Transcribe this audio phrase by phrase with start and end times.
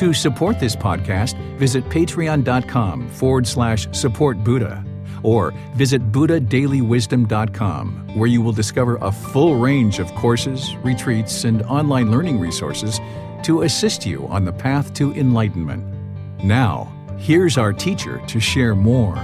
[0.00, 4.82] To support this podcast, visit patreon.com forward slash support Buddha
[5.22, 12.10] or visit buddhadailywisdom.com where you will discover a full range of courses, retreats, and online
[12.10, 12.98] learning resources
[13.42, 15.84] to assist you on the path to enlightenment.
[16.42, 19.18] Now, here's our teacher to share more.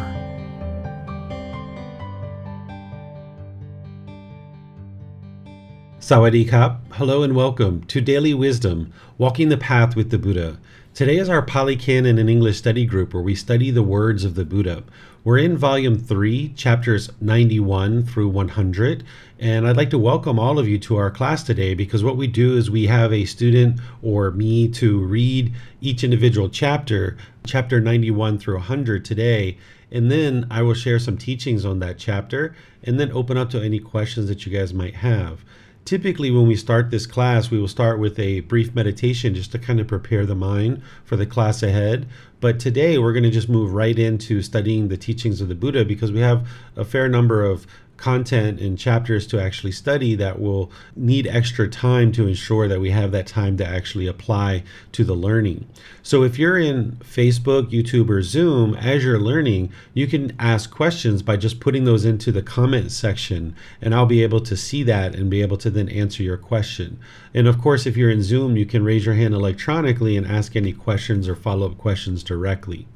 [6.07, 6.83] Sawadee Kap.
[6.93, 10.57] Hello and welcome to Daily Wisdom, Walking the Path with the Buddha.
[10.97, 14.35] Today is our Pali Canon and English study group where we study the words of
[14.35, 14.83] the Buddha.
[15.25, 19.05] We're in volume 3, chapters 91 through 100,
[19.39, 22.27] and I'd like to welcome all of you to our class today because what we
[22.27, 25.53] do is we have a student or me to read
[25.83, 29.59] each individual chapter, chapter 91 through 100 today,
[29.93, 33.61] and then I will share some teachings on that chapter and then open up to
[33.63, 35.45] any questions that you guys might have
[35.87, 39.59] typically when we start this class we will start with a brief meditation just to
[39.59, 42.07] kind of prepare the mind for the class ahead.
[42.41, 45.85] But today we're going to just move right into studying the teachings of the buddha
[45.85, 50.71] because we have a fair number of content and chapters to actually study that will
[50.95, 55.15] need extra time to ensure that we have that time to actually apply to the
[55.15, 55.67] learning.
[56.03, 61.23] So if you're in Facebook, YouTube, or Zoom as you're learning, you can ask questions
[61.23, 65.15] by just putting those into the comment section, and I'll be able to see that
[65.15, 66.99] and be able to then answer your question.
[67.35, 70.57] And of course, if you're in Zoom, you can raise your hand electronically and ask
[70.57, 72.87] any questions or follow up questions directly.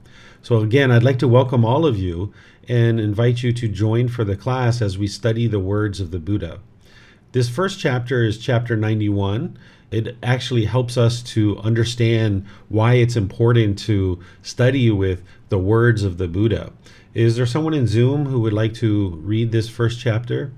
[0.43, 2.33] So, again, I'd like to welcome all of you
[2.71, 6.21] and invite you to join for the class as we study the words of the
[6.21, 6.61] Buddha.
[7.33, 9.59] This first chapter is chapter 91.
[9.91, 16.19] It actually helps us to understand why it's important to study with the words of
[16.19, 16.73] the Buddha.
[17.13, 20.53] Is there someone in Zoom who would like to read this first chapter?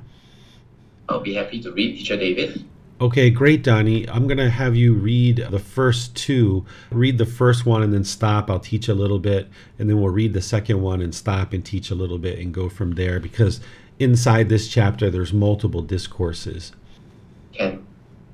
[1.08, 2.62] I'll be happy to read, Teacher David.
[3.02, 4.08] Okay, great, Donnie.
[4.08, 6.64] I'm going to have you read the first two.
[6.92, 8.48] Read the first one and then stop.
[8.48, 9.48] I'll teach a little bit.
[9.80, 12.54] And then we'll read the second one and stop and teach a little bit and
[12.54, 13.60] go from there because
[13.98, 16.70] inside this chapter there's multiple discourses.
[17.52, 17.84] Can.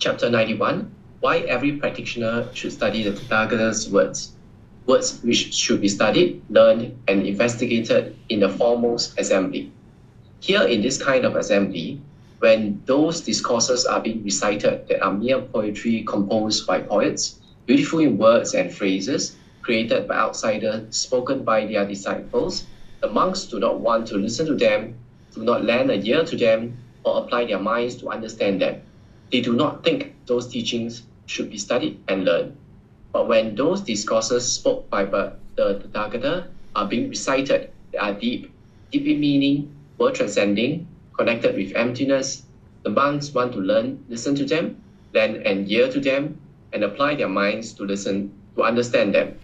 [0.00, 4.32] Chapter 91 Why every practitioner should study the Tathagata's words.
[4.84, 9.72] Words which should be studied, learned, and investigated in the foremost assembly.
[10.40, 12.02] Here in this kind of assembly,
[12.38, 18.16] when those discourses are being recited that are mere poetry composed by poets, beautiful in
[18.16, 22.64] words and phrases, created by outsiders, spoken by their disciples,
[23.00, 24.94] the monks do not want to listen to them,
[25.34, 28.80] do not lend a ear to them, or apply their minds to understand them.
[29.32, 32.56] They do not think those teachings should be studied and learned.
[33.12, 38.52] But when those discourses spoke by the Tathagata are being recited, they are deep,
[38.92, 40.86] deep in meaning, word transcending,
[41.18, 42.44] connected with emptiness,
[42.84, 44.80] the monks want to learn, listen to them,
[45.12, 46.40] lend an ear to them,
[46.72, 49.34] and apply their minds to listen, to understand them.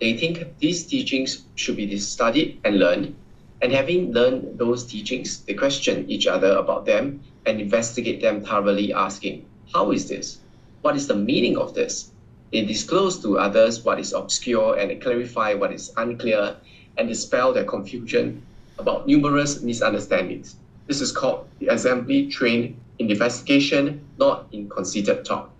[0.00, 3.16] They think these teachings should be studied and learned,
[3.62, 8.92] and having learned those teachings, they question each other about them and investigate them thoroughly,
[8.92, 10.40] asking, How is this?
[10.82, 12.10] What is the meaning of this?
[12.52, 16.56] They disclose to others what is obscure and clarify what is unclear
[16.98, 18.42] and dispel their confusion
[18.78, 20.56] about numerous misunderstandings.
[20.86, 25.53] This is called the assembly trained in investigation, not in conceited talk.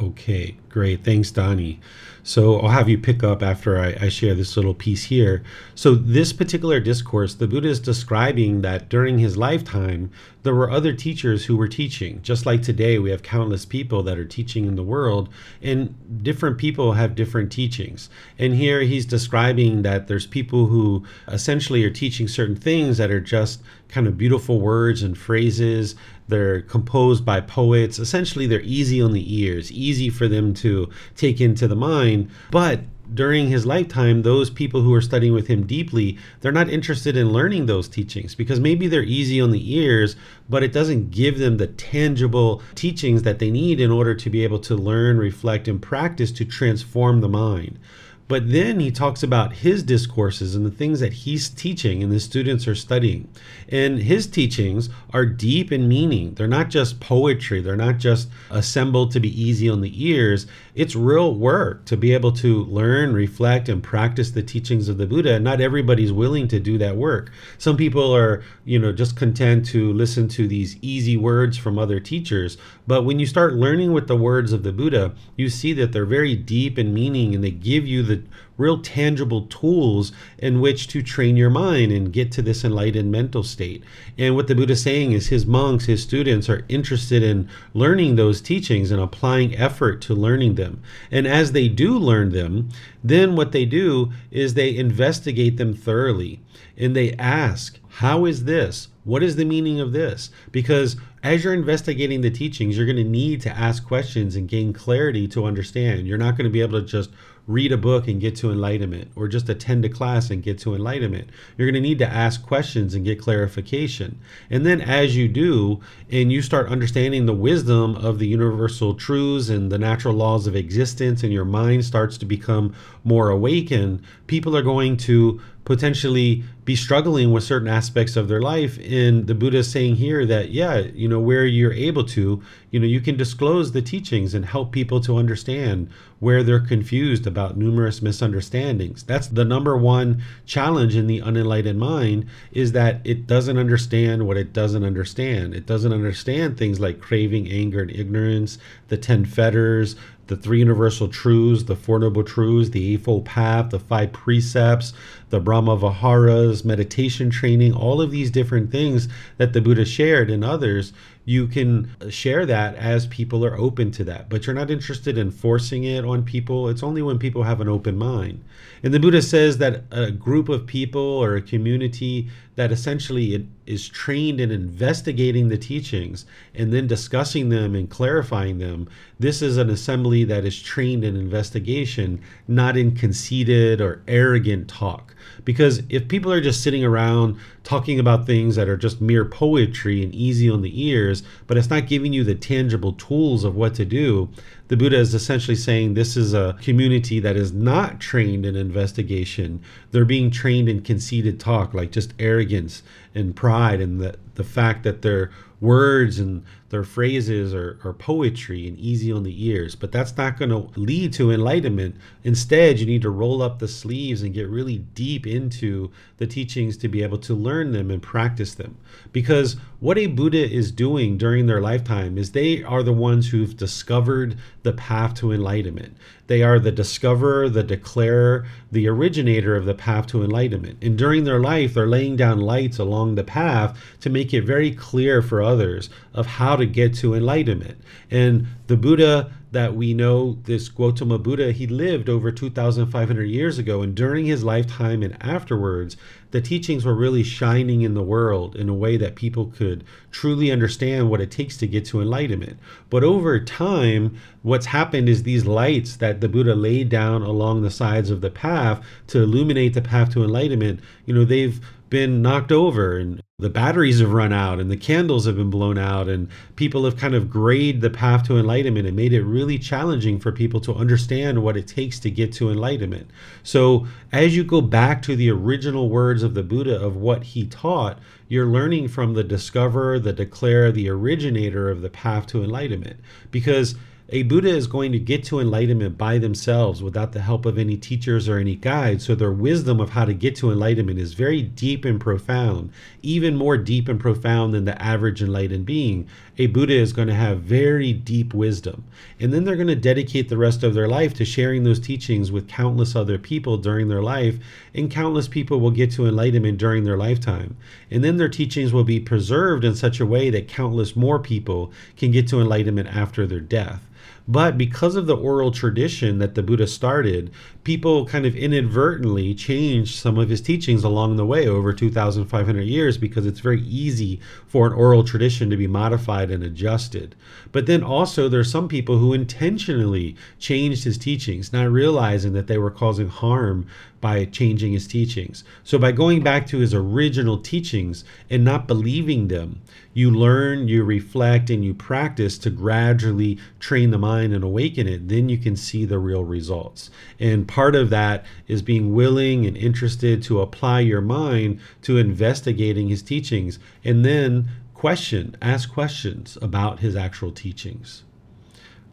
[0.00, 1.04] Okay, great.
[1.04, 1.80] Thanks, Donnie.
[2.22, 5.44] So I'll have you pick up after I, I, share this little piece here.
[5.76, 10.10] So, this particular discourse, the Buddha is describing that during his lifetime,
[10.42, 12.20] there were other teachers who were teaching.
[12.22, 15.28] Just like today, we have countless people that are teaching in the world,
[15.62, 18.10] and different people have different teachings.
[18.40, 23.20] And here he's describing that there's people who essentially are teaching certain things that are
[23.20, 25.94] just kind of beautiful words and phrases
[26.28, 27.98] they're composed by poets.
[27.98, 32.30] Essentially, they're easy on the ears, easy for them to take into the mind.
[32.50, 32.80] But
[33.14, 37.32] during his lifetime, those people who are studying with him deeply, they're not interested in
[37.32, 40.16] learning those teachings because maybe they're easy on the ears,
[40.48, 44.42] but it doesn't give them the tangible teachings that they need in order to be
[44.42, 47.78] able to learn, reflect, and practice to transform the mind.
[48.28, 52.18] But then he talks about his discourses and the things that he's teaching and the
[52.18, 53.28] students are studying.
[53.68, 56.34] And his teachings are deep in meaning.
[56.34, 60.46] They're not just poetry, they're not just assembled to be easy on the ears.
[60.74, 65.06] It's real work to be able to learn, reflect, and practice the teachings of the
[65.06, 65.34] Buddha.
[65.34, 67.30] And not everybody's willing to do that work.
[67.58, 72.00] Some people are, you know, just content to listen to these easy words from other
[72.00, 72.58] teachers.
[72.86, 76.04] But when you start learning with the words of the Buddha, you see that they're
[76.04, 78.15] very deep in meaning and they give you the
[78.56, 83.42] real tangible tools in which to train your mind and get to this enlightened mental
[83.42, 83.82] state.
[84.16, 88.16] And what the Buddha is saying is his monks, his students are interested in learning
[88.16, 90.82] those teachings and applying effort to learning them.
[91.10, 92.70] And as they do learn them,
[93.04, 96.40] then what they do is they investigate them thoroughly
[96.76, 98.88] and they ask, How is this?
[99.04, 100.30] What is the meaning of this?
[100.50, 104.72] Because as you're investigating the teachings, you're going to need to ask questions and gain
[104.72, 106.06] clarity to understand.
[106.06, 107.10] You're not going to be able to just
[107.46, 110.74] read a book and get to enlightenment or just attend a class and get to
[110.74, 111.30] enlightenment.
[111.56, 114.18] You're going to need to ask questions and get clarification.
[114.50, 119.48] And then as you do, and you start understanding the wisdom of the universal truths
[119.48, 122.74] and the natural laws of existence, and your mind starts to become
[123.06, 128.78] more awakened, people are going to potentially be struggling with certain aspects of their life.
[128.78, 132.80] And the Buddha is saying here that, yeah, you know, where you're able to, you
[132.80, 137.56] know, you can disclose the teachings and help people to understand where they're confused about
[137.56, 139.02] numerous misunderstandings.
[139.02, 144.36] That's the number one challenge in the unenlightened mind is that it doesn't understand what
[144.36, 145.54] it doesn't understand.
[145.54, 148.58] It doesn't understand things like craving, anger, and ignorance,
[148.88, 153.78] the 10 fetters, the three universal truths, the Four Noble Truths, the Eightfold Path, the
[153.78, 154.92] five precepts,
[155.30, 159.08] the Brahma Viharas, meditation training, all of these different things
[159.38, 160.92] that the Buddha shared and others,
[161.24, 164.28] you can share that as people are open to that.
[164.28, 166.68] But you're not interested in forcing it on people.
[166.68, 168.44] It's only when people have an open mind.
[168.84, 173.88] And the Buddha says that a group of people or a community that essentially is
[173.88, 178.88] trained in investigating the teachings and then discussing them and clarifying them,
[179.18, 185.15] this is an assembly that is trained in investigation, not in conceited or arrogant talk.
[185.44, 190.02] Because if people are just sitting around talking about things that are just mere poetry
[190.02, 193.74] and easy on the ears, but it's not giving you the tangible tools of what
[193.74, 194.28] to do,
[194.68, 199.62] the Buddha is essentially saying this is a community that is not trained in investigation.
[199.92, 202.82] They're being trained in conceited talk, like just arrogance
[203.14, 205.30] and pride, and the, the fact that their
[205.60, 210.38] words and their phrases or, are poetry and easy on the ears, but that's not
[210.38, 211.94] going to lead to enlightenment.
[212.24, 216.76] Instead, you need to roll up the sleeves and get really deep into the teachings
[216.76, 218.76] to be able to learn them and practice them.
[219.12, 223.56] Because what a Buddha is doing during their lifetime is they are the ones who've
[223.56, 225.96] discovered the path to enlightenment.
[226.26, 230.78] They are the discoverer, the declarer, the originator of the path to enlightenment.
[230.82, 234.72] And during their life, they're laying down lights along the path to make it very
[234.72, 237.80] clear for others of how to get to enlightenment.
[238.10, 243.80] And the Buddha that we know, this Gautama Buddha, he lived over 2,500 years ago.
[243.80, 245.96] And during his lifetime and afterwards,
[246.32, 250.50] the teachings were really shining in the world in a way that people could truly
[250.50, 252.58] understand what it takes to get to enlightenment.
[252.90, 257.70] But over time, what's happened is these lights that the Buddha laid down along the
[257.70, 262.50] sides of the path to illuminate the path to enlightenment, you know, they've been knocked
[262.50, 266.28] over and the batteries have run out and the candles have been blown out and
[266.56, 270.32] people have kind of grayed the path to enlightenment and made it really challenging for
[270.32, 273.08] people to understand what it takes to get to enlightenment.
[273.42, 277.46] So as you go back to the original words of the buddha of what he
[277.46, 282.98] taught you're learning from the discoverer the declarer the originator of the path to enlightenment.
[283.30, 283.76] Because
[284.08, 287.76] a Buddha is going to get to enlightenment by themselves without the help of any
[287.76, 289.04] teachers or any guides.
[289.04, 292.70] So their wisdom of how to get to enlightenment is very deep and profound,
[293.02, 296.06] even more deep and profound than the average enlightened being.
[296.38, 298.84] A Buddha is going to have very deep wisdom.
[299.18, 302.30] And then they're going to dedicate the rest of their life to sharing those teachings
[302.30, 304.36] with countless other people during their life.
[304.72, 307.56] And countless people will get to enlightenment during their lifetime.
[307.90, 311.72] And then their teachings will be preserved in such a way that countless more people
[311.96, 313.82] can get to enlightenment after their death.
[314.28, 317.30] But because of the oral tradition that the Buddha started,
[317.66, 322.96] people kind of inadvertently changed some of his teachings along the way over 2,500 years
[322.96, 327.14] because it's very easy for an oral tradition to be modified and adjusted.
[327.52, 332.56] But then also, there's some people who intentionally changed his teachings, not realizing that they
[332.58, 333.66] were causing harm
[334.00, 335.42] by changing his teachings.
[335.64, 339.62] So, by going back to his original teachings and not believing them,
[339.94, 344.88] you learn, you reflect, and you practice to gradually train the mind mind and awaken
[344.88, 346.90] it, then you can see the real results.
[347.20, 352.88] And part of that is being willing and interested to apply your mind to investigating
[352.88, 358.04] his teachings and then question, ask questions about his actual teachings.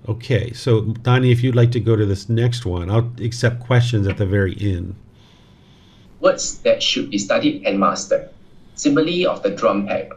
[0.08, 4.08] Okay, so Donnie, if you'd like to go to this next one, I'll accept questions
[4.08, 4.96] at the very end.
[6.22, 8.30] Words that should be studied and mastered.
[8.76, 10.14] Simile of the drum peg.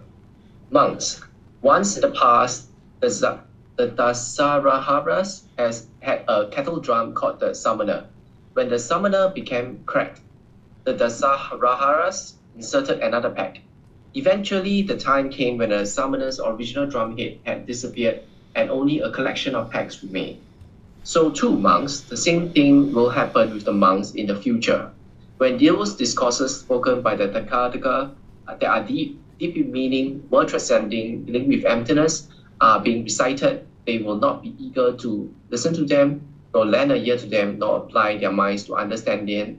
[0.71, 1.21] Monks.
[1.62, 2.69] Once in the past,
[3.00, 3.41] the,
[3.75, 8.07] the Dasarahas has had a kettle drum called the summoner.
[8.57, 10.23] When the summoner became cracked,
[10.85, 13.61] the Dasarahas inserted another pack.
[14.15, 18.23] Eventually, the time came when the summoner's original drum head had disappeared
[18.55, 20.41] and only a collection of packs remained.
[21.05, 24.91] So too monks, the same thing will happen with the monks in the future.
[25.37, 28.11] When there those discourses spoken by the Tathagata
[28.49, 32.29] uh, that are deep, deep in meaning, world transcending, dealing with emptiness,
[32.63, 36.23] are being recited, they will not be eager to listen to them,
[36.57, 39.59] nor lend a ear to them, nor apply their minds to understand them.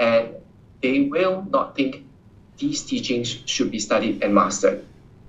[0.00, 0.34] And
[0.82, 2.02] they will not think
[2.58, 4.84] these teachings should be studied and mastered.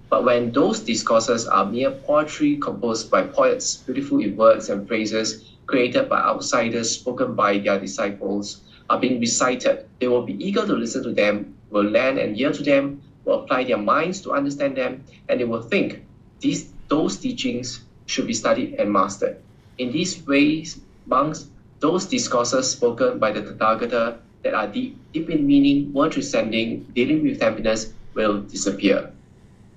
[0.10, 5.54] But when those discourses are mere poetry composed by poets, beautiful in words and phrases
[5.68, 10.74] created by outsiders, spoken by their disciples, are being recited, they will be eager to
[10.74, 14.76] listen to them, will lend an ear to them, will apply their minds to understand
[14.76, 16.02] them, and they will think
[16.40, 19.38] these those teachings should be studied and mastered.
[19.78, 21.50] In these ways, monks,
[21.80, 27.24] those discourses spoken by the Tathagata that are deep, deep in meaning, world transcending, dealing
[27.24, 29.12] with emptiness, will disappear.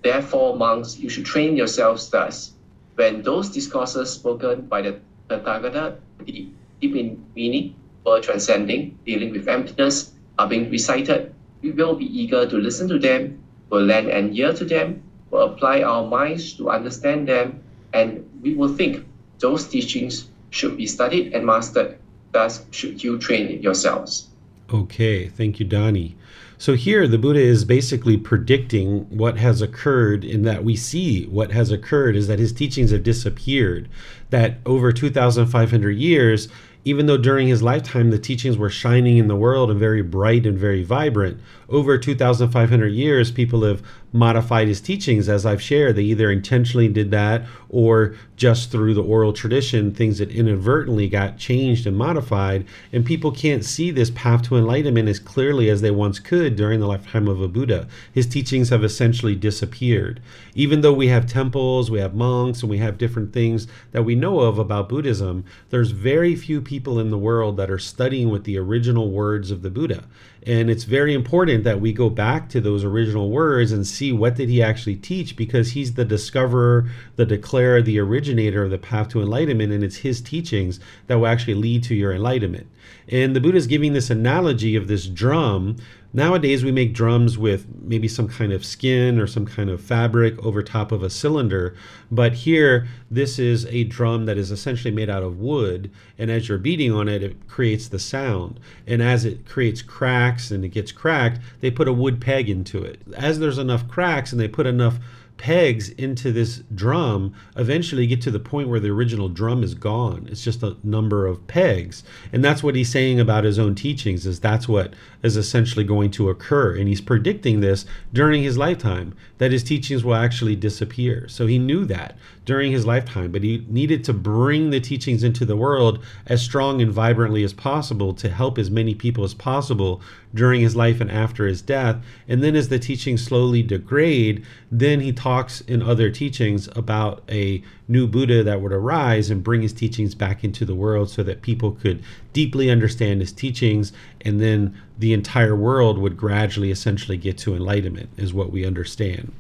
[0.03, 2.53] Therefore, monks, you should train yourselves thus.
[2.97, 9.49] When those discourses spoken by the Tathagata, deep, deep in meaning, world transcending, dealing with
[9.49, 14.35] emptiness, are being recited, we will be eager to listen to them, will lend an
[14.35, 19.05] ear to them, will apply our minds to understand them, and we will think
[19.39, 21.99] those teachings should be studied and mastered.
[22.33, 24.28] Thus, should you train yourselves.
[24.73, 26.16] Okay, thank you, Donnie.
[26.59, 31.52] So here, the Buddha is basically predicting what has occurred in that we see what
[31.52, 33.88] has occurred is that his teachings have disappeared.
[34.28, 36.49] That over 2,500 years,
[36.85, 40.47] even though during his lifetime the teachings were shining in the world and very bright
[40.47, 41.40] and very vibrant,
[41.71, 45.97] over 2,500 years, people have modified his teachings, as I've shared.
[45.97, 51.38] They either intentionally did that or just through the oral tradition, things that inadvertently got
[51.38, 52.67] changed and modified.
[52.93, 56.81] And people can't see this path to enlightenment as clearly as they once could during
[56.81, 57.87] the lifetime of a Buddha.
[58.12, 60.21] His teachings have essentially disappeared.
[60.55, 64.14] Even though we have temples, we have monks, and we have different things that we
[64.14, 68.45] know of about Buddhism, there's very few people in the world that are studying with
[68.45, 70.05] the original words of the Buddha.
[70.47, 74.37] And it's very important that we go back to those original words and see what
[74.37, 79.09] did he actually teach because he's the discoverer, the declarer, the originator of the path
[79.11, 82.68] to enlightenment and it's his teachings that will actually lead to your enlightenment.
[83.06, 85.76] And the Buddha is giving this analogy of this drum
[86.12, 90.37] Nowadays, we make drums with maybe some kind of skin or some kind of fabric
[90.45, 91.76] over top of a cylinder.
[92.11, 95.90] But here, this is a drum that is essentially made out of wood.
[96.19, 98.59] And as you're beating on it, it creates the sound.
[98.88, 102.83] And as it creates cracks and it gets cracked, they put a wood peg into
[102.83, 103.00] it.
[103.17, 104.99] As there's enough cracks and they put enough
[105.40, 110.29] pegs into this drum eventually get to the point where the original drum is gone
[110.31, 114.26] it's just a number of pegs and that's what he's saying about his own teachings
[114.26, 116.77] is that's what is essentially going to occur.
[116.77, 121.29] And he's predicting this during his lifetime that his teachings will actually disappear.
[121.29, 125.45] So he knew that during his lifetime but he needed to bring the teachings into
[125.45, 130.00] the world as strong and vibrantly as possible to help as many people as possible
[130.35, 131.97] during his life and after his death.
[132.27, 137.62] And then as the teachings slowly degrade then he talks in other teachings about a
[137.90, 141.42] new Buddha that would arise and bring his teachings back into the world so that
[141.42, 147.37] people could deeply understand his teachings and then the entire world would gradually essentially get
[147.38, 149.32] to enlightenment is what we understand.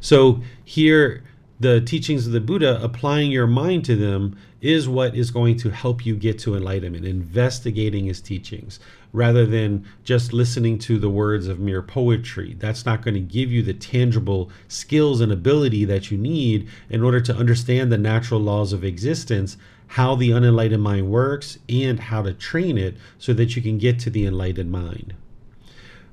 [0.00, 1.22] So here
[1.60, 5.70] the teachings of the Buddha, applying your mind to them is what is going to
[5.70, 8.78] help you get to enlightenment, investigating his teachings
[9.12, 12.54] rather than just listening to the words of mere poetry.
[12.58, 17.02] That's not going to give you the tangible skills and ability that you need in
[17.02, 19.56] order to understand the natural laws of existence,
[19.88, 23.98] how the unenlightened mind works, and how to train it so that you can get
[24.00, 25.14] to the enlightened mind.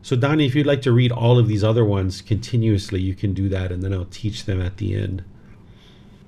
[0.01, 3.33] So, Donnie, if you'd like to read all of these other ones continuously, you can
[3.33, 5.23] do that, and then I'll teach them at the end.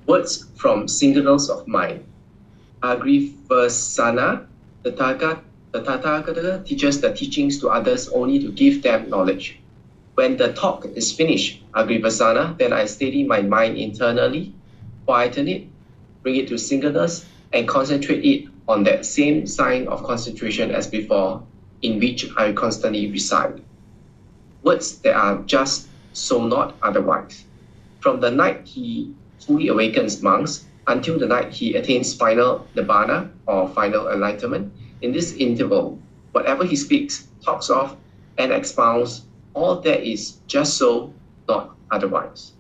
[0.08, 2.06] Words from Singleness of Mind.
[2.82, 4.48] Aggivessana,
[4.84, 5.42] the Tathagata,
[5.74, 9.60] the Tathagata teaches the teachings to others only to give them knowledge.
[10.16, 14.54] When the talk is finished, Aggivessana, then I steady my mind internally,
[15.06, 15.68] quieten it,
[16.24, 21.44] bring it to singleness, and concentrate it on that same sign of concentration as before,
[21.82, 23.62] in which I constantly reside.
[24.64, 27.44] Words that are just so not otherwise.
[28.00, 29.14] From the night he
[29.48, 35.34] fully awakens monks until the night he attains final nibbana or final enlightenment, in this
[35.34, 35.98] interval,
[36.34, 37.96] whatever he speaks, talks of,
[38.38, 39.24] and expounds,
[39.54, 41.14] all that is just so,
[41.48, 42.52] not otherwise.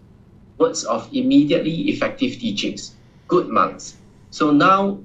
[0.57, 2.95] Words of immediately effective teachings,
[3.27, 3.97] good monks.
[4.31, 4.99] So now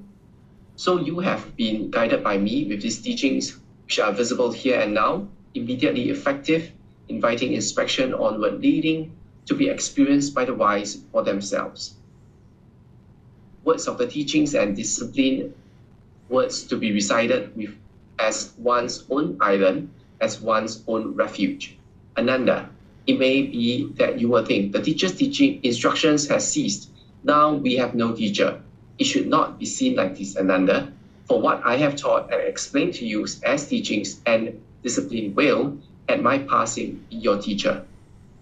[0.75, 4.93] so you have been guided by me with these teachings, which are visible here and
[4.93, 6.71] now, immediately effective,
[7.09, 9.11] inviting inspection onward leading
[9.45, 11.95] to be experienced by the wise for themselves.
[13.63, 15.53] Words of the teachings and discipline,
[16.29, 17.75] words to be recited with
[18.19, 19.89] as one's own island,
[20.21, 21.77] as one's own refuge.
[22.17, 22.69] Ananda,
[23.07, 26.89] it may be that you will think the teacher's teaching instructions has ceased.
[27.23, 28.61] Now we have no teacher
[28.99, 30.91] it should not be seen like this, Ananda.
[31.25, 35.77] For what I have taught and explained to you as teachings and discipline will,
[36.09, 37.85] at my passing, be your teacher.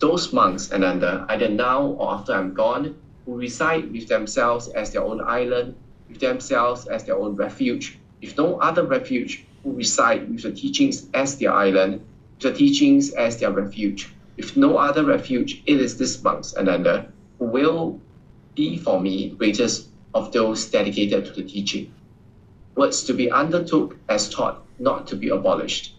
[0.02, 5.04] Those monks, Ananda, either now or after I'm gone, who reside with themselves as their
[5.04, 5.76] own island,
[6.10, 11.06] with themselves as their own refuge, with no other refuge, who reside with the teachings
[11.14, 12.04] as their island,
[12.40, 14.12] the teachings as their refuge.
[14.38, 17.06] With no other refuge, it is this monks, Ananda,
[17.38, 18.02] who will
[18.56, 21.94] be for me greatest of those dedicated to the teaching.
[22.74, 25.94] Words to be undertook as taught, not to be abolished.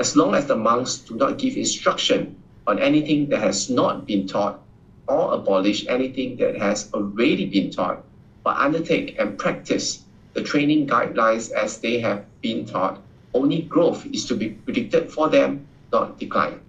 [0.00, 2.34] As long as the monks do not give instruction
[2.66, 4.60] on anything that has not been taught
[5.06, 8.02] or abolish anything that has already been taught,
[8.42, 10.02] but undertake and practice
[10.34, 13.00] the training guidelines as they have been taught,
[13.34, 16.60] only growth is to be predicted for them, not decline.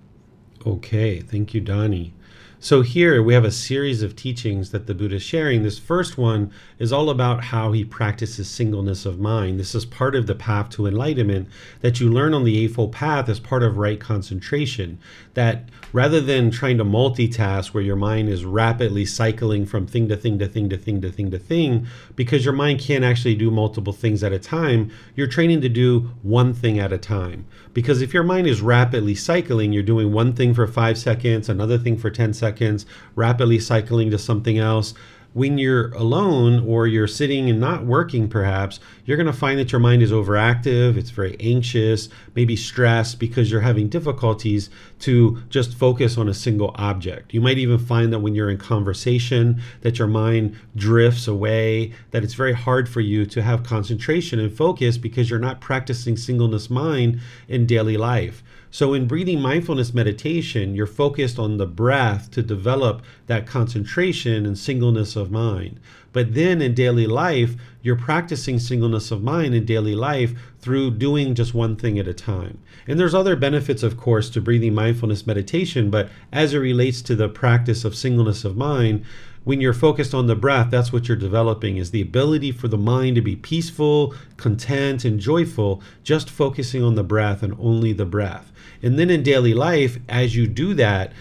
[0.65, 2.13] Okay, thank you, Donnie.
[2.59, 5.61] So here we have a series of teachings that the Buddha is sharing.
[5.61, 9.59] This first one is all about how he practices singleness of mind.
[9.59, 11.47] This is part of the path to enlightenment
[11.81, 14.99] that you learn on the Eightfold Path as part of right concentration.
[15.33, 20.17] That rather than trying to multitask where your mind is rapidly cycling from thing to
[20.17, 23.51] thing to thing to thing to thing to thing, because your mind can't actually do
[23.51, 27.45] multiple things at a time, you're training to do one thing at a time.
[27.73, 31.77] Because if your mind is rapidly cycling, you're doing one thing for five seconds, another
[31.77, 32.85] thing for 10 seconds,
[33.15, 34.93] rapidly cycling to something else
[35.37, 39.71] when you're alone or you're sitting and not working, perhaps, you're going to find that
[39.71, 45.75] your mind is overactive, it's very anxious, maybe stressed because you're having difficulties to just
[45.75, 47.33] focus on a single object.
[47.33, 52.23] You might even find that when you're in conversation that your mind drifts away, that
[52.23, 56.69] it's very hard for you to have concentration and focus because you're not practicing singleness
[56.69, 58.43] mind in daily life.
[58.69, 64.57] So, in breathing mindfulness meditation, you're focused on the breath to develop that concentration and
[64.57, 65.79] singleness of mind.
[66.13, 71.35] But then in daily life, you're practicing singleness of mind in daily life through doing
[71.35, 72.59] just one thing at a time.
[72.87, 77.15] And there's other benefits, of course, to breathing mindfulness meditation, but as it relates to
[77.15, 79.05] the practice of singleness of mind,
[79.47, 82.77] when you're focused on the breath, that's what you're developing is the ability for the
[82.77, 88.05] mind to be peaceful, content, and joyful, just focusing on the breath and only the
[88.05, 88.51] breath.
[88.83, 91.13] And then in daily life, as you do that,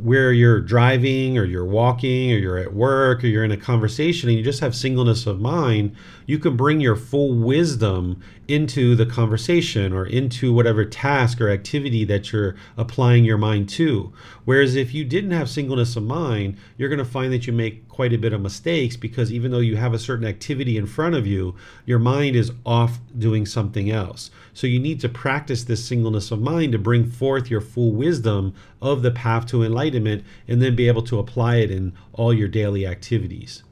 [0.00, 4.28] where you're driving or you're walking or you're at work or you're in a conversation
[4.28, 5.94] and you just have singleness of mind,
[6.26, 12.04] you can bring your full wisdom into the conversation or into whatever task or activity
[12.04, 14.12] that you're applying your mind to.
[14.44, 17.88] Whereas if you didn't have singleness of mind, you're going to find that you make
[17.88, 21.14] quite a bit of mistakes because even though you have a certain activity in front
[21.14, 24.30] of you, your mind is off doing something else.
[24.58, 28.54] So you need to practice this singleness of mind to bring forth your full wisdom
[28.82, 32.48] of the path to enlightenment and then be able to apply it in all your
[32.48, 33.62] daily activities.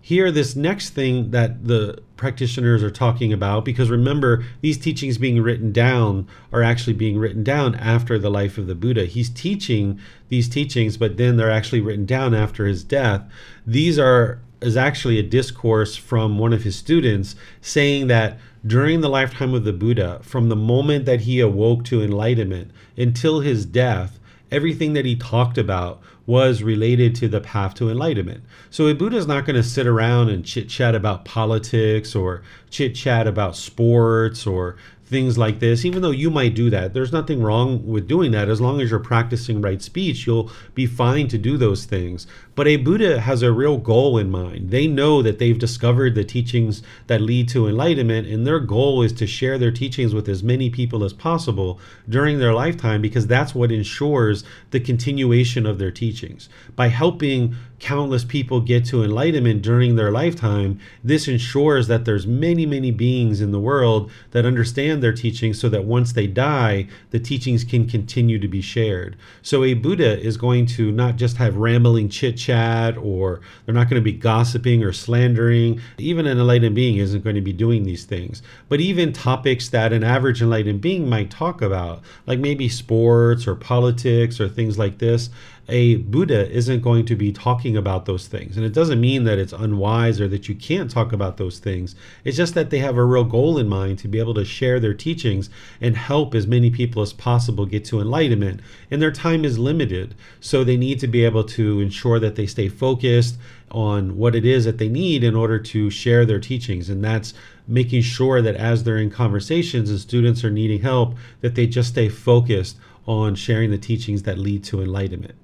[0.00, 5.42] Here this next thing that the practitioners are talking about because remember these teachings being
[5.42, 9.06] written down are actually being written down after the life of the buddha.
[9.06, 9.98] He's teaching
[10.28, 13.28] these teachings but then they're actually written down after his death.
[13.66, 19.08] These are is actually a discourse from one of his students saying that during the
[19.08, 24.18] lifetime of the buddha from the moment that he awoke to enlightenment until his death
[24.54, 28.42] everything that he talked about was related to the path to enlightenment.
[28.70, 32.42] So a Buddha is not going to sit around and chit chat about politics or
[32.70, 34.76] chit chat about sports or
[35.14, 36.92] things like this, even though you might do that.
[36.92, 38.48] There's nothing wrong with doing that.
[38.48, 42.26] As long as you're practicing right speech, you'll be fine to do those things.
[42.56, 44.70] But a Buddha has a real goal in mind.
[44.70, 49.12] They know that they've discovered the teachings that lead to enlightenment, and their goal is
[49.12, 53.54] to share their teachings with as many people as possible during their lifetime because that's
[53.54, 56.48] what ensures the continuation of their teachings.
[56.74, 62.64] By helping countless people get to enlightenment during their lifetime, this ensures that there's many,
[62.66, 67.18] many beings in the world that understand their teachings so that once they die, the
[67.18, 69.16] teachings can continue to be shared.
[69.42, 73.88] So a Buddha is going to not just have rambling chit chat or they're not
[73.90, 75.80] going to be gossiping or slandering.
[75.98, 78.42] Even an enlightened being isn't going to be doing these things.
[78.68, 83.54] But even topics that an average enlightened being might talk about, like maybe sports or
[83.54, 85.30] politics or things like this,
[85.68, 88.56] a Buddha isn't going to be talking about those things.
[88.56, 91.94] And it doesn't mean that it's unwise or that you can't talk about those things.
[92.22, 94.78] It's just that they have a real goal in mind to be able to share
[94.78, 95.48] their teachings
[95.80, 98.60] and help as many people as possible get to enlightenment.
[98.90, 100.14] And their time is limited.
[100.40, 103.38] So they need to be able to ensure that they stay focused
[103.70, 106.90] on what it is that they need in order to share their teachings.
[106.90, 107.34] And that's
[107.66, 111.88] making sure that as they're in conversations and students are needing help, that they just
[111.90, 115.34] stay focused on sharing the teachings that lead to enlightenment.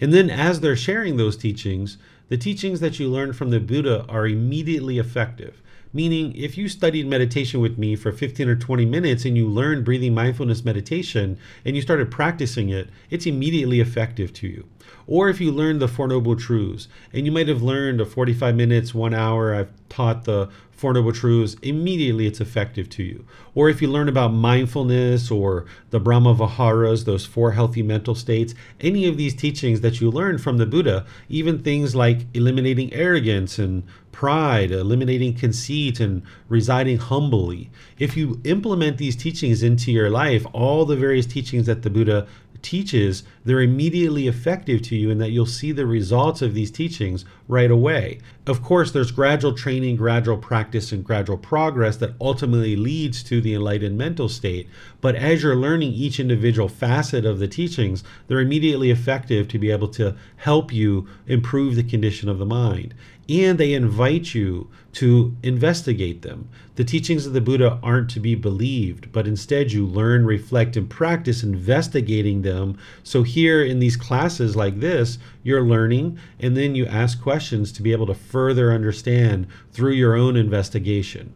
[0.00, 4.04] And then as they're sharing those teachings, the teachings that you learn from the Buddha
[4.08, 5.60] are immediately effective.
[5.92, 9.86] Meaning, if you studied meditation with me for 15 or 20 minutes and you learned
[9.86, 14.66] breathing mindfulness meditation and you started practicing it, it's immediately effective to you.
[15.06, 18.54] Or if you learned the Four Noble Truths and you might have learned a 45
[18.54, 23.24] minutes, one hour, I've taught the Four Noble Truths, immediately it's effective to you.
[23.56, 28.54] Or if you learn about mindfulness or the Brahma Viharas, those four healthy mental states,
[28.80, 33.58] any of these teachings that you learn from the Buddha, even things like eliminating arrogance
[33.58, 37.70] and pride, eliminating conceit, and residing humbly.
[37.98, 42.28] If you implement these teachings into your life, all the various teachings that the Buddha
[42.62, 47.24] teaches, they're immediately effective to you and that you'll see the results of these teachings
[47.46, 48.18] right away.
[48.46, 53.54] Of course, there's gradual training, gradual practice, and gradual progress that ultimately leads to the
[53.54, 54.68] enlightened mental state.
[55.00, 59.70] But as you're learning each individual facet of the teachings, they're immediately effective to be
[59.70, 62.94] able to help you improve the condition of the mind
[63.28, 66.48] and they invite you to investigate them.
[66.76, 70.88] The teachings of the Buddha aren't to be believed, but instead you learn, reflect, and
[70.88, 72.78] practice investigating them.
[73.02, 77.82] So, here in these classes like this, you're learning and then you ask questions to
[77.82, 81.32] be able to further understand through your own investigation.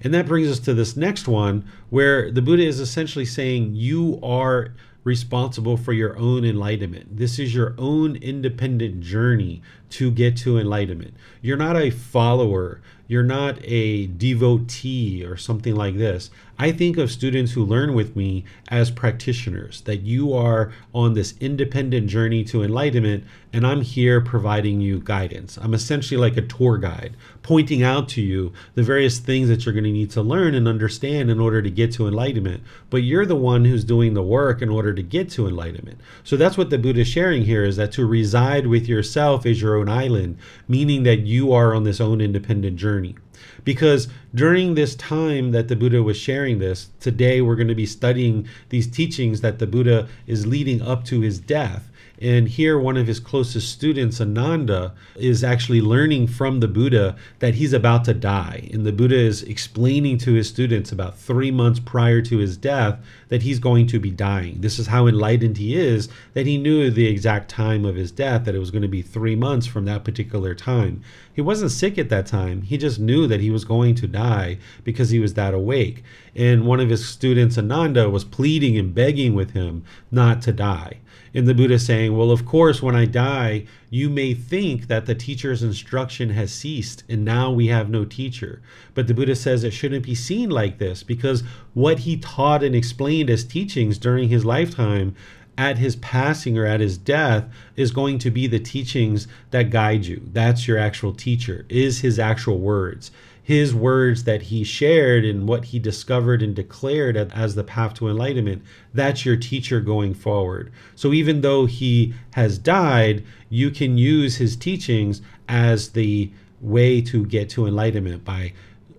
[0.00, 4.20] And that brings us to this next one, where the Buddha is essentially saying you
[4.22, 7.16] are responsible for your own enlightenment.
[7.16, 11.14] This is your own independent journey to get to enlightenment.
[11.42, 16.30] You're not a follower, you're not a devotee or something like this.
[16.58, 21.34] I think of students who learn with me as practitioners, that you are on this
[21.40, 25.58] independent journey to enlightenment, and I'm here providing you guidance.
[25.60, 29.74] I'm essentially like a tour guide, pointing out to you the various things that you're
[29.74, 32.62] going to need to learn and understand in order to get to enlightenment.
[32.88, 36.00] But you're the one who's doing the work in order to get to enlightenment.
[36.24, 39.60] So that's what the Buddha is sharing here is that to reside with yourself is
[39.60, 43.14] your own island, meaning that you are on this own independent journey.
[43.62, 47.86] Because during this time that the Buddha was sharing this, today we're going to be
[47.86, 51.90] studying these teachings that the Buddha is leading up to his death.
[52.24, 57.56] And here, one of his closest students, Ananda, is actually learning from the Buddha that
[57.56, 58.70] he's about to die.
[58.72, 62.98] And the Buddha is explaining to his students about three months prior to his death
[63.28, 64.62] that he's going to be dying.
[64.62, 68.46] This is how enlightened he is, that he knew the exact time of his death,
[68.46, 71.02] that it was going to be three months from that particular time.
[71.30, 72.62] He wasn't sick at that time.
[72.62, 76.02] He just knew that he was going to die because he was that awake.
[76.34, 81.00] And one of his students, Ananda, was pleading and begging with him not to die.
[81.34, 85.14] And the Buddha saying, Well, of course, when I die, you may think that the
[85.14, 88.62] teacher's instruction has ceased and now we have no teacher.
[88.94, 91.42] But the Buddha says it shouldn't be seen like this because
[91.74, 95.16] what he taught and explained as teachings during his lifetime
[95.58, 97.44] at his passing or at his death
[97.76, 100.22] is going to be the teachings that guide you.
[100.32, 103.10] That's your actual teacher, is his actual words
[103.44, 108.08] his words that he shared and what he discovered and declared as the path to
[108.08, 108.62] enlightenment,
[108.94, 110.72] that's your teacher going forward.
[110.96, 117.26] So even though he has died, you can use his teachings as the way to
[117.26, 118.54] get to enlightenment by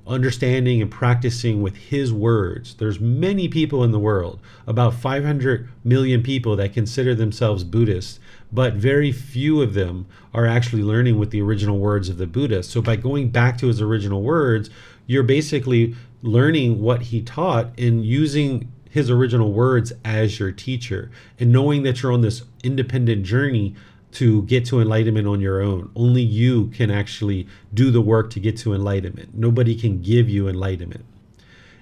[0.06, 2.76] understanding and practicing with his words.
[2.76, 8.20] There's many people in the world, about 500 million people that consider themselves Buddhists,
[8.52, 12.64] but very few of them are actually learning with the original words of the Buddha.
[12.64, 14.70] So by going back to his original words,
[15.08, 21.52] you're basically learning what he taught and using his original words as your teacher and
[21.52, 23.76] knowing that you're on this independent journey
[24.14, 25.92] to get to enlightenment on your own.
[25.96, 29.36] Only you can actually do the work to get to enlightenment.
[29.38, 31.04] Nobody can give you enlightenment.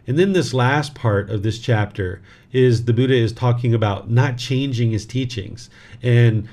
[0.05, 4.37] And then this last part of this chapter is the Buddha is talking about not
[4.37, 5.69] changing his teachings.
[6.01, 6.47] And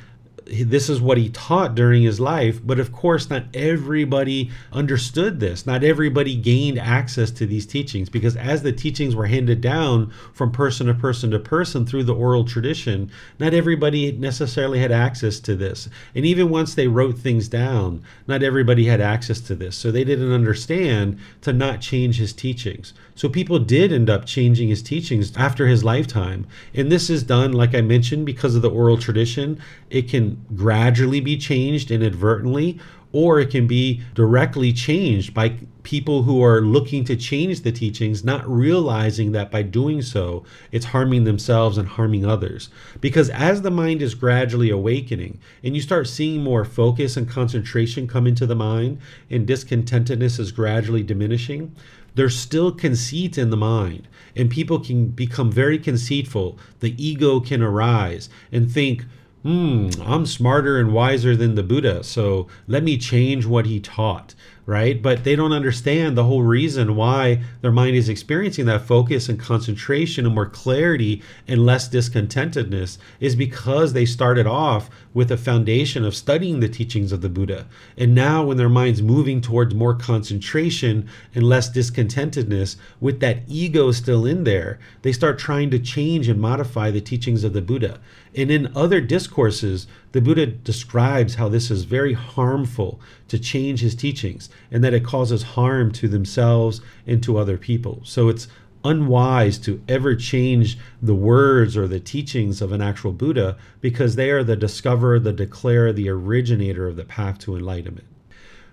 [0.50, 2.60] this is what he taught during his life.
[2.64, 5.66] But of course, not everybody understood this.
[5.66, 10.50] Not everybody gained access to these teachings because as the teachings were handed down from
[10.50, 15.54] person to person to person through the oral tradition, not everybody necessarily had access to
[15.54, 15.88] this.
[16.14, 19.76] And even once they wrote things down, not everybody had access to this.
[19.76, 22.92] So they didn't understand to not change his teachings.
[23.20, 26.46] So people did end up changing his teachings after his lifetime.
[26.72, 29.60] And this is done, like I mentioned, because of the oral tradition.
[29.90, 32.80] It can gradually be changed inadvertently,
[33.12, 38.24] or it can be directly changed by people who are looking to change the teachings,
[38.24, 42.70] not realizing that by doing so, it's harming themselves and harming others.
[43.02, 48.08] Because as the mind is gradually awakening and you start seeing more focus and concentration
[48.08, 51.76] come into the mind, and discontentedness is gradually diminishing,
[52.14, 56.58] there's still conceit in the mind, and people can become very conceitful.
[56.80, 59.04] The ego can arise and think,
[59.42, 64.34] hmm, I'm smarter and wiser than the Buddha, so let me change what he taught
[64.70, 65.02] right?
[65.02, 69.36] But they don't understand the whole reason why their mind is experiencing that focus and
[69.36, 76.04] concentration and more clarity and less discontentedness is because they started off with a foundation
[76.04, 77.66] of studying the teachings of the Buddha.
[77.96, 83.90] And now, when their mind's moving towards more concentration and less discontentedness, with that ego
[83.90, 88.00] still in there, they start trying to change and modify the teachings of the Buddha.
[88.36, 93.94] And in other discourses, the Buddha describes how this is very harmful to change his
[93.94, 98.00] teachings and that it causes harm to themselves and to other people.
[98.04, 98.46] So it's
[98.84, 104.30] unwise to ever change the words or the teachings of an actual Buddha because they
[104.30, 108.06] are the discoverer, the declarer, the originator of the path to enlightenment.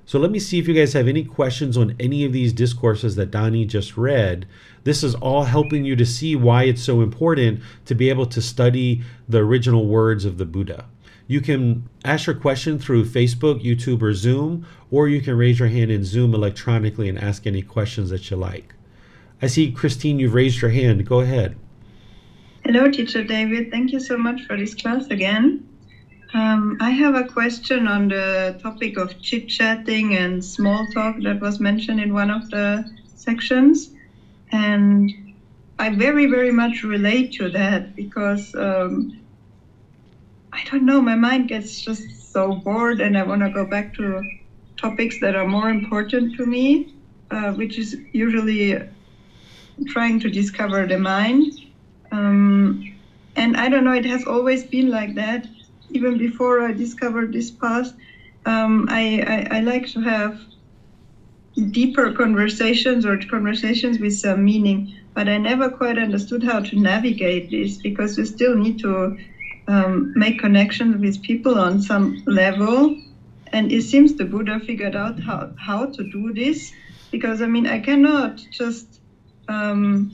[0.05, 3.17] So let me see if you guys have any questions on any of these discourses
[3.17, 4.47] that Donnie just read.
[4.85, 8.41] This is all helping you to see why it's so important to be able to
[8.41, 10.85] study the original words of the Buddha.
[11.27, 15.67] You can ask your question through Facebook, YouTube, or Zoom, or you can raise your
[15.67, 18.73] hand in Zoom electronically and ask any questions that you like.
[19.41, 21.07] I see, Christine, you've raised your hand.
[21.07, 21.55] Go ahead.
[22.65, 23.69] Hello, Teacher David.
[23.69, 25.67] Thank you so much for this class again.
[26.33, 31.39] Um, I have a question on the topic of chit chatting and small talk that
[31.39, 32.83] was mentioned in one of the
[33.15, 33.91] sections.
[34.51, 35.35] And
[35.79, 39.19] I very, very much relate to that because um,
[40.51, 43.93] I don't know, my mind gets just so bored and I want to go back
[43.95, 44.21] to
[44.77, 46.93] topics that are more important to me,
[47.31, 48.81] uh, which is usually
[49.85, 51.53] trying to discover the mind.
[52.11, 52.95] Um,
[53.35, 55.45] and I don't know, it has always been like that.
[55.91, 57.93] Even before I discovered this path,
[58.45, 60.39] um, I, I, I like to have
[61.71, 67.49] deeper conversations or conversations with some meaning, but I never quite understood how to navigate
[67.51, 69.17] this because you still need to
[69.67, 72.95] um, make connections with people on some level.
[73.53, 76.71] And it seems the Buddha figured out how, how to do this
[77.11, 78.96] because I mean, I cannot just
[79.47, 80.11] um,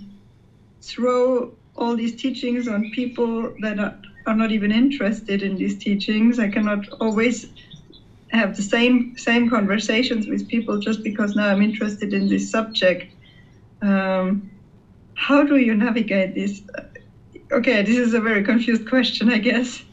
[0.81, 3.93] throw all these teachings on people that are,
[4.25, 6.39] are not even interested in these teachings.
[6.39, 7.45] I cannot always
[8.31, 13.05] have the same same conversations with people just because now I'm interested in this subject.
[13.81, 14.49] Um,
[15.15, 16.61] how do you navigate this?
[17.53, 19.83] okay, this is a very confused question, I guess.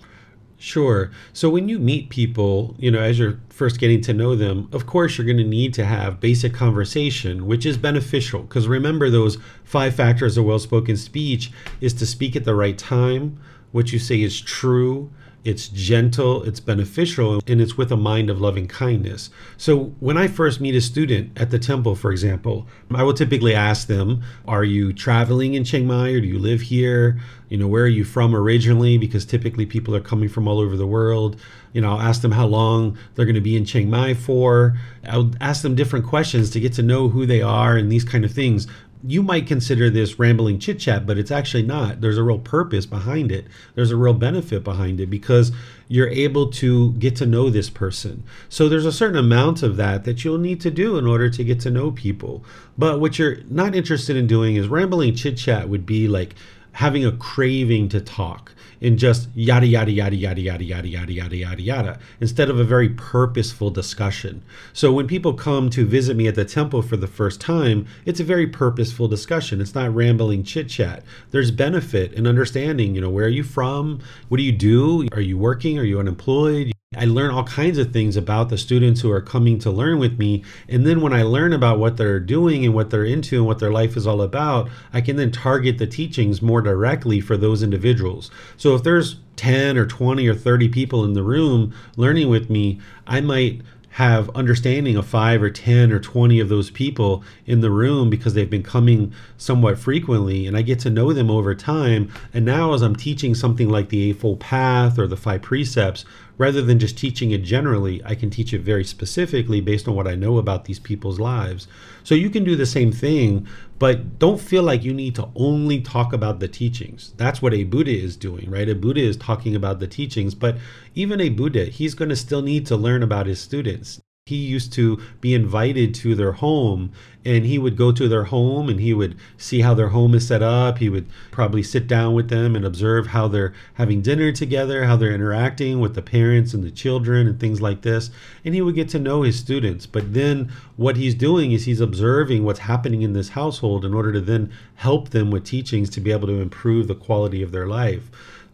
[0.62, 1.10] Sure.
[1.32, 4.84] So when you meet people, you know, as you're first getting to know them, of
[4.84, 9.38] course you're going to need to have basic conversation, which is beneficial because remember those
[9.64, 13.40] five factors of well-spoken speech is to speak at the right time,
[13.72, 15.10] what you say is true,
[15.44, 19.30] it's gentle, it's beneficial, and it's with a mind of loving kindness.
[19.56, 23.54] So, when I first meet a student at the temple, for example, I will typically
[23.54, 27.20] ask them, Are you traveling in Chiang Mai or do you live here?
[27.48, 28.98] You know, where are you from originally?
[28.98, 31.40] Because typically people are coming from all over the world.
[31.72, 34.78] You know, I'll ask them how long they're going to be in Chiang Mai for.
[35.08, 38.24] I'll ask them different questions to get to know who they are and these kind
[38.24, 38.66] of things
[39.02, 42.00] you might consider this rambling chit chat, but it's actually not.
[42.00, 43.46] There's a real purpose behind it.
[43.74, 45.52] There's a real benefit behind it because
[45.88, 48.22] you're able to get to know this person.
[48.48, 51.44] So there's a certain amount of that that you'll need to do in order to
[51.44, 52.44] get to know people.
[52.76, 56.34] But what you're not interested in doing is rambling chit chat would be like
[56.72, 61.36] having a craving to talk and just yada yada yada yada yada yada yada yada
[61.36, 64.42] yada yada instead of a very purposeful discussion.
[64.72, 68.20] So when people come to visit me at the temple for the first time, it's
[68.20, 69.60] a very purposeful discussion.
[69.60, 71.04] It's not rambling chit chat.
[71.30, 74.00] There's benefit in understanding, you know, where are you from?
[74.28, 75.08] What do you do?
[75.12, 75.78] Are you working?
[75.78, 76.72] Are you unemployed?
[76.96, 80.18] I learn all kinds of things about the students who are coming to learn with
[80.18, 80.42] me.
[80.68, 83.60] And then when I learn about what they're doing and what they're into and what
[83.60, 87.62] their life is all about, I can then target the teachings more directly for those
[87.62, 88.32] individuals.
[88.56, 92.80] So if there's 10 or 20 or 30 people in the room learning with me,
[93.06, 97.70] I might have understanding of five or 10 or 20 of those people in the
[97.70, 102.10] room because they've been coming somewhat frequently and I get to know them over time.
[102.32, 106.04] And now, as I'm teaching something like the Eightfold Path or the Five Precepts,
[106.40, 110.08] rather than just teaching it generally, I can teach it very specifically based on what
[110.08, 111.68] I know about these people's lives.
[112.02, 113.46] So you can do the same thing,
[113.78, 117.12] but don't feel like you need to only talk about the teachings.
[117.18, 118.70] That's what a Buddha is doing, right?
[118.70, 120.56] A Buddha is talking about the teachings, but
[120.94, 124.00] even a Buddha, he's going to still need to learn about his students
[124.30, 126.92] he used to be invited to their home
[127.24, 130.26] and he would go to their home and he would see how their home is
[130.26, 130.78] set up.
[130.78, 134.96] He would probably sit down with them and observe how they're having dinner together how
[134.96, 138.10] they're interacting with the parents and the children and things like this.
[138.44, 139.84] And he would get to know his students.
[139.84, 144.12] But then what he's doing is he's observing what's happening in this household in order
[144.12, 147.66] to then help them with teachings to be able to improve the quality of their
[147.66, 148.10] life.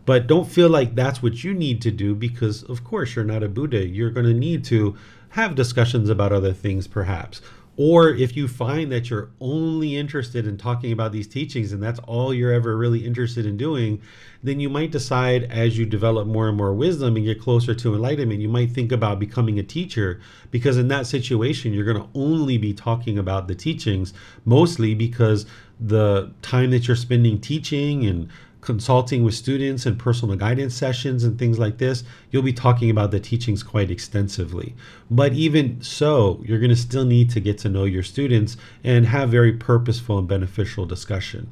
[0.07, 3.43] But don't feel like that's what you need to do because of course you're not
[3.43, 3.85] a buddha.
[3.85, 4.97] You're going to need to
[5.37, 7.43] have discussions about other things perhaps.
[7.77, 12.01] Or if you find that you're only interested in talking about these teachings and that's
[12.07, 14.01] all you're ever really interested in doing,
[14.43, 17.95] then you might decide as you develop more and more wisdom and get closer to
[17.95, 20.19] enlightenment, you might think about becoming a teacher
[20.51, 24.15] because in that situation, you're going to only be talking about the teachings,
[24.47, 25.45] mostly because
[25.79, 28.31] the time that you're spending teaching and
[28.67, 33.13] consulting with students and personal guidance sessions and things like this, you'll be talking about
[33.13, 34.75] the teachings quite extensively.
[35.09, 39.07] But even so, you're going to still need to get to know your students and
[39.07, 41.49] have very purposeful and beneficial discussion.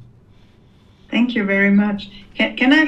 [1.09, 2.09] Thank you very much.
[2.35, 2.83] Can, can I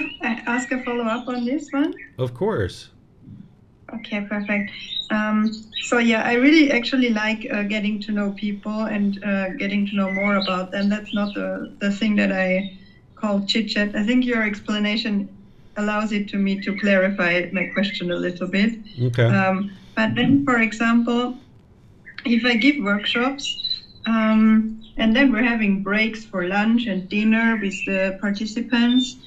[0.45, 1.95] ask a follow up on this one?
[2.17, 2.89] Of course.
[3.95, 4.71] Okay, perfect.
[5.09, 9.87] Um, so yeah, I really actually like uh, getting to know people and uh, getting
[9.87, 10.89] to know more about them.
[10.89, 12.77] That's not the, the thing that I
[13.19, 13.95] called chit chat.
[13.95, 15.30] I think your explanation
[15.75, 18.80] allows it to me to clarify my question a little bit.
[19.01, 19.25] Okay.
[19.25, 21.38] Um, but then, for example,
[22.25, 23.63] if I give workshops
[24.06, 29.17] um, and then we're having breaks for lunch and dinner with the participants,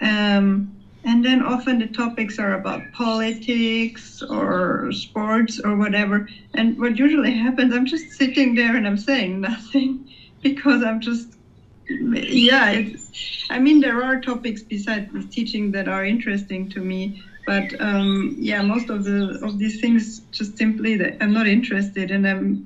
[0.00, 0.74] um,
[1.04, 6.28] and then often the topics are about politics or sports or whatever.
[6.54, 10.08] And what usually happens, I'm just sitting there and I'm saying nothing
[10.42, 11.28] because I'm just
[12.00, 12.82] yeah,
[13.50, 18.62] I mean, there are topics besides teaching that are interesting to me, but um, yeah,
[18.62, 22.64] most of the of these things just simply that I'm not interested, and I'm.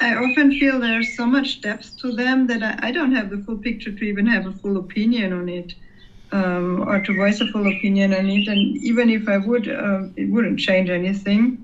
[0.00, 3.38] I often feel there's so much depth to them that I, I don't have the
[3.38, 5.72] full picture to even have a full opinion on it,
[6.32, 8.48] um, or to voice a full opinion on it.
[8.48, 11.58] And even if I would, uh, it wouldn't change anything.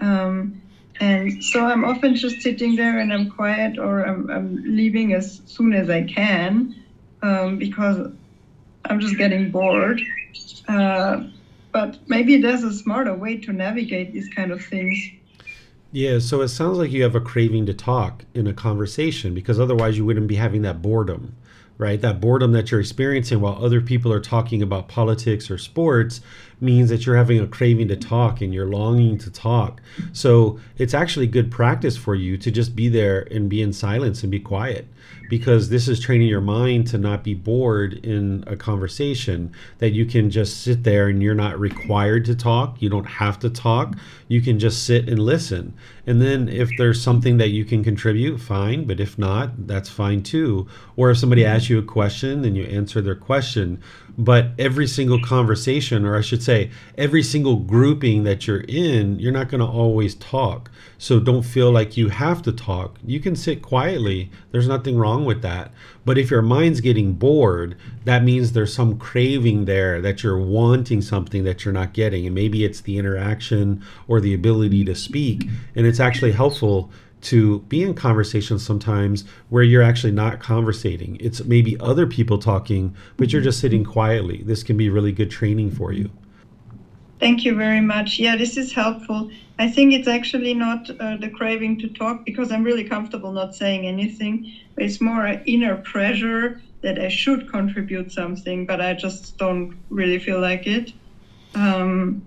[0.00, 0.61] Um,
[1.02, 5.42] and so I'm often just sitting there and I'm quiet or I'm, I'm leaving as
[5.46, 6.80] soon as I can
[7.22, 8.12] um, because
[8.84, 10.00] I'm just getting bored.
[10.68, 11.24] Uh,
[11.72, 14.96] but maybe there's a smarter way to navigate these kind of things.
[15.90, 19.58] Yeah, so it sounds like you have a craving to talk in a conversation because
[19.58, 21.34] otherwise you wouldn't be having that boredom,
[21.82, 22.00] right?
[22.00, 26.20] That boredom that you're experiencing while other people are talking about politics or sports
[26.60, 29.82] means that you're having a craving to talk and you're longing to talk.
[30.12, 34.22] So it's actually good practice for you to just be there and be in silence
[34.22, 34.86] and be quiet
[35.28, 40.04] because this is training your mind to not be bored in a conversation that you
[40.04, 42.82] can just sit there and you're not required to talk.
[42.82, 43.94] You don't have to talk.
[44.28, 45.74] You can just sit and listen.
[46.06, 48.84] And then if there's something that you can contribute fine.
[48.84, 50.66] But if not that's fine too.
[50.96, 53.82] Or if somebody asks you a question and you answer their question
[54.18, 59.32] but every single conversation or i should say every single grouping that you're in you're
[59.32, 60.70] not going to always talk.
[60.98, 62.98] So don't feel like you have to talk.
[63.04, 64.30] You can sit quietly.
[64.50, 65.72] There's nothing wrong with that.
[66.04, 71.02] But if your mind's getting bored that means there's some craving there that you're wanting
[71.02, 72.26] something that you're not getting.
[72.26, 75.48] And maybe it's the interaction or the ability to speak.
[75.74, 76.90] And it's actually helpful
[77.22, 81.16] to be in conversations sometimes where you're actually not conversating.
[81.20, 84.42] It's maybe other people talking, but you're just sitting quietly.
[84.44, 86.10] This can be really good training for you.
[87.20, 88.18] Thank you very much.
[88.18, 89.30] Yeah, this is helpful.
[89.60, 93.54] I think it's actually not uh, the craving to talk because I'm really comfortable not
[93.54, 94.52] saying anything.
[94.76, 100.18] It's more an inner pressure that I should contribute something, but I just don't really
[100.18, 100.92] feel like it.
[101.54, 102.22] Um,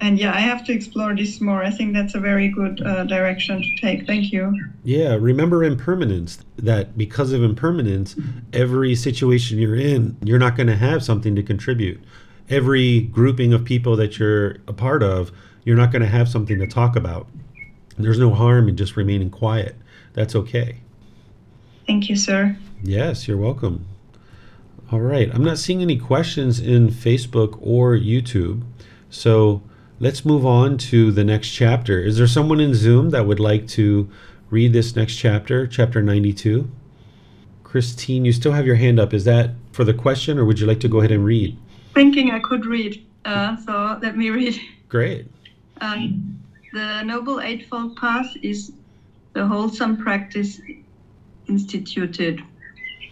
[0.00, 1.62] and yeah, I have to explore this more.
[1.62, 4.06] I think that's a very good uh, direction to take.
[4.06, 4.54] Thank you.
[4.84, 8.14] Yeah, remember impermanence that because of impermanence,
[8.52, 12.02] every situation you're in, you're not going to have something to contribute.
[12.50, 15.32] Every grouping of people that you're a part of,
[15.64, 17.26] you're not going to have something to talk about.
[17.98, 19.76] There's no harm in just remaining quiet.
[20.12, 20.80] That's okay.
[21.86, 22.56] Thank you, sir.
[22.82, 23.86] Yes, you're welcome.
[24.92, 25.30] All right.
[25.34, 28.62] I'm not seeing any questions in Facebook or YouTube.
[29.10, 29.62] So
[29.98, 32.00] let's move on to the next chapter.
[32.00, 34.08] Is there someone in Zoom that would like to
[34.50, 36.70] read this next chapter, chapter 92?
[37.62, 39.12] Christine, you still have your hand up.
[39.12, 41.56] Is that for the question or would you like to go ahead and read?
[41.94, 43.04] Thinking I could read.
[43.24, 44.58] Uh, so let me read.
[44.88, 45.26] Great.
[45.80, 46.38] Um,
[46.72, 48.72] the Noble Eightfold Path is
[49.32, 50.60] the wholesome practice
[51.48, 52.40] instituted.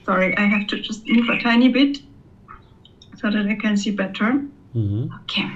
[0.05, 1.99] Sorry, I have to just move a tiny bit
[3.19, 4.33] so that I can see better.
[4.73, 5.51] hmm Okay.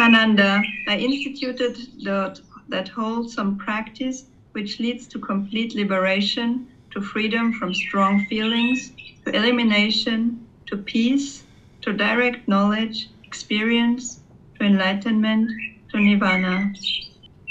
[0.00, 7.74] Ananda, I instituted the, that wholesome practice which leads to complete liberation, to freedom from
[7.74, 8.92] strong feelings,
[9.26, 11.44] to elimination, to peace,
[11.82, 14.20] to direct knowledge, experience,
[14.58, 15.50] to enlightenment,
[15.90, 16.72] to nirvana.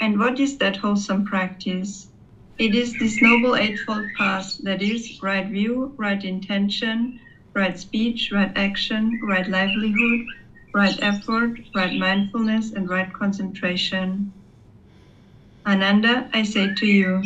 [0.00, 2.08] And what is that wholesome practice?
[2.58, 7.20] It is this noble eightfold path that is right view, right intention,
[7.54, 10.26] right speech, right action, right livelihood,
[10.74, 14.32] right effort, right mindfulness, and right concentration.
[15.66, 17.22] Ananda, I say to you,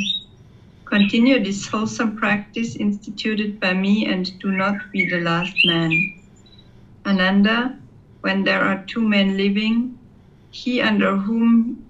[0.84, 5.90] continue this wholesome practice instituted by me and do not be the last man.
[7.06, 7.78] Ananda,
[8.22, 9.98] when there are two men living,
[10.50, 11.84] he under whom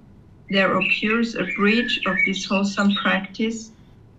[0.50, 3.70] there occurs a breach of this wholesome practice,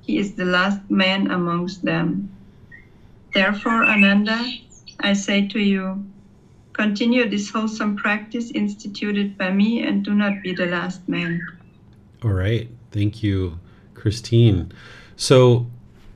[0.02, 2.30] he is the last man amongst them.
[3.34, 4.46] Therefore, Ananda,
[5.02, 6.06] I say to you,
[6.76, 11.42] continue this wholesome practice instituted by me and do not be the last man.
[12.24, 12.70] All right.
[12.92, 13.60] Thank you,
[13.94, 14.72] Christine.
[15.16, 15.68] So,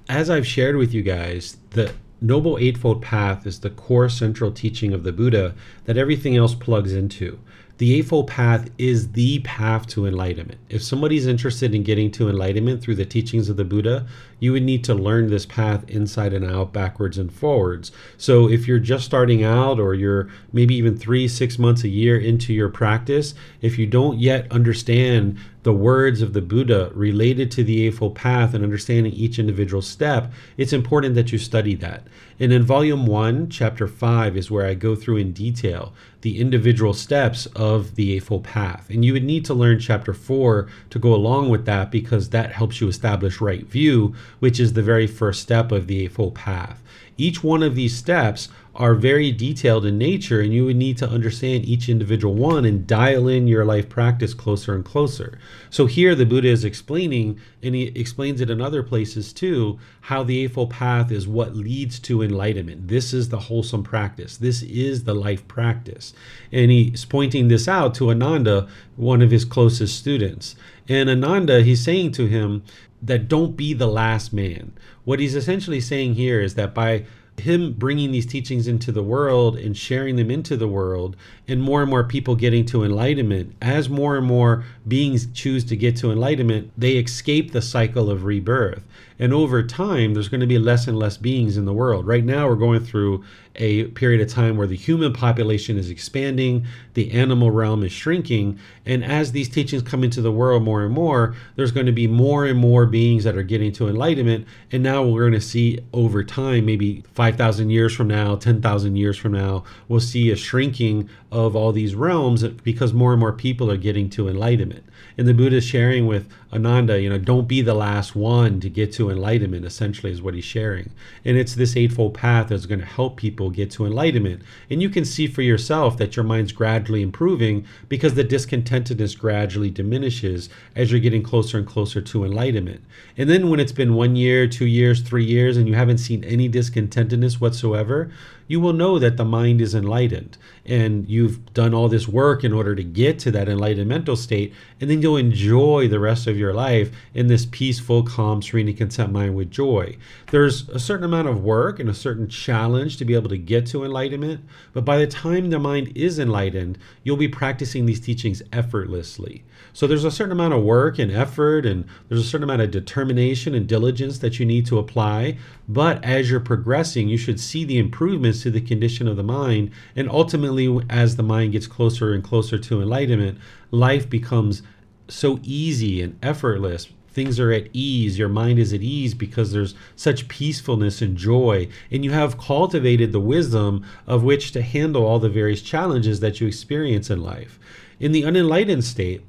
[0.09, 4.93] as I've shared with you guys, the Noble Eightfold Path is the core central teaching
[4.93, 5.55] of the Buddha
[5.85, 7.39] that everything else plugs into.
[7.79, 10.59] The Eightfold Path is the path to enlightenment.
[10.67, 14.05] If somebody's interested in getting to enlightenment through the teachings of the Buddha,
[14.41, 17.93] you would need to learn this path inside and out, backwards and forwards.
[18.17, 22.19] So if you're just starting out, or you're maybe even three, six months a year
[22.19, 27.63] into your practice, if you don't yet understand the words of the Buddha related to
[27.63, 32.03] the Eightfold Path and understanding each individual step, it's important that you study that.
[32.39, 36.93] And in volume one, chapter five, is where I go through in detail the individual
[36.93, 38.89] steps of the Eightfold Path.
[38.89, 42.51] And you would need to learn chapter four to go along with that because that
[42.51, 46.81] helps you establish right view, which is the very first step of the Eightfold Path.
[47.17, 51.09] Each one of these steps are very detailed in nature, and you would need to
[51.09, 55.37] understand each individual one and dial in your life practice closer and closer.
[55.69, 60.23] So, here the Buddha is explaining, and he explains it in other places too, how
[60.23, 62.87] the Eightfold Path is what leads to enlightenment.
[62.87, 66.13] This is the wholesome practice, this is the life practice.
[66.51, 70.55] And he's pointing this out to Ananda, one of his closest students.
[70.87, 72.63] And Ananda, he's saying to him,
[73.01, 74.73] that don't be the last man.
[75.05, 77.05] What he's essentially saying here is that by
[77.41, 81.15] him bringing these teachings into the world and sharing them into the world,
[81.47, 85.75] and more and more people getting to enlightenment, as more and more beings choose to
[85.75, 88.83] get to enlightenment, they escape the cycle of rebirth.
[89.17, 92.07] And over time, there's going to be less and less beings in the world.
[92.07, 93.23] Right now, we're going through
[93.55, 98.57] a period of time where the human population is expanding, the animal realm is shrinking.
[98.85, 102.07] And as these teachings come into the world more and more, there's going to be
[102.07, 104.47] more and more beings that are getting to enlightenment.
[104.71, 109.17] And now we're going to see over time, maybe 5,000 years from now, 10,000 years
[109.17, 113.69] from now, we'll see a shrinking of all these realms because more and more people
[113.69, 114.83] are getting to enlightenment.
[115.17, 118.69] And the Buddha is sharing with Ananda, you know, don't be the last one to
[118.69, 120.91] get to enlightenment, essentially, is what he's sharing.
[121.23, 124.41] And it's this Eightfold Path that's going to help people get to enlightenment.
[124.69, 129.69] And you can see for yourself that your mind's gradually improving because the discontentedness gradually
[129.69, 132.81] diminishes as you're getting closer and closer to enlightenment.
[133.17, 136.23] And then when it's been one year, two years, three years, and you haven't seen
[136.25, 138.11] any discontentedness whatsoever,
[138.49, 140.35] you will know that the mind is enlightened
[140.65, 144.51] and you've done all this work in order to get to that enlightened mental state
[144.81, 148.91] and then you'll enjoy the rest of your life in this peaceful calm serene and
[148.91, 149.95] that mind with joy.
[150.31, 153.67] There's a certain amount of work and a certain challenge to be able to get
[153.67, 154.43] to enlightenment,
[154.73, 159.43] but by the time the mind is enlightened, you'll be practicing these teachings effortlessly.
[159.73, 162.71] So there's a certain amount of work and effort, and there's a certain amount of
[162.71, 165.37] determination and diligence that you need to apply.
[165.67, 169.71] But as you're progressing, you should see the improvements to the condition of the mind.
[169.95, 173.37] And ultimately, as the mind gets closer and closer to enlightenment,
[173.71, 174.61] life becomes
[175.07, 176.89] so easy and effortless.
[177.11, 178.19] Things are at ease.
[178.19, 181.67] Your mind is at ease because there's such peacefulness and joy.
[181.91, 186.39] And you have cultivated the wisdom of which to handle all the various challenges that
[186.39, 187.59] you experience in life.
[187.99, 189.23] In the unenlightened state,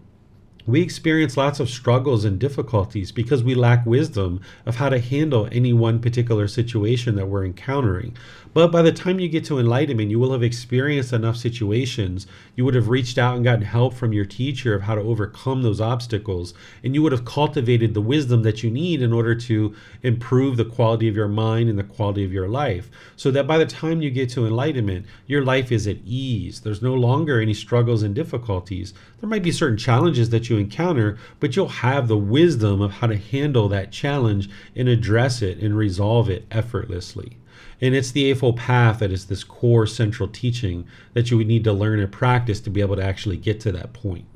[0.67, 5.49] we experience lots of struggles and difficulties because we lack wisdom of how to handle
[5.51, 8.17] any one particular situation that we're encountering.
[8.53, 12.27] But by the time you get to enlightenment, you will have experienced enough situations.
[12.57, 15.63] You would have reached out and gotten help from your teacher of how to overcome
[15.63, 16.53] those obstacles.
[16.83, 20.65] And you would have cultivated the wisdom that you need in order to improve the
[20.65, 22.91] quality of your mind and the quality of your life.
[23.15, 26.63] So that by the time you get to enlightenment, your life is at ease.
[26.63, 28.95] There's no longer any struggles and difficulties.
[29.21, 33.07] There might be certain challenges that you encounter, but you'll have the wisdom of how
[33.07, 37.37] to handle that challenge and address it and resolve it effortlessly.
[37.81, 41.65] And it's the Eightfold Path that is this core central teaching that you would need
[41.65, 44.27] to learn and practice to be able to actually get to that point.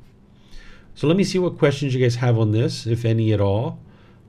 [0.95, 3.79] So let me see what questions you guys have on this, if any at all.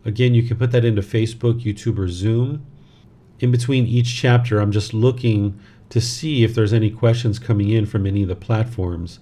[0.05, 2.67] Again, you can put that into Facebook, YouTube, or Zoom.
[3.39, 5.59] In between each chapter, I'm just looking
[5.91, 9.21] to see if there's any questions coming in from any of the platforms.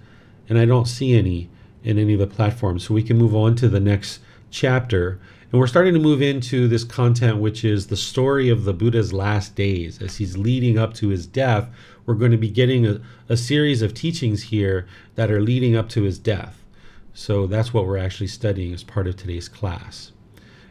[0.49, 1.49] And I don't see any
[1.83, 2.85] in any of the platforms.
[2.85, 4.21] So we can move on to the next
[4.51, 5.21] chapter.
[5.51, 9.13] And we're starting to move into this content, which is the story of the Buddha's
[9.13, 10.03] last days.
[10.03, 11.69] As he's leading up to his death,
[12.07, 15.89] we're going to be getting a, a series of teachings here that are leading up
[15.91, 16.65] to his death.
[17.13, 20.11] So that's what we're actually studying as part of today's class.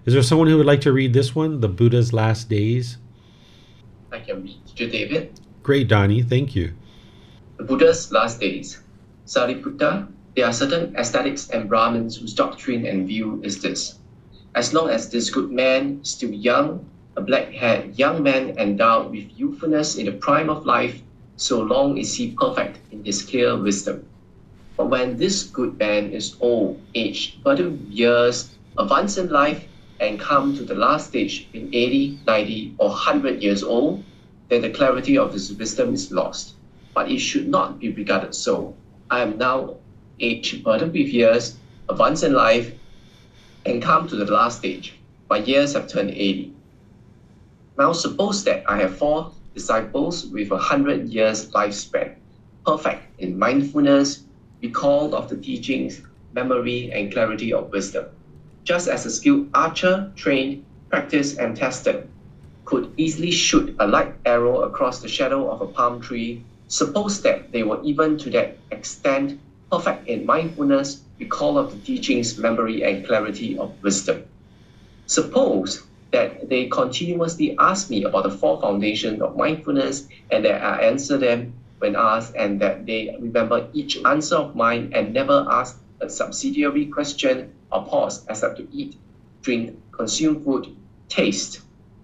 [0.05, 2.97] Is there someone who would like to read this one, The Buddha's Last Days?
[4.11, 5.39] I can read to David.
[5.63, 6.21] Great, Donnie.
[6.21, 6.73] Thank you.
[7.57, 8.81] The Buddha's Last Days.
[9.25, 13.99] Sariputta, there are certain ascetics and Brahmins whose doctrine and view is this
[14.55, 16.85] as long as this good man still young,
[17.15, 21.01] a black-haired young man endowed with youthfulness in the prime of life,
[21.37, 24.05] so long is he perfect in his clear wisdom.
[24.77, 29.65] But when this good man is old, aged, burdened with years, advanced in life,
[29.99, 34.03] and come to the last stage in 80, 90, or 100 years old,
[34.49, 36.55] then the clarity of his wisdom is lost.
[36.93, 38.75] But it should not be regarded so.
[39.09, 39.77] I am now
[40.19, 41.57] aged, burdened with years,
[41.89, 42.71] advanced in life,
[43.65, 44.93] and come to the last stage.
[45.29, 46.53] My years have turned 80.
[47.77, 52.15] Now suppose that I have four disciples with a hundred years lifespan,
[52.65, 54.23] perfect in mindfulness,
[54.61, 56.01] recall of the teachings,
[56.33, 58.05] memory, and clarity of wisdom.
[58.63, 62.07] Just as a skilled archer, trained, practiced, and tested,
[62.65, 67.51] could easily shoot a light arrow across the shadow of a palm tree, suppose that
[67.51, 69.39] they were even to that extent
[69.71, 74.23] perfect in mindfulness, recall of the teachings, memory, and clarity of wisdom.
[75.05, 80.81] Suppose that they continuously ask me about the four foundations of mindfulness and that I
[80.83, 85.81] answer them when asked and that they remember each answer of mine and never ask
[85.99, 88.95] a subsidiary question or pause except to eat,
[89.41, 90.75] drink, consume food,
[91.09, 91.61] taste,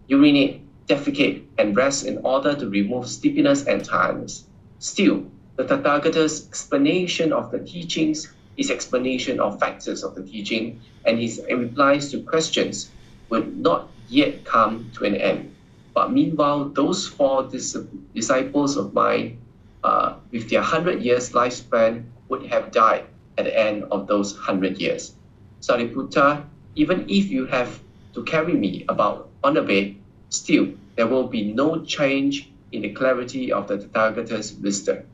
[0.08, 4.46] urinate, defecate, and rest in order to remove sleepiness and tiredness.
[4.80, 11.18] Still, the Tathagata's explanation of the teachings, his explanation of factors of the teaching, and
[11.18, 12.92] his replies to questions
[13.30, 15.56] would not yet come to an end.
[15.96, 17.78] But meanwhile, those four dis-
[18.14, 19.40] disciples of mine,
[19.84, 23.06] uh, with their hundred years lifespan, would have died
[23.38, 25.16] at the end of those hundred years.
[25.62, 26.44] Sariputta,
[26.76, 27.80] even if you have
[28.14, 29.96] to carry me about on a bed,
[30.30, 35.06] still there will be no change in the clarity of the Tathagata's wisdom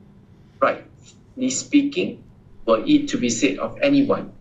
[0.60, 2.24] rightly speaking,
[2.66, 4.32] were it to be said of anyone,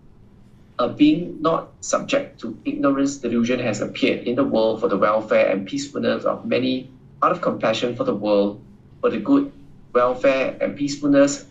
[0.78, 5.48] a being not subject to ignorance delusion has appeared in the world for the welfare
[5.48, 6.90] and peacefulness of many,
[7.24, 8.62] out of compassion for the world,
[9.00, 9.52] for the good
[9.94, 11.46] welfare and peacefulness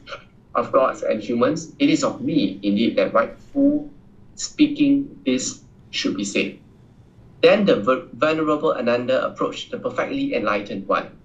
[0.55, 1.73] of gods and humans.
[1.79, 3.91] It is of me, indeed, that rightful
[4.35, 6.59] speaking this should be said.
[7.41, 11.17] Then the venerable Ananda approached the perfectly enlightened one.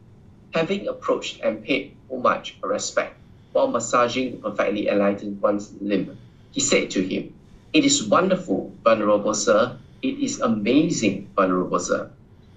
[0.54, 3.19] Having approached and paid homage or respect,
[3.52, 6.18] while massaging the perfectly enlightened one's limb.
[6.52, 7.34] He said to him,
[7.74, 9.78] It is wonderful, venerable sir.
[10.02, 12.10] It is amazing, venerable sir.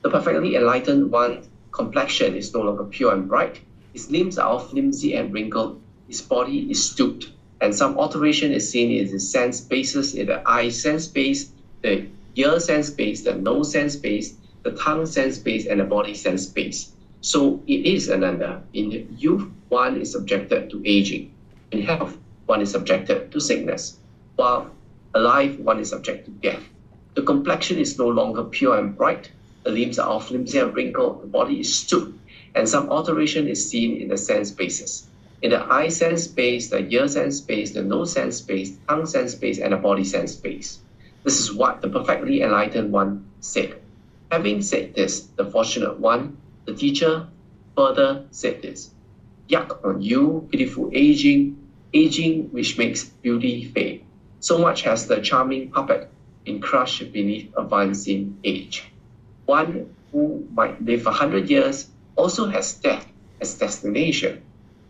[0.02, 3.60] The perfectly enlightened one's complexion is no longer pure and bright.
[3.92, 5.80] His limbs are all flimsy and wrinkled.
[6.08, 7.30] His body is stooped,
[7.60, 12.06] and some alteration is seen in his sense bases, in the eye sense base, the
[12.36, 16.44] ear sense space, the nose sense space, the tongue sense space, and the body sense
[16.44, 16.92] space.
[17.24, 18.64] So it is Ananda.
[18.72, 21.32] In youth, one is subjected to aging.
[21.70, 23.98] In health, one is subjected to sickness.
[24.34, 24.72] While
[25.14, 26.64] alive, one is subject to death.
[27.14, 29.30] The complexion is no longer pure and bright.
[29.62, 31.22] The limbs are flimsy and wrinkled.
[31.22, 32.18] The body is stooped,
[32.56, 35.06] and some alteration is seen in the sense spaces.
[35.42, 39.30] In the eye sense space, the ear sense space, the nose sense space, tongue sense
[39.32, 40.80] space, and the body sense space.
[41.22, 43.80] This is what the perfectly enlightened one said.
[44.32, 47.26] Having said this, the fortunate one, the teacher,
[47.76, 48.90] further said this
[49.48, 51.56] Yuck on you, pitiful aging,
[51.92, 54.04] aging which makes beauty fade.
[54.40, 56.10] So much has the charming puppet
[56.44, 58.90] been crushed beneath advancing age.
[59.46, 63.06] One who might live a hundred years also has death
[63.40, 64.42] as destination.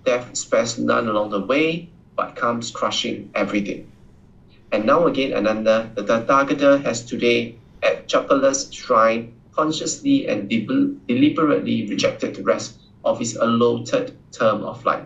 [0.04, 3.90] Death spares none along the way, but comes crushing everything.
[4.70, 10.66] And now again, Ananda, the Tathagata has today at Chapalas shrine consciously and de-
[11.06, 15.04] deliberately rejected the rest of his allotted term of life.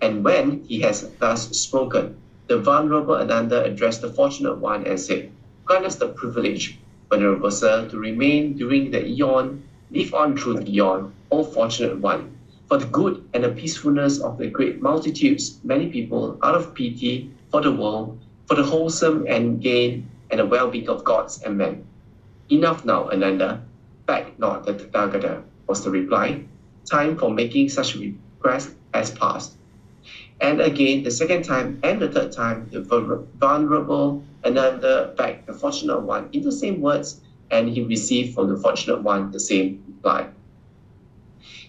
[0.00, 5.30] And when he has thus spoken, the Venerable Ananda addressed the Fortunate One and said,
[5.64, 6.78] Grant us the privilege,
[7.10, 12.36] Venerable Sir, to remain during the eon, live on through the eon, O Fortunate One,
[12.68, 17.30] for the good and the peacefulness of the great multitudes, many people, out of pity
[17.50, 21.86] for the world, for the wholesome and gain and the well-being of gods and men.
[22.50, 23.62] Enough now, Ananda.
[24.06, 26.44] Back not the Tathagata, was the reply.
[26.84, 29.56] Time for making such request has passed.
[30.42, 32.80] And again, the second time and the third time, the
[33.38, 37.20] vulnerable Ananda begged the fortunate one in the same words,
[37.50, 40.28] and he received from the fortunate one the same reply.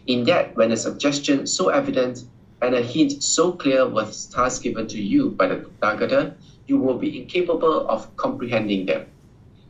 [0.08, 2.26] In that, when a suggestion so evident
[2.62, 6.34] and a hint so clear was thus given to you by the Tathagata,
[6.68, 9.06] you will be incapable of comprehending them.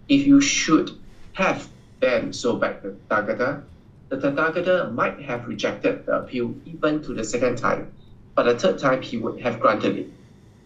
[0.07, 0.91] If you should
[1.33, 1.67] have
[1.99, 3.63] them so begged the Tathagata,
[4.09, 7.91] the Tathagata might have rejected the appeal even to the second time,
[8.35, 10.09] but the third time he would have granted it.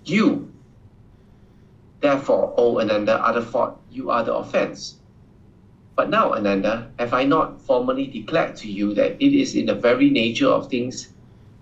[0.03, 0.51] You,
[2.01, 4.99] therefore, O Ananda, are the fault, you are the offense.
[5.95, 9.73] But now, Ananda, have I not formally declared to you that it is in the
[9.73, 11.07] very nature of things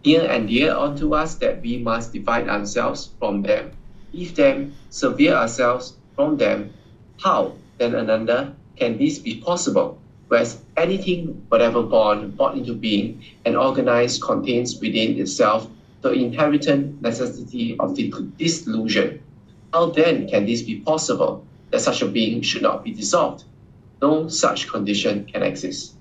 [0.03, 3.71] near and dear unto us that we must divide ourselves from them,
[4.13, 6.73] leave them, sever ourselves from them?
[7.21, 9.99] How, then, Ananda, can this be possible?
[10.27, 15.69] Whereas anything, whatever born, brought into being, and organized contains within itself
[16.01, 19.21] the inherent necessity of the dissolution.
[19.73, 23.43] How then can this be possible that such a being should not be dissolved?
[24.01, 25.93] No such condition can exist.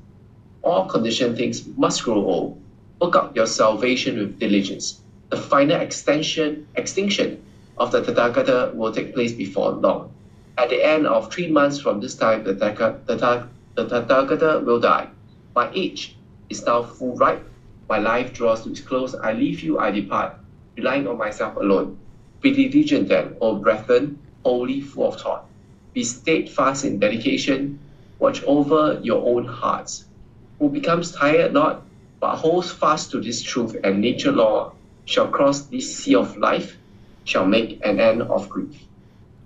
[0.62, 2.60] All conditioned things must grow old.
[3.00, 5.00] Work out your salvation with diligence.
[5.30, 7.42] The final extension, extinction
[7.78, 10.12] of the Tathagata will take place before long.
[10.58, 15.08] At the end of three months from this time, the the Tathagata will die.
[15.54, 16.16] My age
[16.48, 17.44] is now full ripe.
[17.90, 19.14] My life draws to its close.
[19.14, 20.34] I leave you, I depart,
[20.74, 21.98] relying on myself alone.
[22.40, 25.44] Be diligent then, O brethren, wholly full of thought.
[25.92, 27.78] Be steadfast in dedication.
[28.18, 30.06] Watch over your own hearts.
[30.58, 31.82] Who becomes tired not,
[32.18, 34.72] but holds fast to this truth and nature law,
[35.04, 36.78] shall cross this sea of life,
[37.24, 38.85] shall make an end of grief.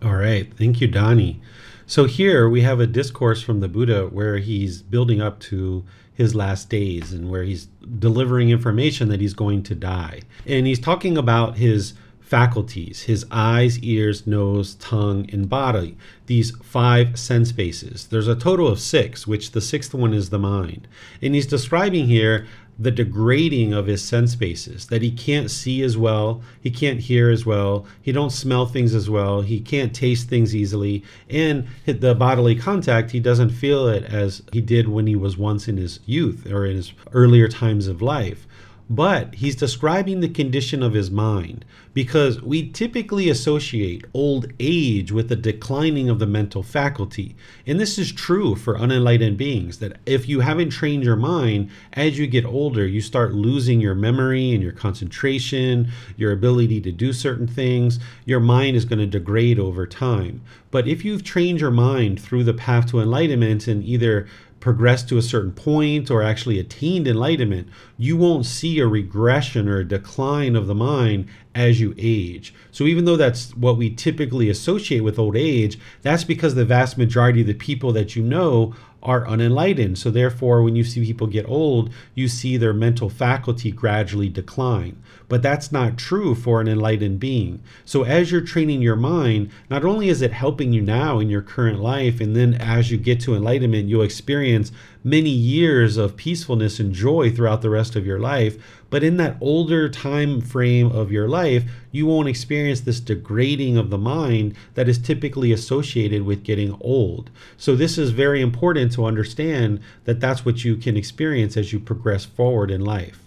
[0.02, 0.52] All right.
[0.56, 1.40] Thank you, Donnie.
[1.86, 5.84] So here we have a discourse from the Buddha where he's building up to
[6.14, 7.66] his last days and where he's
[7.98, 10.20] delivering information that he's going to die.
[10.46, 11.94] And he's talking about his
[12.30, 15.96] faculties his eyes, ears, nose, tongue, and body.
[16.26, 18.06] These five sense bases.
[18.06, 20.86] There's a total of six, which the sixth one is the mind.
[21.20, 22.46] And he's describing here
[22.80, 27.28] the degrading of his sense bases that he can't see as well he can't hear
[27.28, 32.14] as well he don't smell things as well he can't taste things easily and the
[32.14, 36.00] bodily contact he doesn't feel it as he did when he was once in his
[36.06, 38.46] youth or in his earlier times of life
[38.92, 41.64] but he's describing the condition of his mind
[41.94, 47.36] because we typically associate old age with the declining of the mental faculty.
[47.66, 52.18] And this is true for unenlightened beings that if you haven't trained your mind, as
[52.18, 57.12] you get older, you start losing your memory and your concentration, your ability to do
[57.12, 58.00] certain things.
[58.24, 60.42] Your mind is going to degrade over time.
[60.72, 64.26] But if you've trained your mind through the path to enlightenment and either
[64.60, 69.78] progressed to a certain point or actually attained enlightenment, you won't see a regression or
[69.78, 72.54] a decline of the mind as you age.
[72.70, 76.96] So, even though that's what we typically associate with old age, that's because the vast
[76.96, 79.98] majority of the people that you know are unenlightened.
[79.98, 85.02] So, therefore, when you see people get old, you see their mental faculty gradually decline.
[85.28, 87.62] But that's not true for an enlightened being.
[87.84, 91.42] So, as you're training your mind, not only is it helping you now in your
[91.42, 94.72] current life, and then as you get to enlightenment, you'll experience
[95.02, 98.56] many years of peacefulness and joy throughout the rest of your life.
[98.90, 103.90] But in that older time frame of your life, you won't experience this degrading of
[103.90, 107.30] the mind that is typically associated with getting old.
[107.56, 111.80] So, this is very important to understand that that's what you can experience as you
[111.80, 113.22] progress forward in life.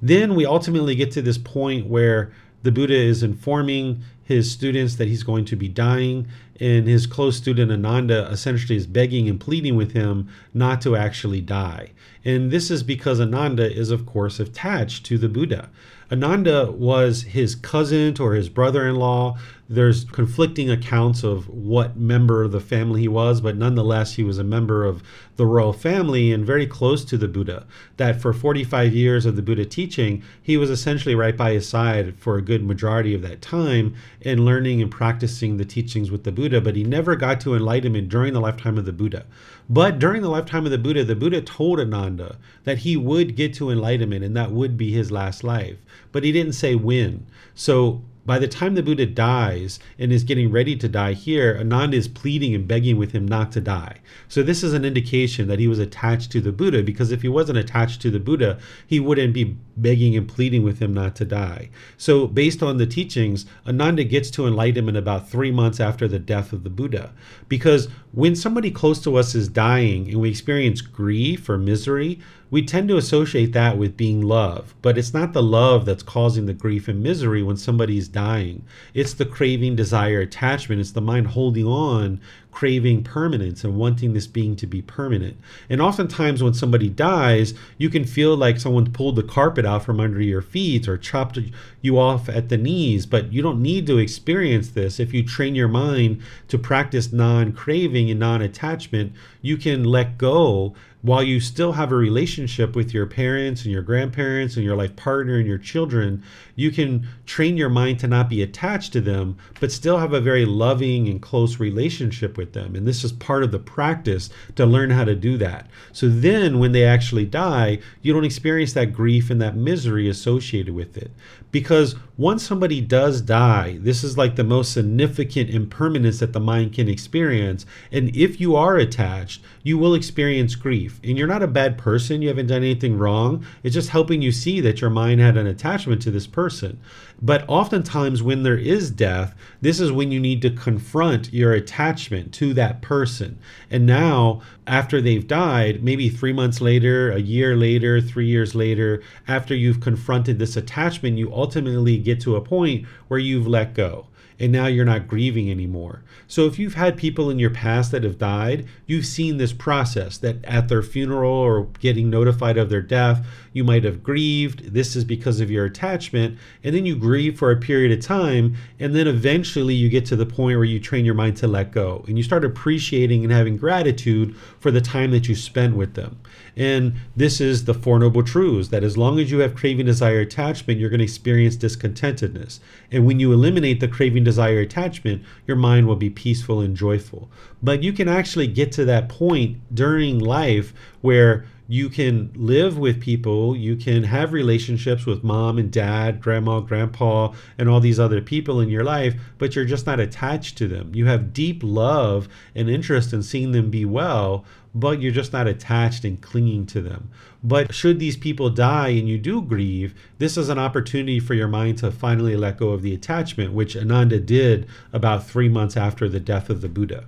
[0.00, 2.32] Then we ultimately get to this point where
[2.62, 6.28] the Buddha is informing his students that he's going to be dying,
[6.60, 11.40] and his close student Ananda essentially is begging and pleading with him not to actually
[11.40, 11.92] die.
[12.24, 15.70] And this is because Ananda is, of course, attached to the Buddha.
[16.10, 19.38] Ananda was his cousin or his brother in law.
[19.70, 24.38] There's conflicting accounts of what member of the family he was, but nonetheless, he was
[24.38, 25.02] a member of
[25.36, 27.66] the royal family and very close to the Buddha.
[27.98, 32.18] That for 45 years of the Buddha teaching, he was essentially right by his side
[32.18, 36.32] for a good majority of that time in learning and practicing the teachings with the
[36.32, 39.26] Buddha, but he never got to enlightenment during the lifetime of the Buddha.
[39.68, 43.52] But during the lifetime of the Buddha, the Buddha told Ananda that he would get
[43.54, 45.76] to enlightenment and that would be his last life.
[46.10, 47.26] But he didn't say when.
[47.54, 51.96] So by the time the Buddha dies and is getting ready to die here, Ananda
[51.96, 54.00] is pleading and begging with him not to die.
[54.28, 57.28] So this is an indication that he was attached to the Buddha because if he
[57.28, 61.24] wasn't attached to the Buddha, he wouldn't be begging and pleading with him not to
[61.24, 61.70] die.
[61.96, 66.52] So based on the teachings, Ananda gets to enlightenment about three months after the death
[66.52, 67.14] of the Buddha.
[67.48, 72.20] Because when somebody close to us is dying and we experience grief or misery,
[72.50, 76.46] we tend to associate that with being love, but it's not the love that's causing
[76.46, 78.64] the grief and misery when somebody's dying.
[78.94, 80.80] It's the craving, desire, attachment.
[80.80, 82.20] It's the mind holding on,
[82.50, 85.36] craving permanence and wanting this being to be permanent.
[85.68, 90.00] And oftentimes, when somebody dies, you can feel like someone pulled the carpet out from
[90.00, 91.38] under your feet or chopped
[91.82, 94.98] you off at the knees, but you don't need to experience this.
[94.98, 100.18] If you train your mind to practice non craving and non attachment, you can let
[100.18, 104.74] go while you still have a relationship with your parents and your grandparents and your
[104.74, 106.22] life partner and your children,
[106.56, 110.20] you can train your mind to not be attached to them, but still have a
[110.20, 112.74] very loving and close relationship with them.
[112.74, 115.68] And this is part of the practice to learn how to do that.
[115.92, 120.74] So then when they actually die, you don't experience that grief and that misery associated
[120.74, 121.12] with it.
[121.52, 126.72] Because once somebody does die, this is like the most significant impermanence that the mind
[126.72, 127.64] can experience.
[127.92, 130.98] And if you are attached, you will experience grief.
[131.04, 133.46] And you're not a bad person, you haven't done anything wrong.
[133.62, 136.80] It's just helping you see that your mind had an attachment to this person.
[137.20, 142.32] But oftentimes, when there is death, this is when you need to confront your attachment
[142.34, 143.38] to that person.
[143.70, 149.02] And now, after they've died, maybe three months later, a year later, three years later,
[149.26, 154.06] after you've confronted this attachment, you ultimately get to a point where you've let go
[154.40, 156.02] and now you're not grieving anymore.
[156.26, 160.18] So if you've had people in your past that have died, you've seen this process
[160.18, 164.74] that at their funeral or getting notified of their death, you might have grieved.
[164.74, 166.38] This is because of your attachment.
[166.62, 168.56] And then you grieve for a period of time.
[168.78, 171.72] And then eventually you get to the point where you train your mind to let
[171.72, 175.94] go and you start appreciating and having gratitude for the time that you spent with
[175.94, 176.20] them.
[176.56, 180.20] And this is the Four Noble Truths that as long as you have craving, desire,
[180.20, 182.58] attachment, you're going to experience discontentedness.
[182.90, 187.30] And when you eliminate the craving, desire, attachment, your mind will be peaceful and joyful.
[187.62, 192.98] But you can actually get to that point during life where you can live with
[193.00, 198.22] people, you can have relationships with mom and dad, grandma, grandpa, and all these other
[198.22, 200.94] people in your life, but you're just not attached to them.
[200.94, 205.46] You have deep love and interest in seeing them be well, but you're just not
[205.46, 207.10] attached and clinging to them.
[207.42, 211.48] But should these people die and you do grieve, this is an opportunity for your
[211.48, 216.08] mind to finally let go of the attachment, which Ananda did about three months after
[216.08, 217.04] the death of the Buddha.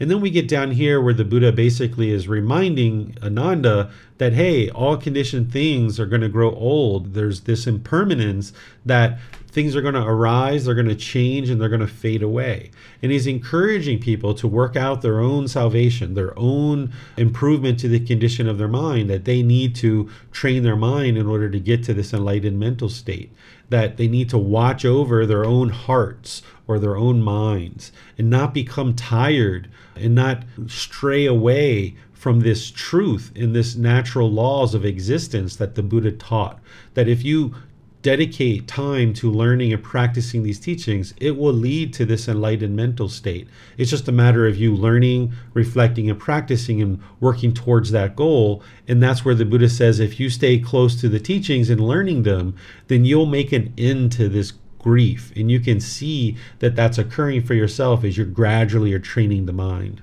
[0.00, 4.68] And then we get down here where the Buddha basically is reminding Ananda that, hey,
[4.70, 7.14] all conditioned things are going to grow old.
[7.14, 8.52] There's this impermanence
[8.84, 9.20] that
[9.52, 12.70] things are going to arise, they're going to change, and they're going to fade away.
[13.02, 18.00] And he's encouraging people to work out their own salvation, their own improvement to the
[18.00, 21.84] condition of their mind, that they need to train their mind in order to get
[21.84, 23.30] to this enlightened mental state,
[23.68, 28.54] that they need to watch over their own hearts or their own minds and not
[28.54, 35.56] become tired and not stray away from this truth in this natural laws of existence
[35.56, 36.60] that the Buddha taught.
[36.94, 37.54] That if you
[38.02, 43.08] dedicate time to learning and practicing these teachings, it will lead to this enlightened mental
[43.08, 43.48] state.
[43.78, 48.62] It's just a matter of you learning, reflecting, and practicing and working towards that goal.
[48.88, 52.24] And that's where the Buddha says if you stay close to the teachings and learning
[52.24, 52.56] them,
[52.88, 55.32] then you'll make an end to this grief.
[55.36, 59.52] And you can see that that's occurring for yourself as you're gradually are training the
[59.52, 60.02] mind.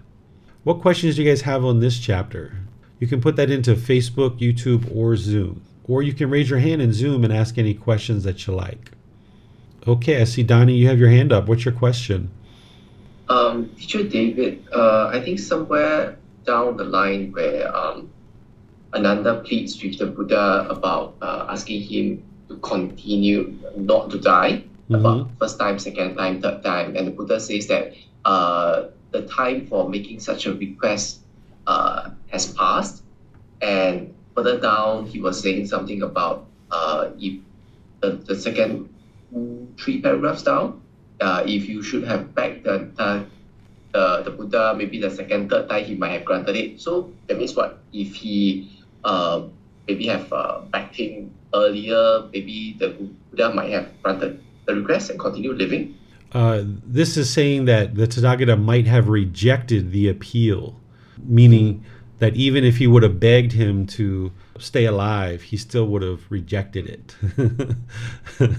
[0.64, 2.54] What questions do you guys have on this chapter?
[3.00, 5.62] You can put that into Facebook, YouTube, or Zoom.
[5.90, 8.92] Or you can raise your hand in Zoom and ask any questions that you like.
[9.88, 11.48] Okay, I see Donnie, you have your hand up.
[11.48, 12.30] What's your question?
[13.28, 18.10] Um, teacher David, uh, I think somewhere down the line where um,
[18.94, 24.96] Ananda pleads with the Buddha about uh, asking him to continue not to die, mm-hmm.
[24.96, 27.94] about first time, second time, third time, and the Buddha says that
[28.26, 31.22] uh, the time for making such a request
[31.68, 33.04] uh, has passed,
[33.62, 37.40] and further down, he was saying something about uh, if
[38.02, 38.90] the, the second
[39.78, 40.82] three paragraphs down,
[41.22, 42.90] uh, if you should have begged the,
[43.92, 46.82] the, the Buddha, maybe the second, third time, he might have granted it.
[46.82, 47.80] So that means what?
[47.94, 48.72] If he
[49.04, 49.44] uh,
[49.88, 52.90] maybe have uh, begged him earlier, maybe the
[53.32, 55.96] Buddha might have granted the request and continue living?
[56.32, 60.80] Uh, this is saying that the Tathagata might have rejected the appeal,
[61.18, 61.76] meaning.
[61.76, 66.02] Mm-hmm that even if he would have begged him to stay alive, he still would
[66.02, 67.16] have rejected it.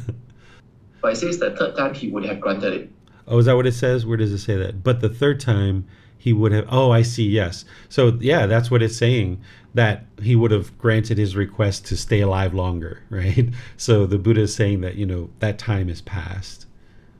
[1.00, 2.90] but it says the third time he would have granted it.
[3.26, 4.04] Oh, is that what it says?
[4.04, 4.82] Where does it say that?
[4.82, 5.86] But the third time
[6.18, 6.66] he would have.
[6.68, 7.28] Oh, I see.
[7.28, 7.64] Yes.
[7.88, 9.40] So yeah, that's what it's saying.
[9.72, 13.48] That he would have granted his request to stay alive longer, right?
[13.76, 16.66] So the Buddha is saying that you know that time is past.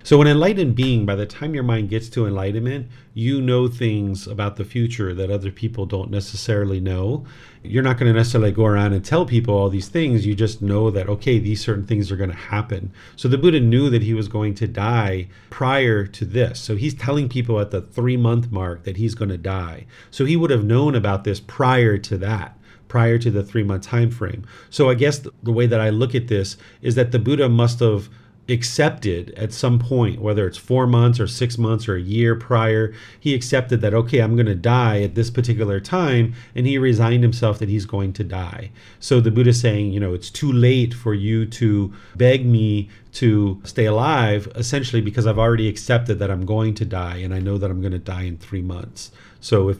[0.03, 4.27] So, an enlightened being, by the time your mind gets to enlightenment, you know things
[4.27, 7.27] about the future that other people don't necessarily know.
[7.63, 10.25] You're not going to necessarily go around and tell people all these things.
[10.25, 12.95] You just know that, okay, these certain things are going to happen.
[13.15, 16.59] So, the Buddha knew that he was going to die prior to this.
[16.61, 19.85] So, he's telling people at the three month mark that he's going to die.
[20.11, 22.57] So, he would have known about this prior to that
[22.89, 24.45] prior to the three month time frame.
[24.69, 27.79] So I guess the way that I look at this is that the Buddha must
[27.79, 28.09] have
[28.49, 32.93] accepted at some point, whether it's four months or six months or a year prior,
[33.19, 37.23] he accepted that, okay, I'm going to die at this particular time, and he resigned
[37.23, 38.71] himself that he's going to die.
[38.99, 43.61] So the Buddha saying, you know, it's too late for you to beg me to
[43.65, 47.57] stay alive, essentially because I've already accepted that I'm going to die, and I know
[47.59, 49.13] that I'm going to die in three months.
[49.41, 49.79] So if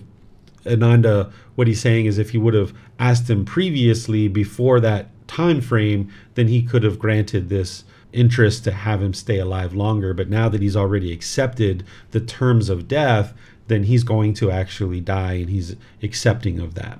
[0.67, 5.61] Ananda, what he's saying is if he would have asked him previously before that time
[5.61, 10.15] frame, then he could have granted this interest to have him stay alive longer.
[10.15, 13.35] But now that he's already accepted the terms of death,
[13.69, 16.99] then he's going to actually die and he's accepting of that.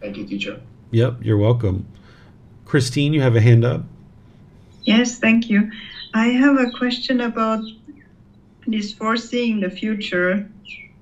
[0.00, 0.60] Thank you, teacher.
[0.90, 1.86] Yep, you're welcome.
[2.64, 3.84] Christine, you have a hand up.
[4.82, 5.70] Yes, thank you.
[6.14, 7.62] I have a question about
[8.66, 10.48] this foreseeing the future.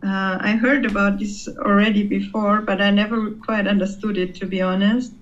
[0.03, 4.61] Uh, I heard about this already before, but I never quite understood it, to be
[4.63, 5.13] honest,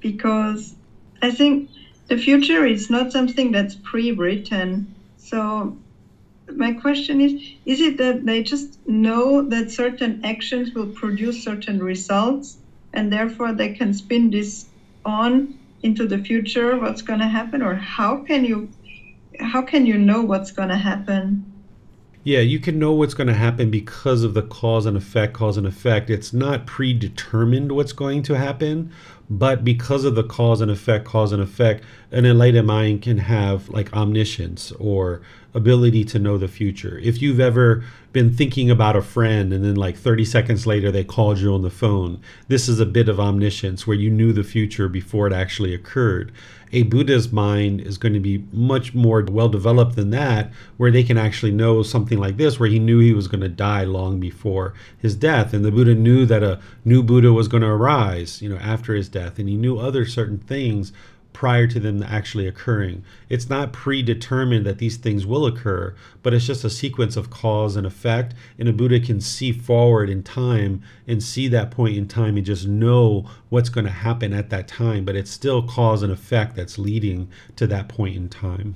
[0.00, 0.74] because
[1.22, 1.70] I think
[2.08, 4.94] the future is not something that's pre-written.
[5.18, 5.76] So
[6.50, 7.32] my question is
[7.66, 12.56] is it that they just know that certain actions will produce certain results
[12.94, 14.66] and therefore they can spin this
[15.04, 18.68] on into the future what's going to happen or how can you
[19.40, 21.44] how can you know what's going to happen
[22.24, 25.56] yeah, you can know what's going to happen because of the cause and effect, cause
[25.56, 26.10] and effect.
[26.10, 28.92] It's not predetermined what's going to happen,
[29.30, 33.68] but because of the cause and effect, cause and effect, an enlightened mind can have
[33.68, 35.20] like omniscience or
[35.54, 36.98] ability to know the future.
[36.98, 41.04] If you've ever been thinking about a friend and then like 30 seconds later they
[41.04, 44.44] called you on the phone, this is a bit of omniscience where you knew the
[44.44, 46.32] future before it actually occurred.
[46.72, 51.02] A Buddha's mind is going to be much more well developed than that, where they
[51.02, 54.20] can actually know something like this, where he knew he was going to die long
[54.20, 55.52] before his death.
[55.52, 58.94] And the Buddha knew that a new Buddha was going to arise, you know, after
[58.94, 59.38] his death.
[59.38, 60.92] And he knew other certain things
[61.38, 63.04] prior to them actually occurring.
[63.28, 67.76] It's not predetermined that these things will occur, but it's just a sequence of cause
[67.76, 68.34] and effect.
[68.58, 72.44] And a Buddha can see forward in time and see that point in time and
[72.44, 76.56] just know what's going to happen at that time, but it's still cause and effect
[76.56, 78.74] that's leading to that point in time.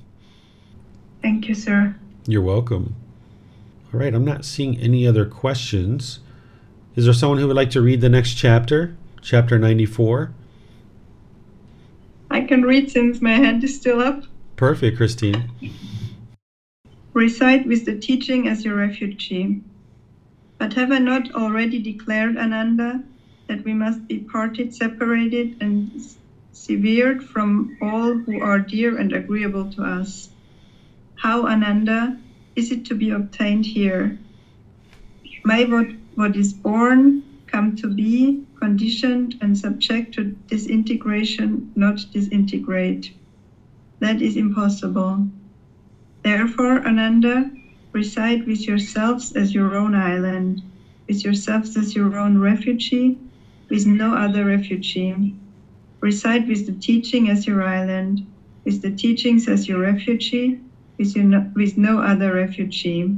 [1.20, 1.96] Thank you, sir.
[2.28, 2.94] You're welcome.
[3.92, 6.20] All right, I'm not seeing any other questions.
[6.94, 10.32] Is there someone who would like to read the next chapter, chapter 94?
[12.32, 14.24] I can read since my hand is still up.
[14.56, 15.50] Perfect, Christine.
[17.12, 19.60] Recite with the teaching as your refugee.
[20.56, 23.02] But have I not already declared, Ananda,
[23.48, 25.90] that we must be parted, separated, and
[26.52, 30.30] severed from all who are dear and agreeable to us.
[31.16, 32.16] How, Ananda,
[32.56, 34.18] is it to be obtained here?
[35.44, 43.10] May what, what is born come to be, conditioned and subject to disintegration, not disintegrate.
[43.98, 45.26] That is impossible.
[46.22, 47.50] Therefore, Ananda,
[47.90, 50.62] reside with yourselves as your own island,
[51.08, 53.18] with yourselves as your own refugee,
[53.68, 55.34] with no other refugee.
[56.00, 58.24] Reside with the teaching as your island,
[58.64, 60.60] with the teachings as your refugee,
[60.98, 63.10] with, your no, with no other refugee.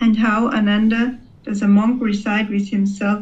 [0.00, 3.20] And how, Ananda, does a monk reside with himself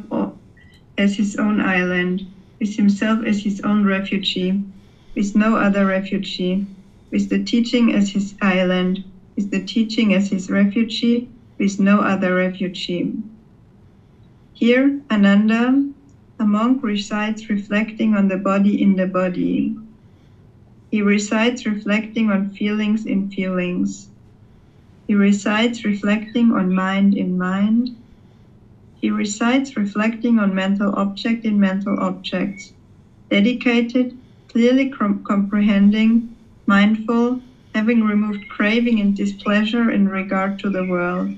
[0.97, 2.23] as his own island,
[2.61, 4.61] with himself as his own refugee,
[5.15, 6.63] with no other refugee,
[7.11, 9.01] with the teaching as his island,
[9.37, 11.25] with the teaching as his refugee,
[11.59, 13.11] with no other refugee.
[14.55, 15.83] Here, Ananda,
[16.39, 19.73] a monk resides reflecting on the body in the body.
[20.91, 24.09] He resides reflecting on feelings in feelings.
[25.07, 27.91] He resides reflecting on mind in mind.
[29.03, 32.73] He resides reflecting on mental object in mental objects,
[33.31, 36.37] dedicated, clearly com- comprehending,
[36.67, 37.41] mindful,
[37.75, 41.35] having removed craving and displeasure in regard to the world.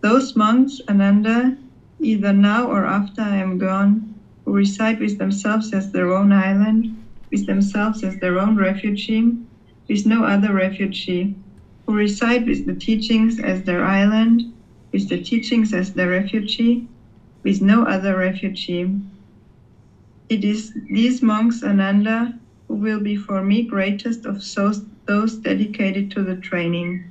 [0.00, 1.56] Those monks, Ananda,
[2.00, 4.12] either now or after I am gone,
[4.44, 6.96] who reside with themselves as their own island,
[7.30, 9.36] with themselves as their own refugee,
[9.88, 11.36] with no other refugee,
[11.86, 14.42] who reside with the teachings as their island,
[14.96, 16.88] with the teachings as the refugee,
[17.42, 18.98] with no other refugee.
[20.30, 22.32] It is these monks, Ananda,
[22.66, 24.42] who will be for me greatest of
[25.04, 27.04] those dedicated to the training.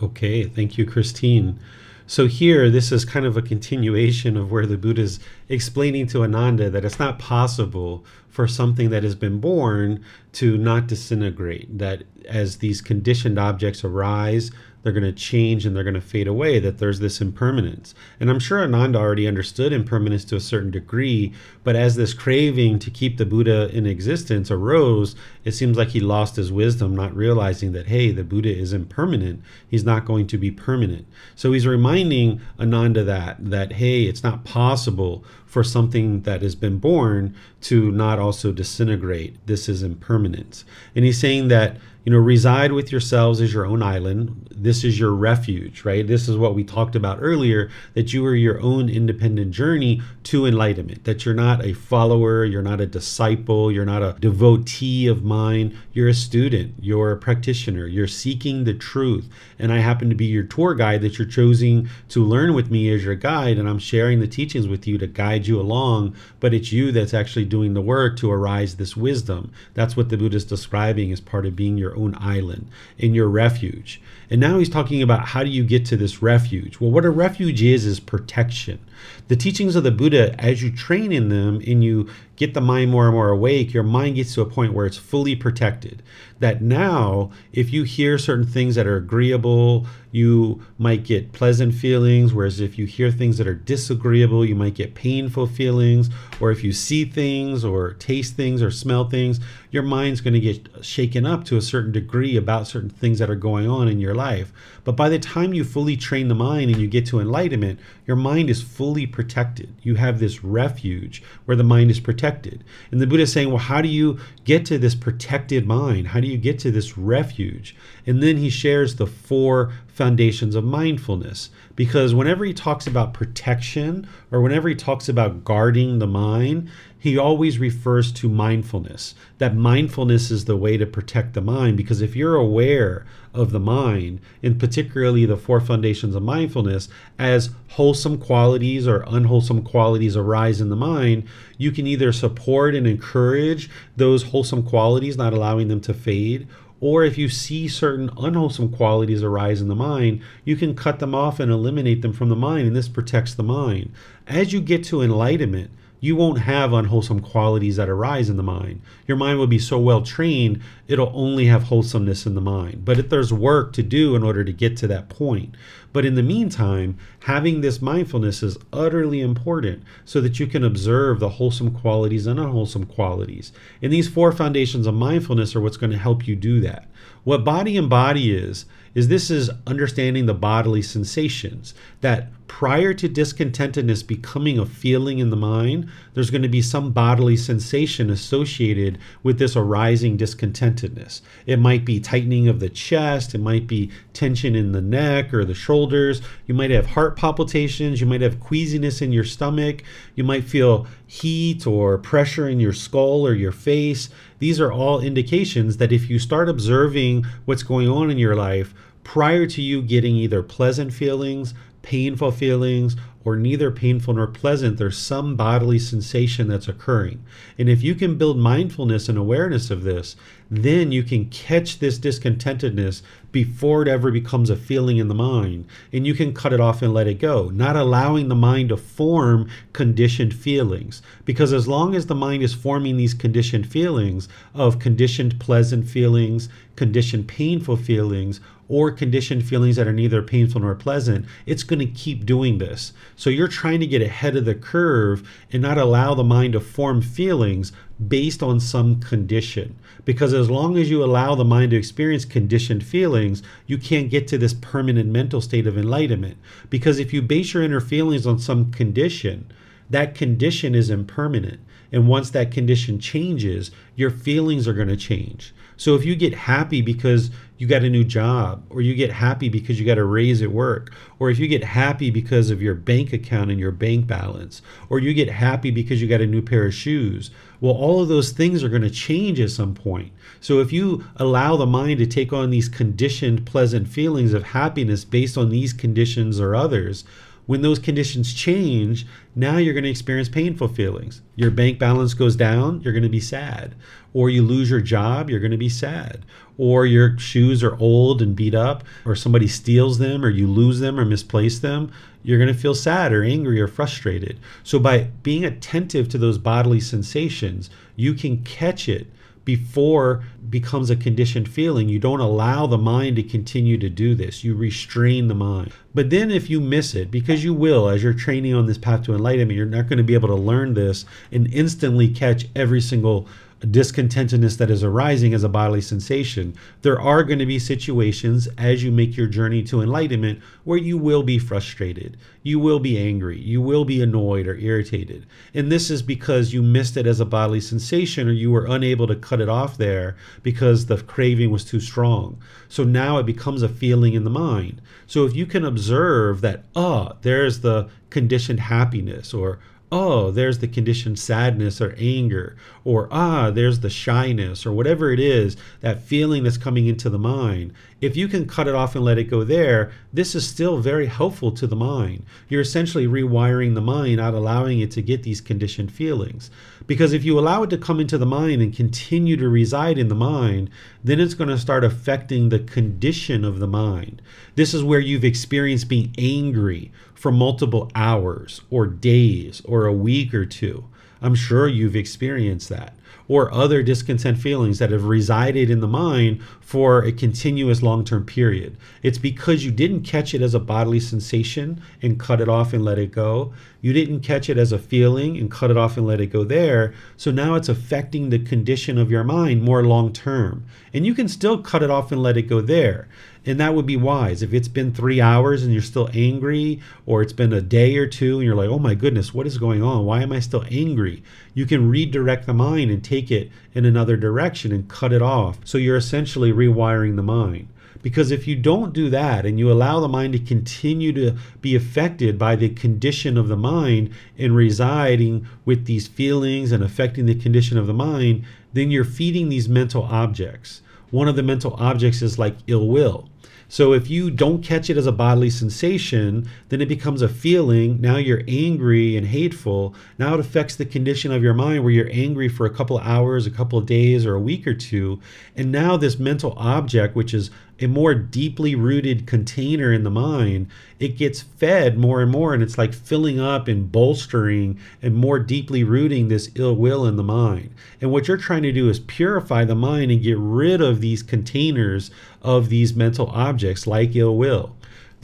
[0.00, 1.58] Okay, thank you, Christine.
[2.06, 5.18] So here, this is kind of a continuation of where the Buddha is
[5.48, 10.04] explaining to Ananda that it's not possible for something that has been born
[10.34, 11.76] to not disintegrate.
[11.76, 14.52] That as these conditioned objects arise,
[14.86, 17.92] they're going to change and they're going to fade away, that there's this impermanence.
[18.20, 21.32] And I'm sure Ananda already understood impermanence to a certain degree,
[21.64, 25.98] but as this craving to keep the Buddha in existence arose, it seems like he
[25.98, 29.42] lost his wisdom, not realizing that, hey, the Buddha is impermanent.
[29.66, 31.08] He's not going to be permanent.
[31.34, 36.78] So he's reminding Ananda that, that, hey, it's not possible for something that has been
[36.78, 39.44] born to not also disintegrate.
[39.48, 40.64] This is impermanence.
[40.94, 44.46] And he's saying that you know, reside with yourselves as your own island.
[44.52, 46.06] This is your refuge, right?
[46.06, 50.46] This is what we talked about earlier that you are your own independent journey to
[50.46, 55.24] enlightenment, that you're not a follower, you're not a disciple, you're not a devotee of
[55.24, 59.28] mine, you're a student, you're a practitioner, you're seeking the truth.
[59.58, 62.88] And I happen to be your tour guide that you're choosing to learn with me
[62.94, 66.54] as your guide, and I'm sharing the teachings with you to guide you along, but
[66.54, 69.50] it's you that's actually doing the work to arise this wisdom.
[69.74, 72.68] That's what the Buddha is describing as part of being your own island,
[72.98, 74.00] in your refuge.
[74.30, 76.80] And now he's talking about how do you get to this refuge?
[76.80, 78.80] Well, what a refuge is, is protection.
[79.28, 82.90] The teachings of the Buddha, as you train in them and you get the mind
[82.90, 86.02] more and more awake, your mind gets to a point where it's fully protected.
[86.38, 92.32] That now, if you hear certain things that are agreeable, you might get pleasant feelings,
[92.32, 96.10] whereas if you hear things that are disagreeable, you might get painful feelings,
[96.40, 100.40] or if you see things or taste things or smell things, your mind's going to
[100.40, 103.98] get shaken up to a certain degree about certain things that are going on in
[103.98, 104.52] your life.
[104.82, 108.16] But by the time you fully train the mind and you get to enlightenment, your
[108.16, 109.74] mind is fully protected.
[109.82, 112.64] You have this refuge where the mind is protected.
[112.90, 116.08] And the Buddha is saying, well, how do you get to this protected mind?
[116.08, 117.76] How do you get to this refuge?
[118.06, 121.48] And then he shares the four foundations of mindfulness.
[121.74, 126.68] Because whenever he talks about protection or whenever he talks about guarding the mind,
[126.98, 129.14] he always refers to mindfulness.
[129.38, 131.78] That mindfulness is the way to protect the mind.
[131.78, 137.50] Because if you're aware of the mind, and particularly the four foundations of mindfulness, as
[137.70, 141.24] wholesome qualities or unwholesome qualities arise in the mind,
[141.56, 146.46] you can either support and encourage those wholesome qualities, not allowing them to fade,
[146.80, 151.14] or if you see certain unwholesome qualities arise in the mind, you can cut them
[151.14, 153.92] off and eliminate them from the mind, and this protects the mind.
[154.26, 155.70] As you get to enlightenment,
[156.00, 158.80] you won't have unwholesome qualities that arise in the mind.
[159.06, 162.84] Your mind will be so well trained, it'll only have wholesomeness in the mind.
[162.84, 165.54] But if there's work to do in order to get to that point.
[165.92, 171.20] But in the meantime, having this mindfulness is utterly important so that you can observe
[171.20, 173.52] the wholesome qualities and unwholesome qualities.
[173.80, 176.88] And these four foundations of mindfulness are what's going to help you do that.
[177.24, 183.08] What body and body is, is this is understanding the bodily sensations that prior to
[183.08, 188.98] discontentedness becoming a feeling in the mind, there's going to be some bodily sensation associated
[189.22, 191.20] with this arising discontentedness.
[191.46, 195.44] It might be tightening of the chest, it might be tension in the neck or
[195.44, 196.22] the shoulders.
[196.46, 199.82] You might have heart palpitations, you might have queasiness in your stomach,
[200.14, 204.08] you might feel heat or pressure in your skull or your face.
[204.38, 208.74] These are all indications that if you start observing what's going on in your life
[209.06, 211.54] prior to you getting either pleasant feelings,
[211.86, 217.24] painful feelings, or neither painful nor pleasant, there's some bodily sensation that's occurring.
[217.58, 220.16] And if you can build mindfulness and awareness of this,
[220.50, 225.66] then you can catch this discontentedness before it ever becomes a feeling in the mind.
[225.92, 228.76] And you can cut it off and let it go, not allowing the mind to
[228.76, 231.02] form conditioned feelings.
[231.24, 236.48] Because as long as the mind is forming these conditioned feelings of conditioned pleasant feelings,
[236.76, 241.86] conditioned painful feelings, or conditioned feelings that are neither painful nor pleasant, it's going to
[241.86, 242.92] keep doing this.
[243.14, 246.60] So you're trying to get ahead of the curve and not allow the mind to
[246.60, 247.72] form feelings
[248.08, 249.78] based on some condition.
[250.04, 254.28] Because as long as you allow the mind to experience conditioned feelings, you can't get
[254.28, 256.36] to this permanent mental state of enlightenment.
[256.68, 259.50] Because if you base your inner feelings on some condition,
[259.88, 261.60] that condition is impermanent.
[261.92, 265.54] And once that condition changes, your feelings are going to change.
[265.76, 269.48] So if you get happy because you got a new job, or you get happy
[269.48, 272.74] because you got a raise at work, or if you get happy because of your
[272.74, 276.42] bank account and your bank balance, or you get happy because you got a new
[276.42, 277.30] pair of shoes,
[277.60, 280.12] well, all of those things are going to change at some point.
[280.40, 285.04] So if you allow the mind to take on these conditioned pleasant feelings of happiness
[285.04, 287.04] based on these conditions or others,
[287.46, 291.22] when those conditions change, now you're going to experience painful feelings.
[291.36, 293.76] Your bank balance goes down, you're going to be sad.
[294.12, 296.24] Or you lose your job, you're going to be sad.
[296.58, 300.80] Or your shoes are old and beat up, or somebody steals them, or you lose
[300.80, 301.92] them or misplace them,
[302.22, 304.40] you're going to feel sad or angry or frustrated.
[304.64, 309.06] So, by being attentive to those bodily sensations, you can catch it
[309.46, 311.88] before becomes a conditioned feeling.
[311.88, 314.42] You don't allow the mind to continue to do this.
[314.42, 315.72] You restrain the mind.
[315.94, 319.04] But then if you miss it, because you will as you're training on this path
[319.04, 322.80] to enlightenment, you're not going to be able to learn this and instantly catch every
[322.80, 323.28] single
[323.70, 328.82] discontentedness that is arising as a bodily sensation, there are going to be situations as
[328.82, 333.40] you make your journey to enlightenment where you will be frustrated, you will be angry,
[333.40, 335.26] you will be annoyed or irritated.
[335.54, 339.06] And this is because you missed it as a bodily sensation or you were unable
[339.06, 342.40] to cut it off there because the craving was too strong.
[342.68, 344.80] So now it becomes a feeling in the mind.
[345.06, 349.58] So if you can observe that, oh, there's the conditioned happiness or
[349.92, 355.20] oh, there's the conditioned sadness or anger, or ah, there's the shyness, or whatever it
[355.20, 357.72] is, that feeling that's coming into the mind.
[357.98, 361.06] If you can cut it off and let it go there, this is still very
[361.06, 362.26] helpful to the mind.
[362.46, 366.50] You're essentially rewiring the mind, not allowing it to get these conditioned feelings.
[366.86, 370.08] Because if you allow it to come into the mind and continue to reside in
[370.08, 370.68] the mind,
[371.02, 374.20] then it's going to start affecting the condition of the mind.
[374.56, 380.34] This is where you've experienced being angry for multiple hours or days or a week
[380.34, 380.84] or two.
[381.22, 382.94] I'm sure you've experienced that
[383.28, 388.24] or other discontent feelings that have resided in the mind for a continuous long term
[388.24, 388.76] period.
[389.02, 392.84] It's because you didn't catch it as a bodily sensation and cut it off and
[392.84, 393.52] let it go.
[393.86, 396.42] You didn't catch it as a feeling and cut it off and let it go
[396.42, 396.92] there.
[397.16, 400.66] So now it's affecting the condition of your mind more long term.
[400.92, 403.06] And you can still cut it off and let it go there.
[403.44, 404.42] And that would be wise.
[404.42, 408.08] If it's been three hours and you're still angry, or it's been a day or
[408.08, 410.04] two and you're like, oh my goodness, what is going on?
[410.04, 411.22] Why am I still angry?
[411.54, 415.60] You can redirect the mind and take it in another direction and cut it off.
[415.62, 417.68] So you're essentially rewiring the mind.
[418.02, 421.74] Because if you don't do that and you allow the mind to continue to be
[421.74, 427.34] affected by the condition of the mind and residing with these feelings and affecting the
[427.34, 430.82] condition of the mind, then you're feeding these mental objects.
[431.10, 433.28] One of the mental objects is like ill will.
[433.68, 438.00] So if you don't catch it as a bodily sensation, then it becomes a feeling.
[438.00, 439.94] Now you're angry and hateful.
[440.18, 443.04] Now it affects the condition of your mind where you're angry for a couple of
[443.04, 445.20] hours, a couple of days, or a week or two.
[445.56, 450.68] And now this mental object, which is a more deeply rooted container in the mind,
[450.98, 455.38] it gets fed more and more, and it's like filling up and bolstering and more
[455.38, 457.70] deeply rooting this ill will in the mind.
[458.00, 461.22] And what you're trying to do is purify the mind and get rid of these
[461.22, 462.10] containers
[462.40, 464.74] of these mental objects like ill will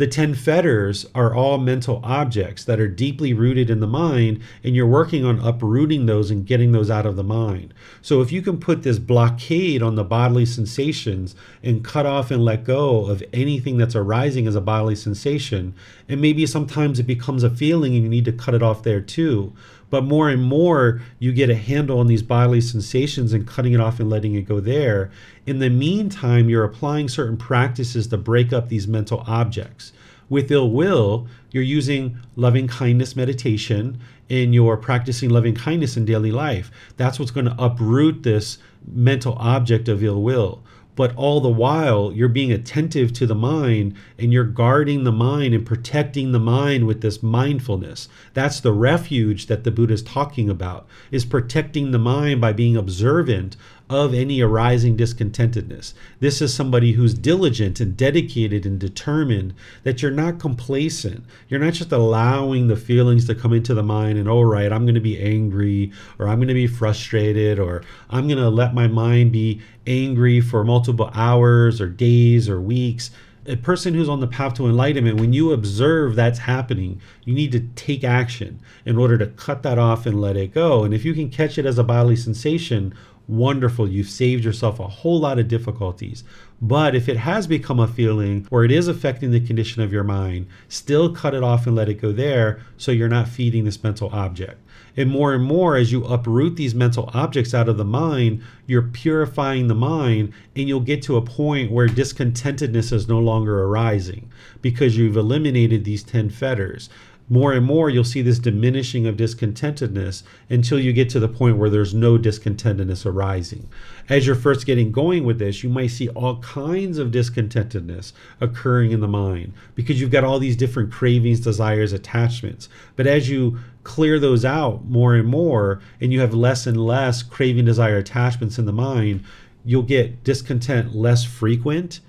[0.02, 4.74] The 10 fetters are all mental objects that are deeply rooted in the mind, and
[4.74, 7.72] you're working on uprooting those and getting those out of the mind.
[8.00, 12.44] So, if you can put this blockade on the bodily sensations and cut off and
[12.44, 15.72] let go of anything that's arising as a bodily sensation,
[16.08, 19.00] and maybe sometimes it becomes a feeling and you need to cut it off there
[19.00, 19.52] too
[19.92, 23.80] but more and more you get a handle on these bodily sensations and cutting it
[23.80, 25.10] off and letting it go there.
[25.44, 29.92] In the meantime, you're applying certain practices to break up these mental objects.
[30.30, 34.00] With ill will, you're using loving kindness meditation
[34.30, 36.70] and you're practicing loving kindness in daily life.
[36.96, 38.56] That's what's going to uproot this
[38.90, 40.64] mental object of ill will
[40.94, 45.54] but all the while you're being attentive to the mind and you're guarding the mind
[45.54, 48.08] and protecting the mind with this mindfulness.
[48.34, 52.76] That's the refuge that the buddha is talking about is protecting the mind by being
[52.76, 53.56] observant
[53.94, 55.94] of any arising discontentedness.
[56.20, 61.24] This is somebody who's diligent and dedicated and determined that you're not complacent.
[61.48, 64.84] You're not just allowing the feelings to come into the mind and, all right, I'm
[64.84, 68.74] going to be angry or I'm going to be frustrated or I'm going to let
[68.74, 73.10] my mind be angry for multiple hours or days or weeks
[73.46, 77.50] a person who's on the path to enlightenment, when you observe that's happening, you need
[77.52, 80.84] to take action in order to cut that off and let it go.
[80.84, 82.94] And if you can catch it as a bodily sensation,
[83.28, 83.88] wonderful.
[83.88, 86.24] You've saved yourself a whole lot of difficulties.
[86.60, 90.04] But if it has become a feeling or it is affecting the condition of your
[90.04, 93.82] mind, still cut it off and let it go there so you're not feeding this
[93.82, 94.60] mental object.
[94.96, 98.82] And more and more, as you uproot these mental objects out of the mind, you're
[98.82, 104.30] purifying the mind, and you'll get to a point where discontentedness is no longer arising
[104.60, 106.90] because you've eliminated these 10 fetters
[107.28, 111.56] more and more you'll see this diminishing of discontentedness until you get to the point
[111.56, 113.68] where there's no discontentedness arising.
[114.08, 118.90] As you're first getting going with this, you might see all kinds of discontentedness occurring
[118.90, 122.68] in the mind because you've got all these different cravings, desires, attachments.
[122.96, 127.22] But as you clear those out more and more, and you have less and less
[127.22, 129.24] craving, desire, attachments in the mind,
[129.64, 132.00] you'll get discontent less frequent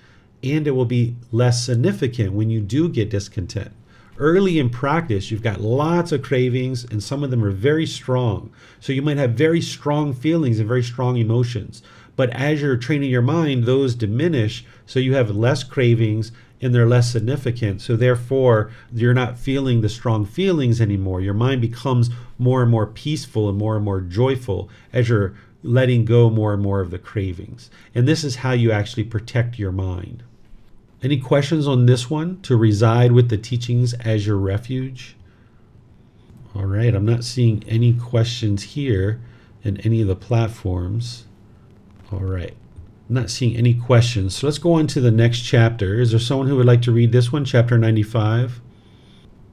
[0.41, 3.71] and it will be less significant when you do get discontent
[4.17, 8.51] early in practice, you've got lots of cravings, and some of them are very strong.
[8.79, 11.81] So you might have very strong feelings and very strong emotions.
[12.15, 16.31] But as you're training your mind, those diminish, so you have less cravings
[16.61, 17.81] and they're less significant.
[17.81, 21.19] So therefore, you're not feeling the strong feelings anymore.
[21.19, 26.05] Your mind becomes more and more peaceful and more and more joyful as you're letting
[26.05, 27.69] go more and more of the cravings.
[27.95, 30.23] And this is how you actually protect your mind.
[31.03, 32.39] Any questions on this one?
[32.43, 35.17] To reside with the teachings as your refuge?
[36.55, 39.19] All right, I'm not seeing any questions here
[39.63, 41.25] in any of the platforms.
[42.09, 42.55] All right,
[43.09, 44.37] I'm not seeing any questions.
[44.37, 45.99] So let's go on to the next chapter.
[45.99, 48.61] Is there someone who would like to read this one, chapter 95?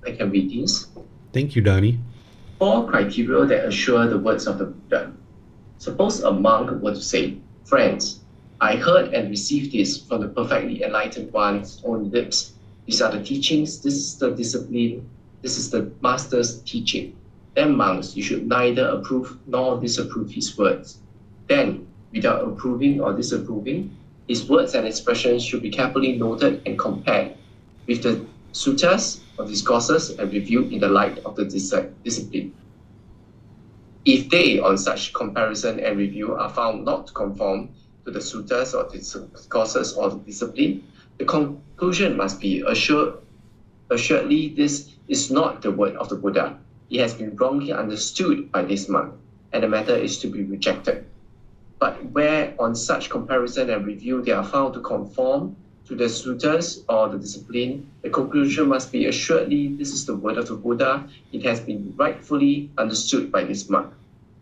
[0.07, 0.87] I can read this.
[1.33, 1.99] Thank you, Donnie.
[2.61, 5.13] Four criteria that assure the words of the Buddha.
[5.79, 8.20] Suppose a monk were to say, Friends,
[8.63, 12.53] I heard and received this from the perfectly enlightened one's own lips.
[12.85, 15.09] These are the teachings, this is the discipline,
[15.41, 17.17] this is the master's teaching.
[17.55, 20.99] Then, monks, you should neither approve nor disapprove his words.
[21.49, 23.97] Then, without approving or disapproving,
[24.29, 27.37] his words and expressions should be carefully noted and compared
[27.87, 31.75] with the suttas or discourses and reviewed in the light of the dis-
[32.05, 32.53] discipline.
[34.05, 37.71] If they, on such comparison and review, are found not to conform
[38.11, 40.83] to the suttas or discourses or the discipline,
[41.19, 43.15] the conclusion must be assured,
[43.91, 46.59] assuredly this is not the word of the Buddha.
[46.91, 49.15] It has been wrongly understood by this monk,
[49.53, 51.05] and the matter is to be rejected.
[51.79, 55.57] But where on such comparison and review they are found to conform
[55.87, 60.37] to the suttas or the discipline, the conclusion must be assuredly this is the word
[60.37, 61.09] of the Buddha.
[61.33, 63.93] It has been rightfully understood by this monk.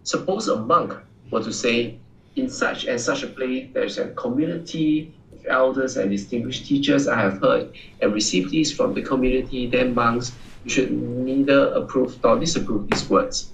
[0.05, 0.95] Suppose a monk
[1.31, 1.99] were to say,
[2.39, 7.21] in such and such a place, there's a community of elders and distinguished teachers I
[7.21, 10.33] have heard and received these from the community, then monks,
[10.65, 13.53] you should neither approve nor disapprove these words.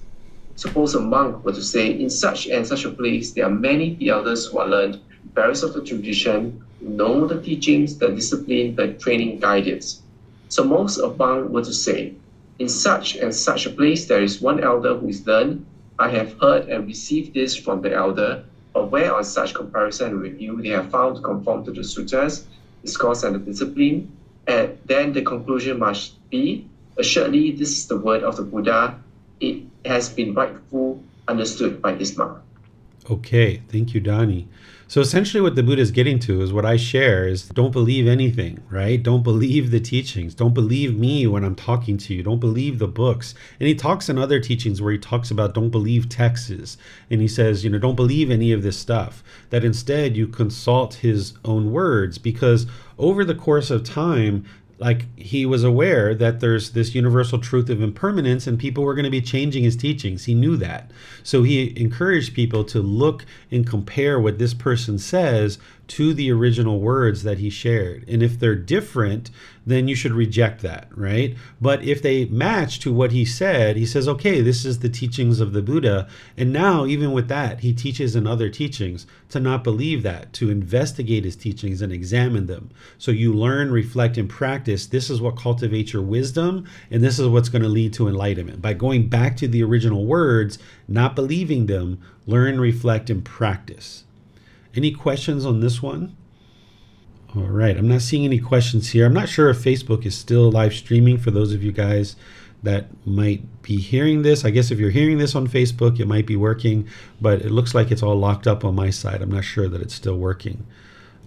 [0.55, 3.97] Suppose a monk were to say, in such and such a place, there are many
[4.07, 4.99] elders who are learned,
[5.33, 10.03] various of the tradition, know the teachings, the discipline, the training guidance.
[10.49, 12.13] Suppose of monk were to say,
[12.59, 15.65] in such and such a place, there is one elder who is learned.
[15.97, 18.45] I have heard and received this from the elder
[18.75, 22.45] but where on such comparison and review they have found to conform to the sutras,
[22.83, 24.11] discourse, and the discipline,
[24.47, 28.99] and then the conclusion must be assuredly this is the word of the Buddha.
[29.39, 32.37] It has been rightful understood by this monk.
[33.07, 34.47] Okay, thank you, Donnie.
[34.87, 38.07] So essentially, what the Buddha is getting to is what I share is don't believe
[38.07, 39.01] anything, right?
[39.01, 40.33] Don't believe the teachings.
[40.33, 42.23] Don't believe me when I'm talking to you.
[42.23, 43.35] Don't believe the books.
[43.59, 46.77] And he talks in other teachings where he talks about don't believe texts.
[47.11, 49.23] And he says, you know, don't believe any of this stuff.
[49.51, 52.65] That instead you consult his own words because
[52.97, 54.45] over the course of time,
[54.77, 59.05] like he was aware that there's this universal truth of impermanence and people were going
[59.05, 60.25] to be changing his teachings.
[60.25, 60.91] He knew that.
[61.23, 65.57] So he encouraged people to look and compare what this person says
[65.87, 68.03] to the original words that he shared.
[68.07, 69.29] And if they're different,
[69.65, 71.35] then you should reject that, right?
[71.59, 75.39] But if they match to what he said, he says, okay, this is the teachings
[75.39, 76.07] of the Buddha.
[76.37, 80.49] And now, even with that, he teaches in other teachings to not believe that, to
[80.49, 82.69] investigate his teachings and examine them.
[82.97, 84.85] So you learn, reflect, and practice.
[84.85, 88.61] This is what cultivates your wisdom, and this is what's going to lead to enlightenment.
[88.61, 94.04] By going back to the original words, not believing them, learn, reflect, and practice.
[94.75, 96.15] Any questions on this one?
[97.35, 99.05] All right, I'm not seeing any questions here.
[99.05, 102.15] I'm not sure if Facebook is still live streaming for those of you guys
[102.63, 104.45] that might be hearing this.
[104.45, 106.87] I guess if you're hearing this on Facebook, it might be working,
[107.21, 109.21] but it looks like it's all locked up on my side.
[109.21, 110.65] I'm not sure that it's still working.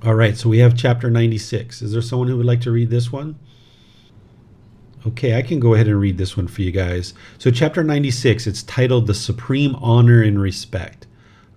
[0.03, 1.83] All right, so we have chapter 96.
[1.83, 3.39] Is there someone who would like to read this one?
[5.07, 7.15] Okay, I can go ahead and read this one for you guys.
[7.39, 11.07] So, chapter 96, it's titled The Supreme Honor and Respect.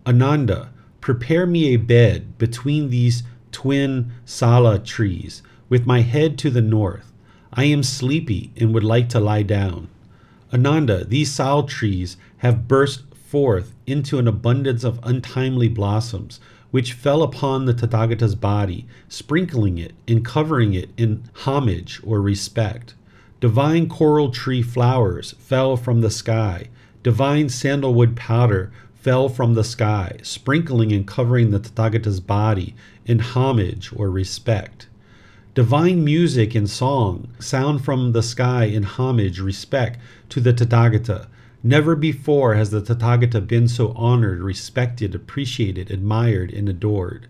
[0.05, 0.70] Ananda,
[1.01, 7.11] Prepare me a bed between these twin sala trees, with my head to the north.
[7.51, 9.89] I am sleepy and would like to lie down.
[10.53, 17.23] Ananda, these sal trees have burst forth into an abundance of untimely blossoms, which fell
[17.23, 22.93] upon the Tathagata's body, sprinkling it and covering it in homage or respect.
[23.39, 26.69] Divine coral tree flowers fell from the sky.
[27.01, 28.71] Divine sandalwood powder
[29.01, 32.75] fell from the sky, sprinkling and covering the Tathagata's body
[33.05, 34.87] in homage or respect.
[35.55, 39.99] Divine music and song sound from the sky in homage, respect
[40.29, 41.27] to the Tathagata.
[41.63, 47.27] Never before has the Tathagata been so honored, respected, appreciated, admired, and adored.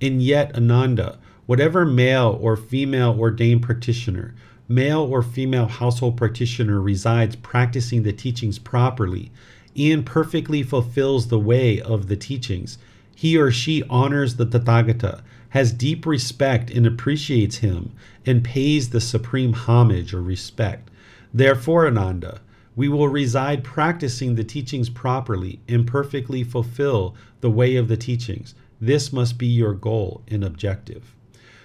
[0.00, 4.34] And yet, Ananda, whatever male or female ordained practitioner,
[4.68, 9.30] male or female household practitioner resides practicing the teachings properly,
[9.76, 12.78] and perfectly fulfills the way of the teachings.
[13.14, 17.92] He or she honors the Tathagata, has deep respect and appreciates him,
[18.24, 20.90] and pays the supreme homage or respect.
[21.34, 22.40] Therefore, Ananda,
[22.74, 28.54] we will reside practicing the teachings properly and perfectly fulfill the way of the teachings.
[28.80, 31.14] This must be your goal and objective.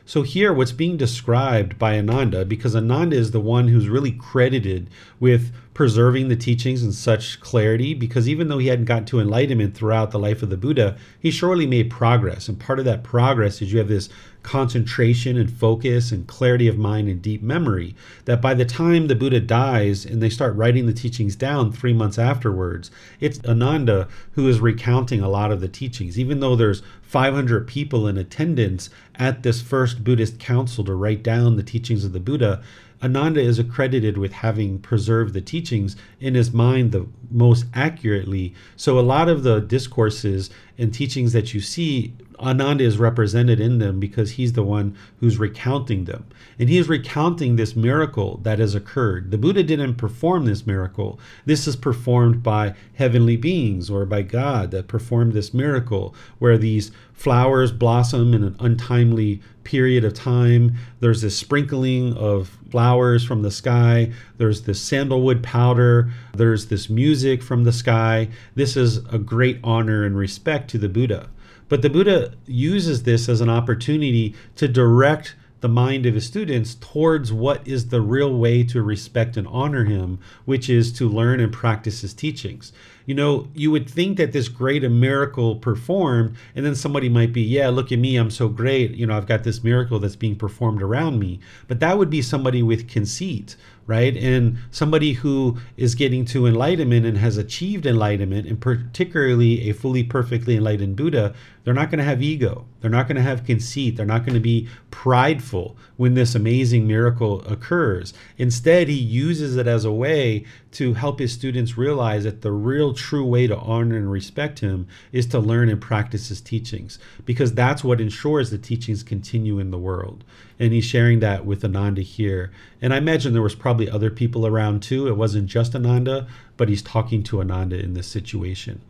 [0.06, 4.90] So here, what's being described by Ananda, because Ananda is the one who's really credited
[5.20, 9.76] with preserving the teachings in such clarity, because even though he hadn't got to enlightenment
[9.76, 12.50] throughout the life of the Buddha, he surely made progress.
[12.50, 14.10] And part of that progress is you have this
[14.42, 17.96] concentration and focus and clarity of mind and deep memory
[18.26, 21.94] that by the time the Buddha dies and they start writing the teachings down three
[21.94, 22.90] months afterwards,
[23.20, 26.18] it's Ananda who is recounting a lot of the teachings.
[26.18, 31.56] Even though there's 500 people in attendance at this first Buddhist council to write down
[31.56, 32.64] the teachings of the Buddha,
[33.04, 38.56] Ananda is accredited with having preserved the teachings in his mind the most accurately.
[38.76, 43.80] So a lot of the discourses and teachings that you see Ananda is represented in
[43.80, 46.26] them because he's the one who's recounting them.
[46.60, 49.32] And he is recounting this miracle that has occurred.
[49.32, 51.20] The Buddha didn't perform this miracle.
[51.46, 56.92] This is performed by heavenly beings or by God that performed this miracle where these
[57.14, 60.76] flowers blossom in an untimely period of time.
[61.00, 64.14] There's this sprinkling of flowers from the sky.
[64.38, 66.12] There's this sandalwood powder.
[66.34, 68.30] There's this music from the sky.
[68.56, 71.30] This is a great honor and respect to the Buddha.
[71.70, 76.76] But the Buddha uses this as an opportunity to direct the mind of his students
[76.76, 81.40] towards what is the real way to respect and honor him, which is to learn
[81.40, 82.72] and practice his teachings.
[83.08, 87.42] You know, you would think that this great miracle performed, and then somebody might be,
[87.42, 88.92] yeah, look at me, I'm so great.
[88.92, 91.40] You know, I've got this miracle that's being performed around me.
[91.68, 93.56] But that would be somebody with conceit,
[93.88, 94.18] right?
[94.18, 100.04] And somebody who is getting to enlightenment and has achieved enlightenment, and particularly a fully
[100.04, 101.34] perfectly enlightened Buddha,
[101.64, 102.66] they're not going to have ego.
[102.82, 103.96] They're not going to have conceit.
[103.96, 108.14] They're not going to be prideful when this amazing miracle occurs.
[108.38, 112.94] Instead, he uses it as a way to help his students realize that the real
[112.94, 117.54] true way to honor and respect him is to learn and practice his teachings, because
[117.54, 120.24] that's what ensures the teachings continue in the world
[120.60, 122.52] and he's sharing that with Ananda here.
[122.82, 125.08] And I imagine there was probably other people around too.
[125.08, 126.28] It wasn't just Ananda,
[126.58, 128.82] but he's talking to Ananda in this situation.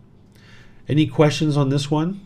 [0.88, 2.22] Any questions on this one?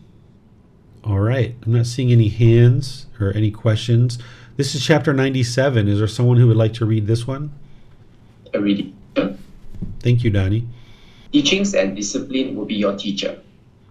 [1.02, 1.56] All right.
[1.66, 4.18] I'm not seeing any hands or any questions.
[4.56, 5.88] This is chapter 97.
[5.88, 7.52] Is there someone who would like to read this one?
[8.54, 8.96] A reading.
[9.98, 10.68] Thank you, Donnie.
[11.32, 13.40] Teachings and discipline will be your teacher.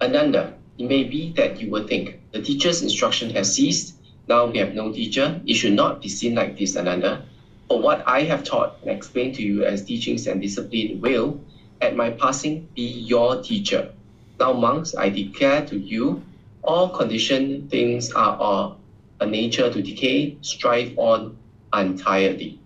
[0.02, 3.96] Ananda, it may be that you will think the teacher's instruction has ceased.
[4.32, 5.42] Now we have no teacher.
[5.46, 7.26] It should not be seen like this, Ananda.
[7.68, 11.42] For what I have taught and explained to you as teachings and discipline will,
[11.82, 13.92] at my passing, be your teacher.
[14.40, 16.24] Now, monks, I declare to you,
[16.64, 18.78] all conditioned things are of
[19.20, 21.36] a nature to decay, strive on
[21.74, 22.58] untiredly.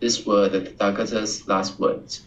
[0.00, 2.20] These were the Tathagata's last words.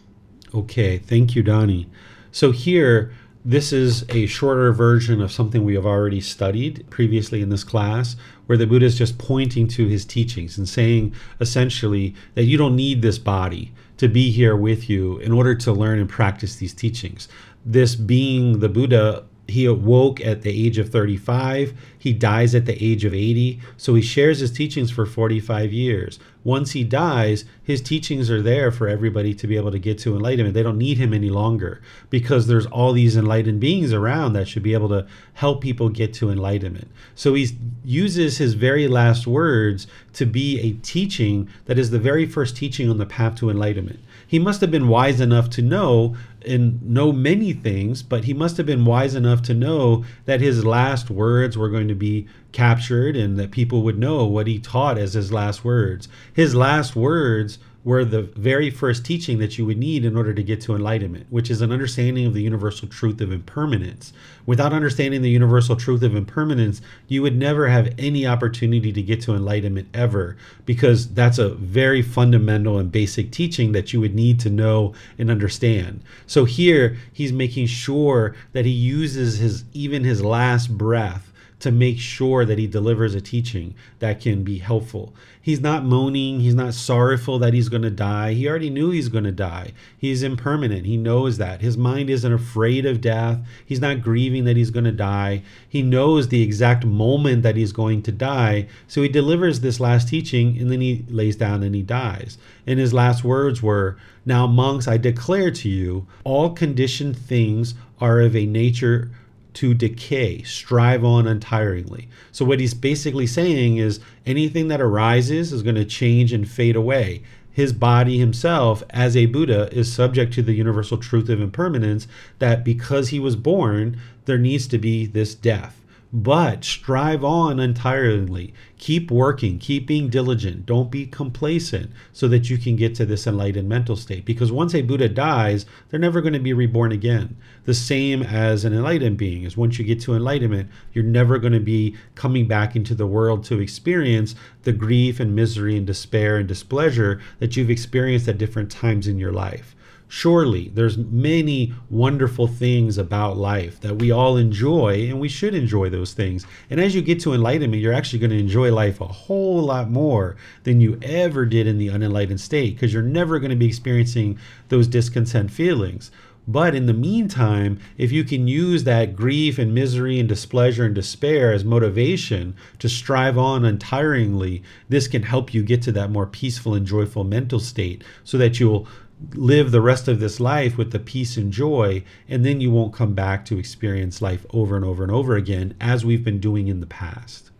[0.52, 1.86] Okay, thank you, Donnie.
[2.32, 3.12] So here,
[3.44, 8.16] this is a shorter version of something we have already studied previously in this class,
[8.48, 12.74] where the Buddha is just pointing to his teachings and saying essentially that you don't
[12.74, 16.72] need this body to be here with you in order to learn and practice these
[16.72, 17.28] teachings.
[17.66, 22.84] This being the Buddha he awoke at the age of 35 he dies at the
[22.84, 26.18] age of 80 so he shares his teachings for 45 years.
[26.44, 30.14] Once he dies his teachings are there for everybody to be able to get to
[30.14, 30.54] enlightenment.
[30.54, 31.80] They don't need him any longer
[32.10, 36.12] because there's all these enlightened beings around that should be able to help people get
[36.14, 36.88] to enlightenment.
[37.14, 37.48] So he
[37.84, 42.90] uses his very last words to be a teaching that is the very first teaching
[42.90, 46.14] on the path to enlightenment he must have been wise enough to know
[46.46, 50.66] and know many things, but he must have been wise enough to know that his
[50.66, 54.98] last words were going to be captured and that people would know what he taught
[54.98, 56.08] as his last words.
[56.32, 57.58] His last words
[57.88, 61.24] were the very first teaching that you would need in order to get to enlightenment,
[61.30, 64.12] which is an understanding of the universal truth of impermanence.
[64.44, 69.22] Without understanding the universal truth of impermanence, you would never have any opportunity to get
[69.22, 70.36] to enlightenment ever,
[70.66, 75.30] because that's a very fundamental and basic teaching that you would need to know and
[75.30, 76.02] understand.
[76.26, 81.27] So here, he's making sure that he uses his even his last breath
[81.60, 85.12] to make sure that he delivers a teaching that can be helpful.
[85.40, 88.34] He's not moaning, he's not sorrowful that he's going to die.
[88.34, 89.72] He already knew he's going to die.
[89.96, 90.86] He's impermanent.
[90.86, 91.60] He knows that.
[91.60, 93.38] His mind isn't afraid of death.
[93.64, 95.42] He's not grieving that he's going to die.
[95.68, 98.68] He knows the exact moment that he's going to die.
[98.86, 102.38] So he delivers this last teaching and then he lays down and he dies.
[102.66, 108.20] And his last words were, Now, monks, I declare to you, all conditioned things are
[108.20, 109.10] of a nature
[109.58, 112.06] to decay, strive on untiringly.
[112.30, 116.76] So, what he's basically saying is anything that arises is going to change and fade
[116.76, 117.24] away.
[117.50, 122.06] His body himself, as a Buddha, is subject to the universal truth of impermanence
[122.38, 128.54] that because he was born, there needs to be this death but strive on entirely.
[128.78, 130.64] Keep working, keep being diligent.
[130.64, 134.24] Don't be complacent so that you can get to this enlightened mental state.
[134.24, 137.36] Because once a Buddha dies, they're never going to be reborn again.
[137.64, 141.52] The same as an enlightened being is once you get to enlightenment, you're never going
[141.52, 146.38] to be coming back into the world to experience the grief and misery and despair
[146.38, 149.74] and displeasure that you've experienced at different times in your life
[150.08, 155.88] surely there's many wonderful things about life that we all enjoy and we should enjoy
[155.88, 156.46] those things.
[156.70, 159.90] And as you get to enlightenment you're actually going to enjoy life a whole lot
[159.90, 163.66] more than you ever did in the unenlightened state because you're never going to be
[163.66, 166.10] experiencing those discontent feelings.
[166.48, 170.94] But in the meantime, if you can use that grief and misery and displeasure and
[170.94, 176.26] despair as motivation to strive on untiringly, this can help you get to that more
[176.26, 178.88] peaceful and joyful mental state so that you'll
[179.34, 182.94] live the rest of this life with the peace and joy, and then you won't
[182.94, 186.68] come back to experience life over and over and over again as we've been doing
[186.68, 187.50] in the past.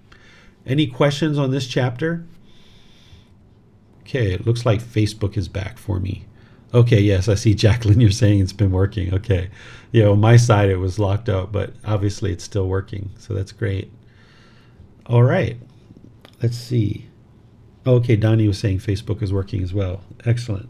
[0.67, 2.27] Any questions on this chapter?
[4.03, 6.27] Okay, it looks like Facebook is back for me.
[6.73, 8.01] Okay, yes, I see Jacqueline.
[8.01, 9.13] You're saying it's been working.
[9.15, 9.51] Okay.
[9.93, 13.11] Yeah, on my side it was locked up, but obviously it's still working.
[13.19, 13.93] So that's great.
[15.07, 15.59] All right.
[16.43, 17.07] Let's see.
[17.87, 20.03] Okay, Donnie was saying Facebook is working as well.
[20.27, 20.69] Excellent.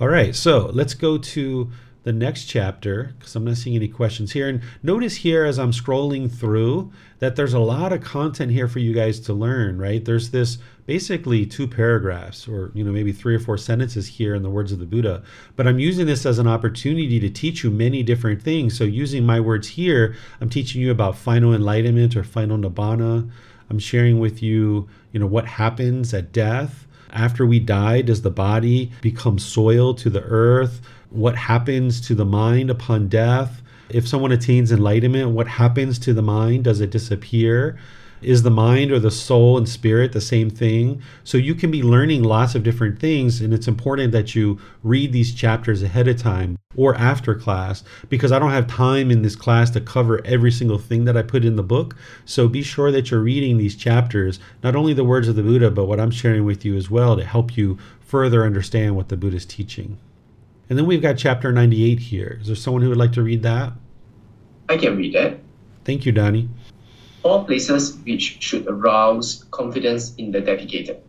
[0.00, 1.72] All right, so let's go to
[2.04, 4.48] the next chapter because I'm not seeing any questions here.
[4.48, 8.78] And notice here as I'm scrolling through that there's a lot of content here for
[8.78, 10.04] you guys to learn, right?
[10.04, 14.44] There's this basically two paragraphs or you know maybe three or four sentences here in
[14.44, 15.24] the words of the Buddha.
[15.56, 18.78] But I'm using this as an opportunity to teach you many different things.
[18.78, 23.28] So using my words here, I'm teaching you about final enlightenment or final nibbana.
[23.68, 28.30] I'm sharing with you, you know, what happens at death after we die, does the
[28.30, 30.80] body become soil to the earth?
[31.10, 33.62] What happens to the mind upon death?
[33.88, 36.64] If someone attains enlightenment, what happens to the mind?
[36.64, 37.78] Does it disappear?
[38.22, 41.02] Is the mind or the soul and spirit the same thing?
[41.24, 45.12] So you can be learning lots of different things, and it's important that you read
[45.12, 49.36] these chapters ahead of time or after class because I don't have time in this
[49.36, 51.96] class to cover every single thing that I put in the book.
[52.24, 55.70] So be sure that you're reading these chapters, not only the words of the Buddha,
[55.70, 59.16] but what I'm sharing with you as well to help you further understand what the
[59.16, 59.98] Buddha is teaching.
[60.68, 62.38] And then we've got chapter 98 here.
[62.40, 63.72] Is there someone who would like to read that?
[64.68, 65.38] I can read that.
[65.84, 66.48] Thank you, Donnie.
[67.22, 71.02] Four places which should arouse confidence in the dedicated.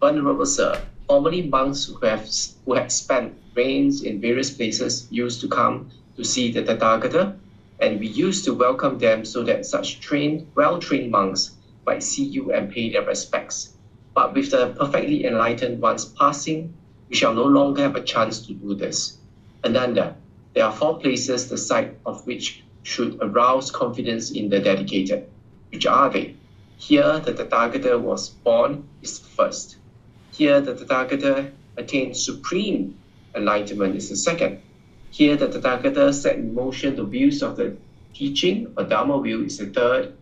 [0.00, 2.30] Venerable Sir, formerly monks who have
[2.64, 7.34] who had spent rains in various places used to come to see the Tathagata,
[7.80, 12.52] and we used to welcome them so that such trained, well-trained monks might see you
[12.52, 13.74] and pay their respects.
[14.14, 16.72] But with the perfectly enlightened ones passing,
[17.08, 19.18] we shall no longer have a chance to do this.
[19.64, 20.14] Ananda,
[20.54, 25.28] there are four places the sight of which should arouse confidence in the dedicated.
[25.72, 26.36] Which are they?
[26.78, 29.76] Here the Tathagata was born is first.
[30.32, 32.96] Here the Tathagata attained supreme
[33.34, 34.62] enlightenment is the second.
[35.10, 37.76] Here the Tathagata set in motion the wheels of the
[38.14, 40.12] teaching or Dharma wheel is the third.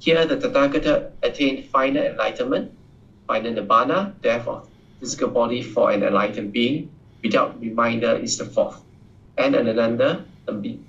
[0.00, 2.72] Here the Tathagata attained final enlightenment,
[3.28, 4.14] final nibbana,
[4.48, 4.68] of
[4.98, 6.90] physical body for an enlightened being
[7.22, 8.82] without reminder is the fourth.
[9.36, 10.24] And the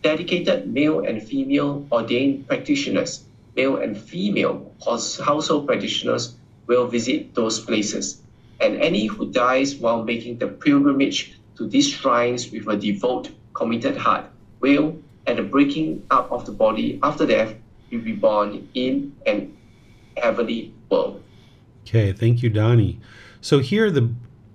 [0.02, 3.23] dedicated male and female ordained practitioners,
[3.56, 6.36] male and female household practitioners
[6.68, 8.22] will visit those places.
[8.61, 13.98] And any who dies while making the pilgrimage to these shrines with a devout, committed
[13.98, 14.26] heart
[14.60, 17.53] will, at the breaking up of the body after death,
[17.90, 19.57] be reborn in an
[20.18, 21.22] heavenly world.
[21.84, 22.99] Okay, thank you, Donnie.
[23.41, 24.14] So here the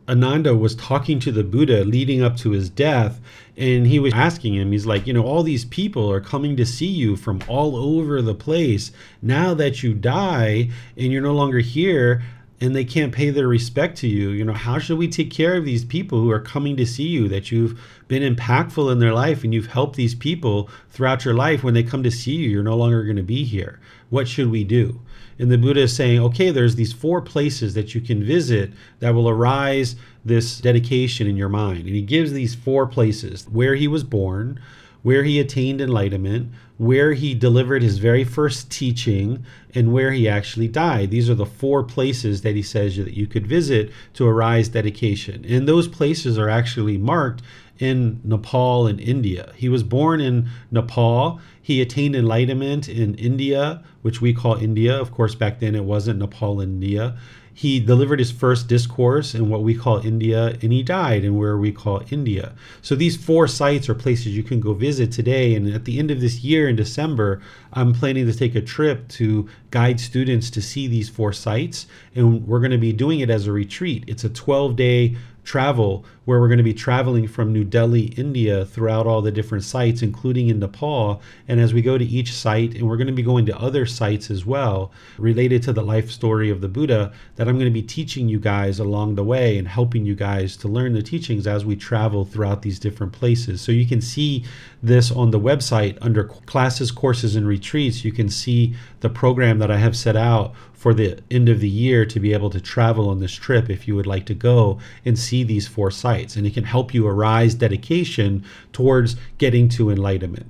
[0.08, 3.20] Ananda was talking to the Buddha leading up to his death,
[3.56, 6.66] and he was asking him, he's like, you know, all these people are coming to
[6.66, 8.90] see you from all over the place.
[9.22, 12.22] Now that you die and you're no longer here,
[12.60, 15.56] and they can't pay their respect to you, you know, how should we take care
[15.56, 17.78] of these people who are coming to see you that you've
[18.08, 21.62] been impactful in their life and you've helped these people throughout your life?
[21.62, 23.80] When they come to see you, you're no longer going to be here.
[24.08, 25.00] What should we do?
[25.38, 29.14] And the Buddha is saying, okay, there's these four places that you can visit that
[29.14, 31.80] will arise this dedication in your mind.
[31.80, 34.60] And he gives these four places where he was born,
[35.02, 39.44] where he attained enlightenment, where he delivered his very first teaching,
[39.74, 41.10] and where he actually died.
[41.10, 45.44] These are the four places that he says that you could visit to arise dedication.
[45.46, 47.42] And those places are actually marked
[47.78, 49.52] in Nepal and India.
[49.56, 51.40] He was born in Nepal.
[51.60, 54.98] He attained enlightenment in India, which we call India.
[54.98, 57.18] Of course, back then it wasn't Nepal, and India.
[57.56, 61.56] He delivered his first discourse in what we call India, and he died in where
[61.56, 62.52] we call India.
[62.82, 65.54] So these four sites are places you can go visit today.
[65.54, 67.40] And at the end of this year in December,
[67.72, 71.86] I'm planning to take a trip to guide students to see these four sites.
[72.16, 74.02] And we're going to be doing it as a retreat.
[74.08, 78.64] It's a 12 day travel where we're going to be traveling from New Delhi, India,
[78.64, 81.20] throughout all the different sites, including in Nepal.
[81.46, 83.84] And as we go to each site, and we're going to be going to other
[83.84, 87.70] sites as well related to the life story of the Buddha, that I'm going to
[87.70, 91.46] be teaching you guys along the way and helping you guys to learn the teachings
[91.46, 93.60] as we travel throughout these different places.
[93.60, 94.44] So you can see
[94.82, 98.04] this on the website under classes, courses, and retreats.
[98.04, 100.54] You can see the program that I have set out
[100.84, 103.88] for the end of the year to be able to travel on this trip if
[103.88, 106.36] you would like to go and see these four sites.
[106.36, 110.44] And it can help you arise dedication towards getting to enlightenment.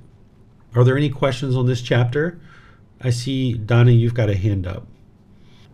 [0.75, 2.37] Are there any questions on this chapter?
[2.99, 4.85] I see, Donna, you've got a hand up.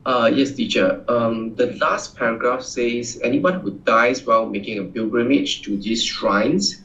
[0.05, 1.03] Uh, yes, teacher.
[1.07, 6.83] Um, the last paragraph says anyone who dies while making a pilgrimage to these shrines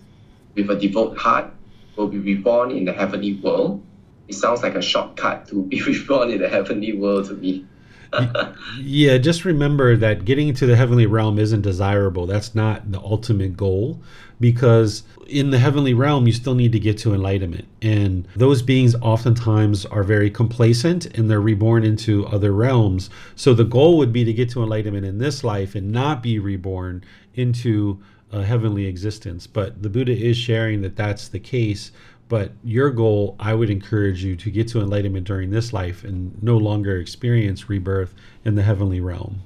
[0.54, 1.52] with a devout heart
[1.96, 3.82] will be reborn in the heavenly world
[4.28, 7.66] it sounds like a shortcut to be reborn in the heavenly world to me.
[8.80, 12.26] yeah, just remember that getting to the heavenly realm isn't desirable.
[12.26, 14.00] That's not the ultimate goal
[14.38, 17.66] because in the heavenly realm, you still need to get to enlightenment.
[17.82, 23.10] And those beings oftentimes are very complacent and they're reborn into other realms.
[23.34, 26.38] So the goal would be to get to enlightenment in this life and not be
[26.38, 27.04] reborn
[27.34, 28.00] into
[28.32, 29.46] a heavenly existence.
[29.46, 31.92] But the Buddha is sharing that that's the case
[32.28, 36.40] but your goal, I would encourage you to get to enlightenment during this life and
[36.42, 39.42] no longer experience rebirth in the heavenly realm.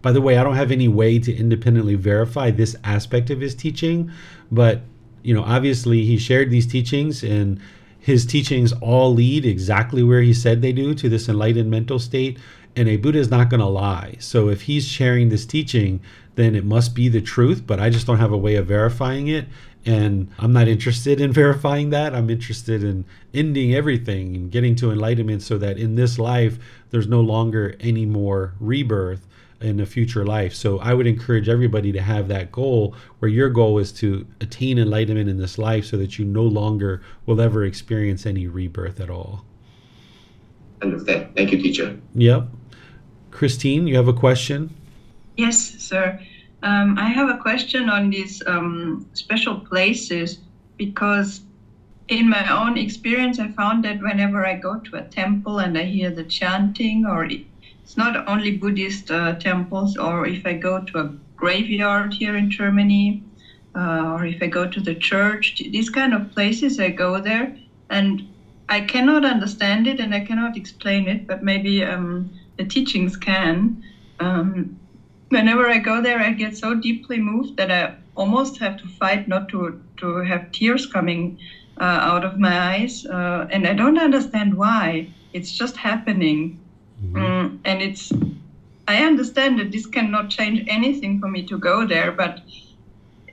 [0.00, 3.54] By the way, I don't have any way to independently verify this aspect of his
[3.54, 4.10] teaching,
[4.50, 4.82] but
[5.22, 7.58] you know, obviously he shared these teachings and
[7.98, 12.38] his teachings all lead exactly where he said they do to this enlightened mental state
[12.76, 14.16] and a Buddha is not going to lie.
[14.18, 16.00] So if he's sharing this teaching,
[16.34, 19.28] then it must be the truth, but I just don't have a way of verifying
[19.28, 19.46] it.
[19.86, 22.14] And I'm not interested in verifying that.
[22.14, 26.58] I'm interested in ending everything and getting to enlightenment so that in this life,
[26.90, 29.26] there's no longer any more rebirth
[29.60, 30.54] in a future life.
[30.54, 34.78] So I would encourage everybody to have that goal where your goal is to attain
[34.78, 39.10] enlightenment in this life so that you no longer will ever experience any rebirth at
[39.10, 39.44] all.
[40.82, 41.34] Understand.
[41.34, 41.98] Thank you, teacher.
[42.14, 42.48] Yep.
[43.30, 44.74] Christine, you have a question?
[45.36, 46.20] Yes, sir.
[46.64, 50.38] Um, I have a question on these um, special places
[50.78, 51.42] because,
[52.08, 55.84] in my own experience, I found that whenever I go to a temple and I
[55.84, 60.98] hear the chanting, or it's not only Buddhist uh, temples, or if I go to
[61.00, 63.20] a graveyard here in Germany,
[63.74, 67.54] uh, or if I go to the church, these kind of places, I go there
[67.90, 68.22] and
[68.70, 73.84] I cannot understand it and I cannot explain it, but maybe um, the teachings can.
[74.18, 74.78] Um,
[75.28, 79.28] whenever I go there, I get so deeply moved that I almost have to fight
[79.28, 81.38] not to to have tears coming
[81.80, 85.08] uh, out of my eyes, uh, and I don't understand why.
[85.32, 86.60] It's just happening,
[87.02, 87.16] mm-hmm.
[87.16, 88.12] mm, and it's.
[88.86, 92.42] I understand that this cannot change anything for me to go there, but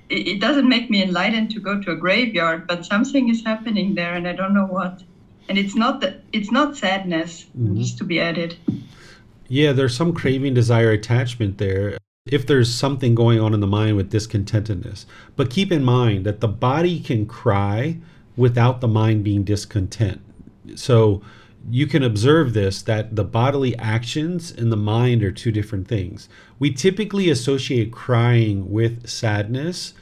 [0.09, 2.67] it, it doesn't make me enlightened to go to a graveyard.
[2.67, 5.03] But something is happening there, and I don't know what.
[5.49, 7.73] And it's not that it's not sadness mm-hmm.
[7.73, 8.55] needs to be added.
[9.51, 11.97] Yeah, there's some craving, desire, attachment there.
[12.25, 15.05] If there's something going on in the mind with discontentedness.
[15.35, 17.97] But keep in mind that the body can cry
[18.37, 20.21] without the mind being discontent.
[20.75, 21.21] So
[21.69, 26.29] you can observe this that the bodily actions and the mind are two different things.
[26.57, 29.93] We typically associate crying with sadness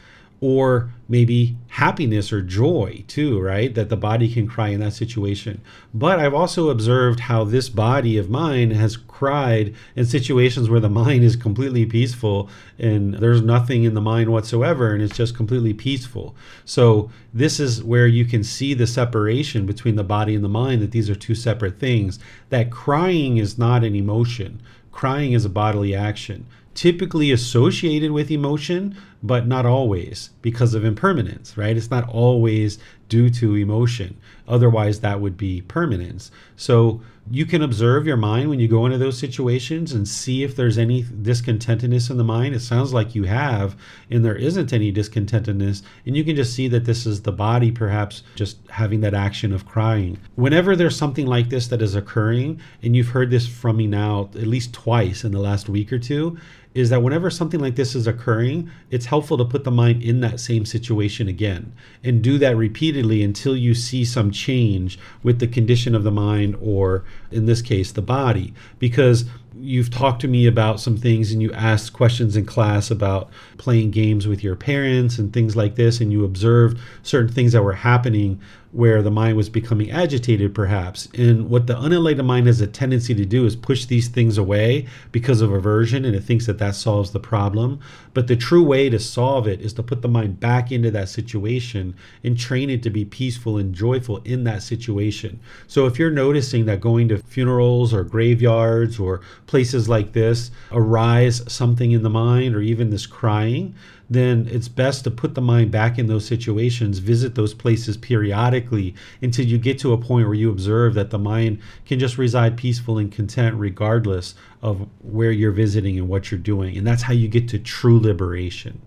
[0.41, 3.74] or maybe happiness or joy too, right?
[3.76, 5.60] That the body can cry in that situation.
[5.94, 10.90] But I've also observed how this body of mine has cried in situations where the
[10.90, 15.74] mind is completely peaceful and there's nothing in the mind whatsoever and it's just completely
[15.74, 16.36] peaceful.
[16.64, 20.82] So, this is where you can see the separation between the body and the mind
[20.82, 22.18] that these are two separate things.
[22.49, 24.61] That crying is not an emotion,
[24.91, 26.45] crying is a bodily action
[26.80, 31.76] typically associated with emotion, but not always because of impermanence, right?
[31.76, 32.80] It's not always
[33.10, 34.15] due to emotion.
[34.47, 36.31] Otherwise, that would be permanence.
[36.56, 40.56] So you can observe your mind when you go into those situations and see if
[40.56, 42.56] there's any discontentedness in the mind.
[42.56, 43.76] It sounds like you have,
[44.10, 45.81] and there isn't any discontentedness.
[46.06, 49.51] And you can just see that this is the body perhaps just having that action
[49.51, 50.18] of crying.
[50.35, 54.30] Whenever there's something like this that is occurring, and you've heard this from me now
[54.35, 56.38] at least twice in the last week or two,
[56.75, 60.21] is that whenever something like this is occurring, it's helpful to put the mind in
[60.21, 61.73] that same situation again
[62.03, 66.55] and do that repeatedly until you see some change with the condition of the mind
[66.61, 68.53] or, in this case, the body.
[68.77, 69.25] Because
[69.57, 73.91] you've talked to me about some things and you asked questions in class about playing
[73.91, 77.73] games with your parents and things like this, and you observed certain things that were
[77.73, 78.39] happening
[78.71, 81.07] where the mind was becoming agitated, perhaps.
[81.15, 84.88] And what the unenlightened mind has a tendency to do is push these things away
[85.11, 87.80] because of aversion, and it thinks that that solves the problem.
[88.13, 91.09] But the true way to solve it is to put the mind back into that
[91.09, 95.39] situation and train it to be peaceful and joyful in that situation.
[95.65, 101.41] So if you're noticing that going to funerals or graveyards or places like this arise
[101.51, 103.73] something in the mind or even this crying,
[104.07, 108.93] then it's best to put the mind back in those situations, visit those places periodically
[109.23, 112.57] until you get to a point where you observe that the mind can just reside
[112.57, 116.77] peaceful and content regardless of where you're visiting and what you're doing.
[116.77, 118.80] And that's how you get to true liberation.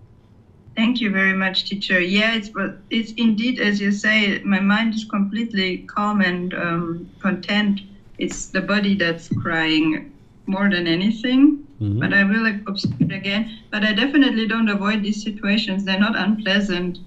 [0.77, 1.99] Thank you very much, teacher.
[1.99, 2.49] Yeah, it's
[2.89, 4.39] it's indeed as you say.
[4.39, 7.81] My mind is completely calm and um, content.
[8.17, 10.12] It's the body that's crying
[10.45, 11.65] more than anything.
[11.81, 11.99] Mm-hmm.
[11.99, 13.59] But I will observe it again.
[13.71, 15.83] But I definitely don't avoid these situations.
[15.83, 16.99] They're not unpleasant.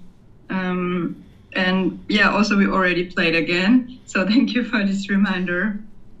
[0.49, 1.23] Um,
[1.53, 3.99] and yeah, also we already played again.
[4.05, 5.79] So thank you for this reminder.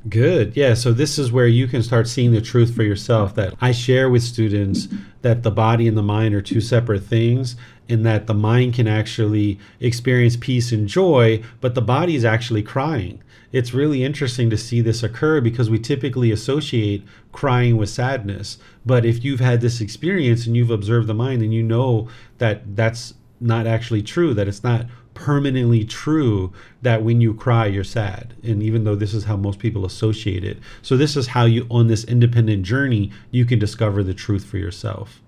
[0.09, 0.55] Good.
[0.55, 0.73] Yeah.
[0.73, 4.09] So this is where you can start seeing the truth for yourself that I share
[4.09, 4.87] with students
[5.21, 7.57] that the body and the mind are two separate things
[7.89, 12.63] and that the mind can actually experience peace and joy, but the body is actually
[12.63, 13.21] crying.
[13.51, 18.57] It's really interesting to see this occur because we typically associate crying with sadness.
[18.85, 22.09] But if you've had this experience and you've observed the mind, then you know
[22.39, 27.83] that that's not actually true, that it's not permanently true that when you cry you're
[27.83, 28.35] sad.
[28.43, 30.59] And even though this is how most people associate it.
[30.81, 34.57] So this is how you on this independent journey you can discover the truth for
[34.57, 35.21] yourself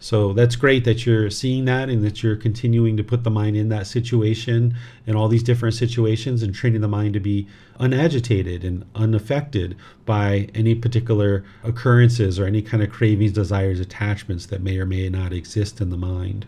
[0.00, 3.56] so that's great that you're seeing that and that you're continuing to put the mind
[3.56, 4.76] in that situation
[5.06, 7.48] and all these different situations and training the mind to be
[7.80, 9.76] unagitated and unaffected
[10.06, 15.08] by any particular occurrences or any kind of cravings, desires, attachments that may or may
[15.08, 16.46] not exist in the mind.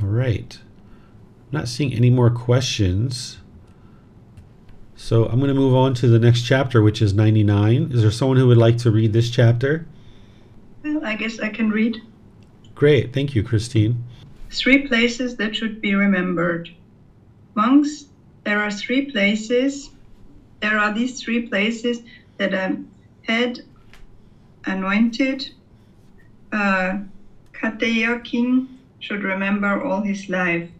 [0.00, 0.58] All right.
[1.52, 3.38] not seeing any more questions.
[4.96, 7.90] So I'm going to move on to the next chapter, which is 99.
[7.92, 9.86] Is there someone who would like to read this chapter?
[10.84, 12.00] Well, I guess I can read.
[12.80, 13.12] Great.
[13.12, 14.02] Thank you, Christine.
[14.50, 16.70] Three places that should be remembered.
[17.54, 18.06] Monks,
[18.44, 19.90] there are three places.
[20.62, 22.00] There are these three places
[22.38, 22.78] that a
[23.28, 23.60] head
[24.64, 25.50] anointed
[26.52, 27.00] uh,
[27.52, 30.70] Khattiya king should remember all his life.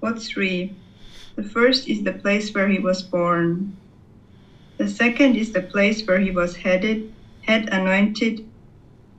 [0.00, 0.74] What three?
[1.34, 3.76] The first is the place where he was born.
[4.78, 8.48] The second is the place where he was headed, head anointed,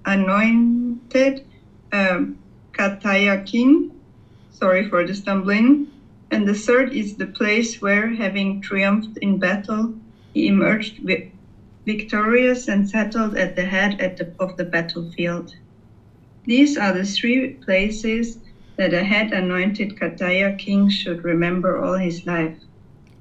[0.03, 1.46] anointed
[1.91, 2.37] um,
[2.73, 3.91] Khattiya king.
[4.51, 5.87] Sorry for the stumbling.
[6.31, 9.93] And the third is the place where, having triumphed in battle,
[10.33, 11.31] he emerged vi-
[11.85, 15.55] victorious and settled at the head at the, of the battlefield.
[16.45, 18.39] These are the three places
[18.77, 22.57] that a head anointed Khattiya king should remember all his life.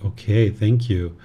[0.04, 1.16] Okay, thank you.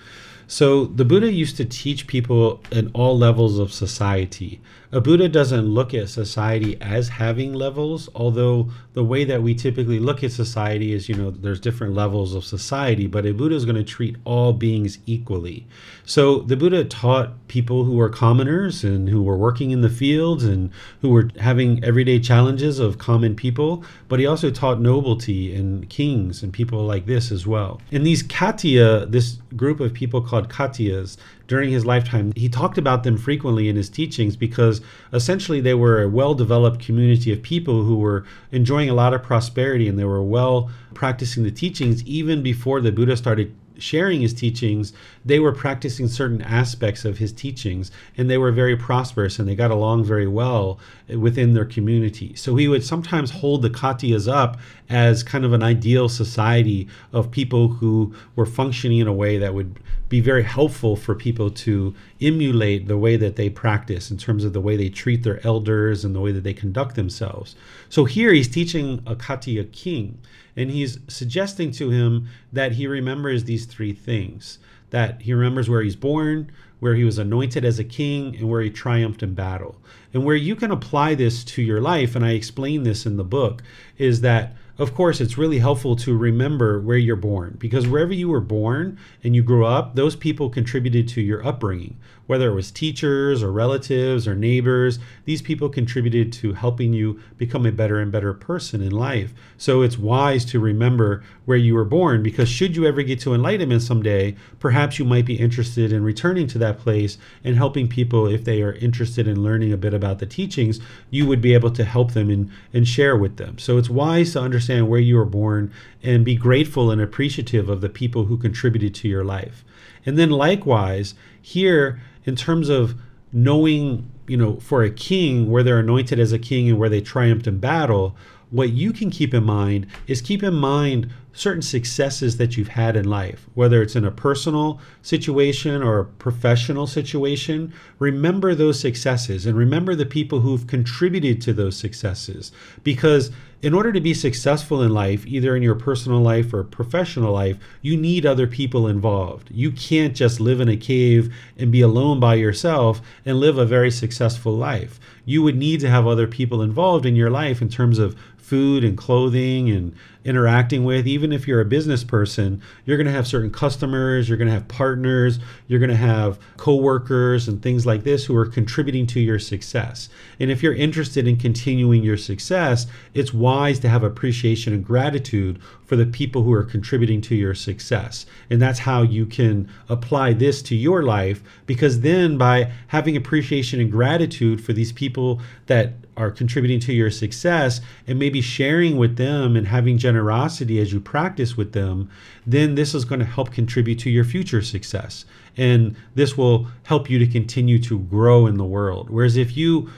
[0.52, 4.60] So the Buddha used to teach people in all levels of society.
[4.92, 10.00] A Buddha doesn't look at society as having levels, although the way that we typically
[10.00, 13.64] look at society is, you know, there's different levels of society, but a Buddha is
[13.64, 15.66] going to treat all beings equally.
[16.04, 20.44] So the Buddha taught people who were commoners and who were working in the fields
[20.44, 25.88] and who were having everyday challenges of common people, but he also taught nobility and
[25.90, 27.80] kings and people like this as well.
[27.94, 31.16] And these Khattiya, this group of people called Khattiyas,
[31.52, 34.80] during his lifetime, he talked about them frequently in his teachings because
[35.12, 38.24] essentially they were a well developed community of people who were
[38.54, 42.90] enjoying a lot of prosperity and they were well practicing the teachings even before the
[42.90, 44.94] Buddha started sharing his teachings,
[45.26, 49.56] they were practicing certain aspects of his teachings and they were very prosperous and they
[49.56, 52.36] got along very well within their community.
[52.36, 54.60] So he would sometimes hold the Khattiyas up
[54.90, 59.54] as kind of an ideal society of people who were functioning in a way that
[59.54, 59.80] would
[60.10, 64.52] be very helpful for people to emulate the way that they practice in terms of
[64.52, 67.56] the way they treat their elders and the way that they conduct themselves.
[67.88, 70.20] So here he's teaching a Khattiya king
[70.56, 74.60] and he's suggesting to him that he remembers these three things
[74.92, 78.62] that he remembers where he's born, where he was anointed as a king, and where
[78.62, 79.76] he triumphed in battle.
[80.14, 83.24] And where you can apply this to your life, and I explain this in the
[83.24, 83.64] book,
[83.98, 88.30] is that of course, it's really helpful to remember where you're born because wherever you
[88.30, 91.98] were born and you grew up, those people contributed to your upbringing.
[92.32, 97.66] Whether it was teachers or relatives or neighbors, these people contributed to helping you become
[97.66, 99.34] a better and better person in life.
[99.58, 103.34] So it's wise to remember where you were born because should you ever get to
[103.34, 108.28] enlightenment someday, perhaps you might be interested in returning to that place and helping people
[108.28, 110.80] if they are interested in learning a bit about the teachings,
[111.10, 113.60] you would be able to help them and, and share with them.
[113.60, 117.82] So it's wise to understand where you were born and be grateful and appreciative of
[117.82, 119.66] the people who contributed to your life.
[120.06, 122.96] And then likewise, here in terms of
[123.34, 127.02] knowing, you know, for a king where they're anointed as a king and where they
[127.02, 128.16] triumphed in battle,
[128.50, 132.98] what you can keep in mind is keep in mind certain successes that you've had
[132.98, 137.74] in life, whether it's in a personal situation or a professional situation.
[138.00, 142.52] Remember those successes and remember the people who've contributed to those successes
[142.84, 143.32] because
[143.62, 147.58] in order to be successful in life, either in your personal life or professional life,
[147.82, 149.50] you need other people involved.
[149.52, 153.66] You can't just live in a cave and be alone by yourself and live a
[153.66, 155.00] very successful life.
[155.26, 158.18] You would need to have other people involved in your life in terms of
[158.52, 159.96] food and clothing and
[160.26, 161.08] interacting with.
[161.08, 164.54] Even if you're a business person, you're going to have certain customers, you're going to
[164.54, 169.22] have partners, you're going to have coworkers and things like this who are contributing to
[169.22, 170.10] your success.
[170.38, 175.58] And if you're interested in continuing your success, it's wise to have appreciation and gratitude
[175.86, 178.26] for the people who are contributing to your success.
[178.50, 183.80] And that's how you can apply this to your life because then by having appreciation
[183.80, 189.18] and gratitude for these people that are contributing to your success and maybe sharing with
[189.18, 192.10] them and having generosity as you practice with them,
[192.46, 195.26] then this is going to help contribute to your future success.
[195.58, 199.10] And this will help you to continue to grow in the world.
[199.10, 199.90] Whereas if you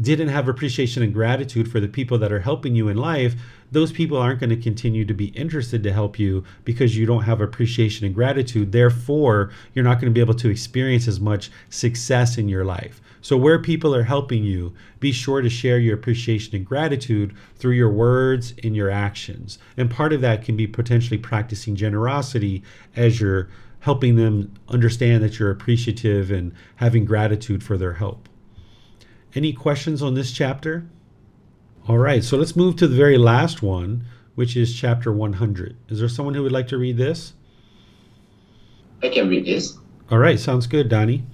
[0.00, 3.34] didn't have appreciation and gratitude for the people that are helping you in life,
[3.72, 7.24] those people aren't going to continue to be interested to help you because you don't
[7.24, 8.70] have appreciation and gratitude.
[8.70, 13.00] Therefore, you're not going to be able to experience as much success in your life.
[13.22, 17.72] So, where people are helping you, be sure to share your appreciation and gratitude through
[17.72, 19.58] your words and your actions.
[19.76, 22.62] And part of that can be potentially practicing generosity
[22.94, 23.48] as you're
[23.80, 28.28] helping them understand that you're appreciative and having gratitude for their help.
[29.34, 30.84] Any questions on this chapter?
[31.88, 34.04] All right, so let's move to the very last one,
[34.36, 35.76] which is chapter 100.
[35.88, 37.32] Is there someone who would like to read this?
[39.02, 39.76] I can read this.
[40.08, 41.24] All right, sounds good, Donnie.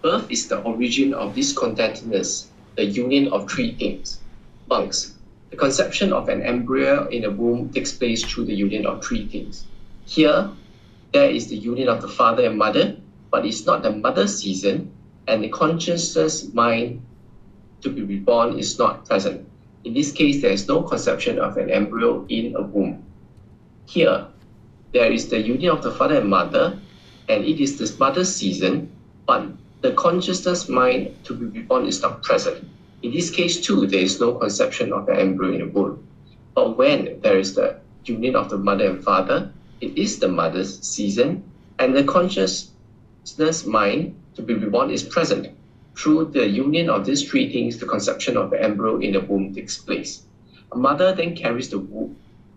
[0.00, 2.46] Birth is the origin of discontentedness,
[2.76, 4.20] the union of three things.
[4.68, 5.18] Bunks.
[5.50, 9.26] The conception of an embryo in a womb takes place through the union of three
[9.26, 9.66] things.
[10.06, 10.48] Here,
[11.12, 12.96] there is the union of the father and mother,
[13.30, 14.90] but it's not the mother's season,
[15.26, 17.02] and the consciousness mind
[17.82, 19.46] to be reborn is not present.
[19.88, 23.02] In this case, there is no conception of an embryo in a womb.
[23.86, 24.26] Here,
[24.92, 26.78] there is the union of the father and mother,
[27.26, 28.92] and it is the mother's season,
[29.24, 29.46] but
[29.80, 32.68] the consciousness mind to be reborn is not present.
[33.02, 36.06] In this case, too, there is no conception of the embryo in the womb.
[36.54, 39.50] But when there is the union of the mother and father,
[39.80, 41.42] it is the mother's season,
[41.78, 45.48] and the consciousness mind to be reborn is present.
[45.98, 49.52] Through the union of these three things, the conception of the embryo in the womb
[49.52, 50.22] takes place.
[50.70, 51.84] A mother then carries the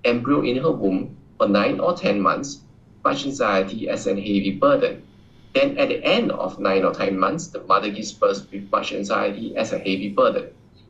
[0.05, 2.61] embryo in her womb for nine or ten months,
[3.03, 5.01] much anxiety as an heavy burden.
[5.55, 8.93] Then at the end of nine or ten months, the mother gives birth with much
[8.93, 10.49] anxiety as a heavy burden.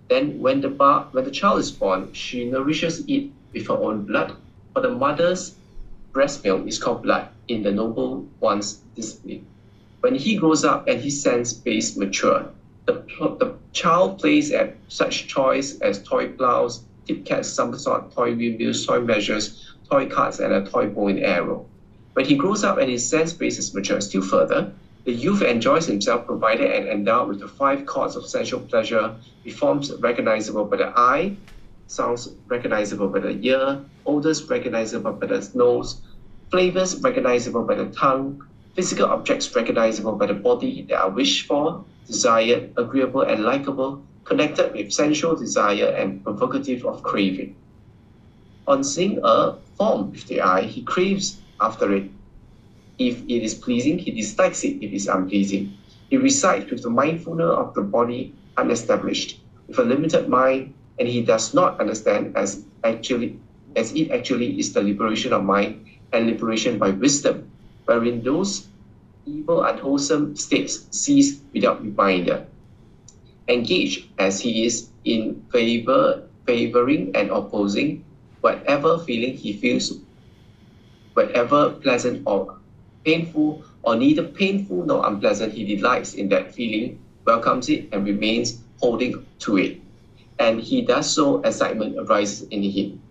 [0.10, 4.04] Then when the, bar, when the child is born, she nourishes it with her own
[4.04, 4.36] blood,
[4.74, 5.56] for the mother's
[6.12, 9.48] breast milk is called blood in the noble one's discipline.
[10.02, 12.48] When he grows up and his sense base mature,
[12.86, 13.04] the,
[13.40, 19.00] the child plays at such toys as toy plows, tip cats, somersault, toy windmills, toy
[19.00, 21.68] measures, toy carts, and a toy bow and arrow.
[22.14, 24.74] When he grows up and his sense base is mature still further,
[25.06, 29.16] the youth enjoys himself provided and endowed with the five cords of sensual pleasure,
[29.56, 31.36] forms recognizable by the eye,
[31.86, 36.02] sounds recognizable by the ear, odors recognizable by the nose,
[36.50, 41.84] flavors recognizable by the tongue, physical objects recognizable by the body that are wished for,
[42.08, 47.56] desired, agreeable, and likable, connected with sensual desire and provocative of craving.
[48.68, 52.10] On seeing a form with the eye, he craves after it.
[52.98, 55.74] If it is pleasing, he dislikes it if it is unpleasing.
[56.10, 61.22] He resides with the mindfulness of the body unestablished, with a limited mind, and he
[61.22, 63.40] does not understand as actually
[63.76, 67.51] as it actually is the liberation of mind and liberation by wisdom,
[67.86, 68.68] wherein those
[69.26, 72.46] evil unwholesome states cease without reminder.
[73.48, 78.04] Engaged as he is in favor favoring and opposing
[78.42, 79.94] whatever feeling he feels
[81.14, 82.58] whatever pleasant or
[83.06, 88.62] painful, or neither painful nor unpleasant, he delights in that feeling, welcomes it, and remains
[88.80, 89.82] holding to it.
[90.40, 93.02] And he does so, excitement arises in him.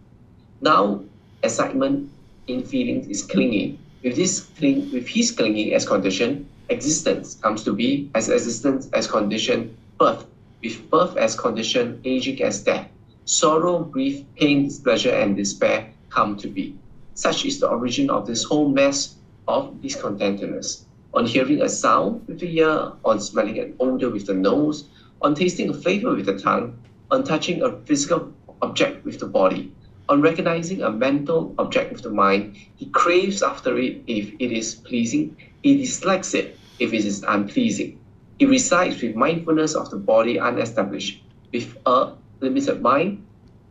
[0.61, 1.03] Now,
[1.43, 2.11] excitement
[2.47, 3.79] in feelings is clinging.
[4.03, 9.07] With this cling, with his clinging as condition, existence comes to be as existence as
[9.07, 10.25] condition, birth,
[10.63, 12.89] with birth as condition, aging as death.
[13.27, 16.75] Sorrow, grief, pain, displeasure, and despair come to be.
[17.13, 19.17] Such is the origin of this whole mess
[19.47, 20.85] of discontentedness.
[21.13, 24.87] On hearing a sound with the ear, on smelling an odor with the nose,
[25.21, 26.79] on tasting a flavor with the tongue,
[27.11, 28.33] on touching a physical
[28.63, 29.73] object with the body,
[30.11, 34.75] on recognizing a mental object of the mind, he craves after it if it is
[34.75, 37.97] pleasing, he dislikes it if it is unpleasing.
[38.41, 41.23] He resides with mindfulness of the body unestablished,
[41.53, 43.25] with a limited mind,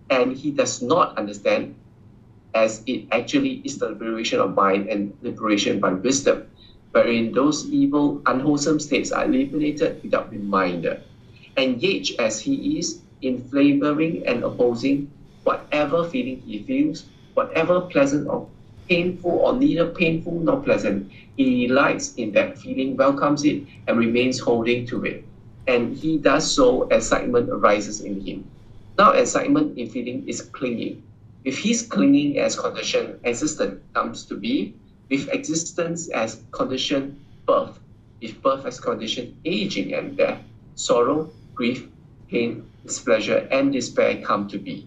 [0.09, 1.75] and he does not understand
[2.55, 6.47] as it actually is the liberation of mind and liberation by wisdom,
[6.91, 11.01] wherein those evil, unwholesome states are eliminated without reminder.
[11.57, 15.11] Engaged as he is in flavoring and opposing
[15.49, 18.47] whatever feeling he feels, whatever pleasant or
[18.87, 24.37] painful or neither painful nor pleasant, he delights in that feeling, welcomes it, and remains
[24.37, 25.25] holding to it.
[25.65, 28.45] And he does so, as excitement arises in him.
[28.97, 31.01] Now, excitement in feeling is clinging
[31.45, 34.75] If his clinging as condition, existence comes to be.
[35.09, 37.17] With existence as condition,
[37.47, 37.79] birth.
[38.21, 40.43] With birth as condition, aging and death.
[40.75, 41.87] Sorrow, grief,
[42.29, 44.85] pain, displeasure, and despair come to be.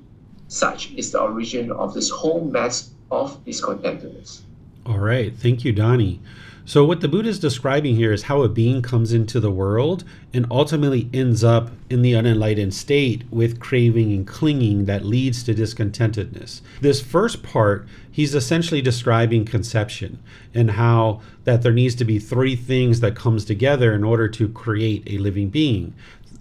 [0.53, 4.43] Such is the origin of this whole mess of discontentedness.
[4.85, 5.35] All right.
[5.35, 6.21] Thank you, Donnie.
[6.67, 10.05] So, what the Buddha is describing here is how a being comes into the world
[10.35, 15.55] and ultimately ends up in the unenlightened state with craving and clinging that leads to
[15.55, 16.61] discontentedness.
[16.83, 20.23] This first part, he's essentially describing conception
[20.53, 24.51] and how that there needs to be three things that comes together in order to
[24.51, 25.95] create a living being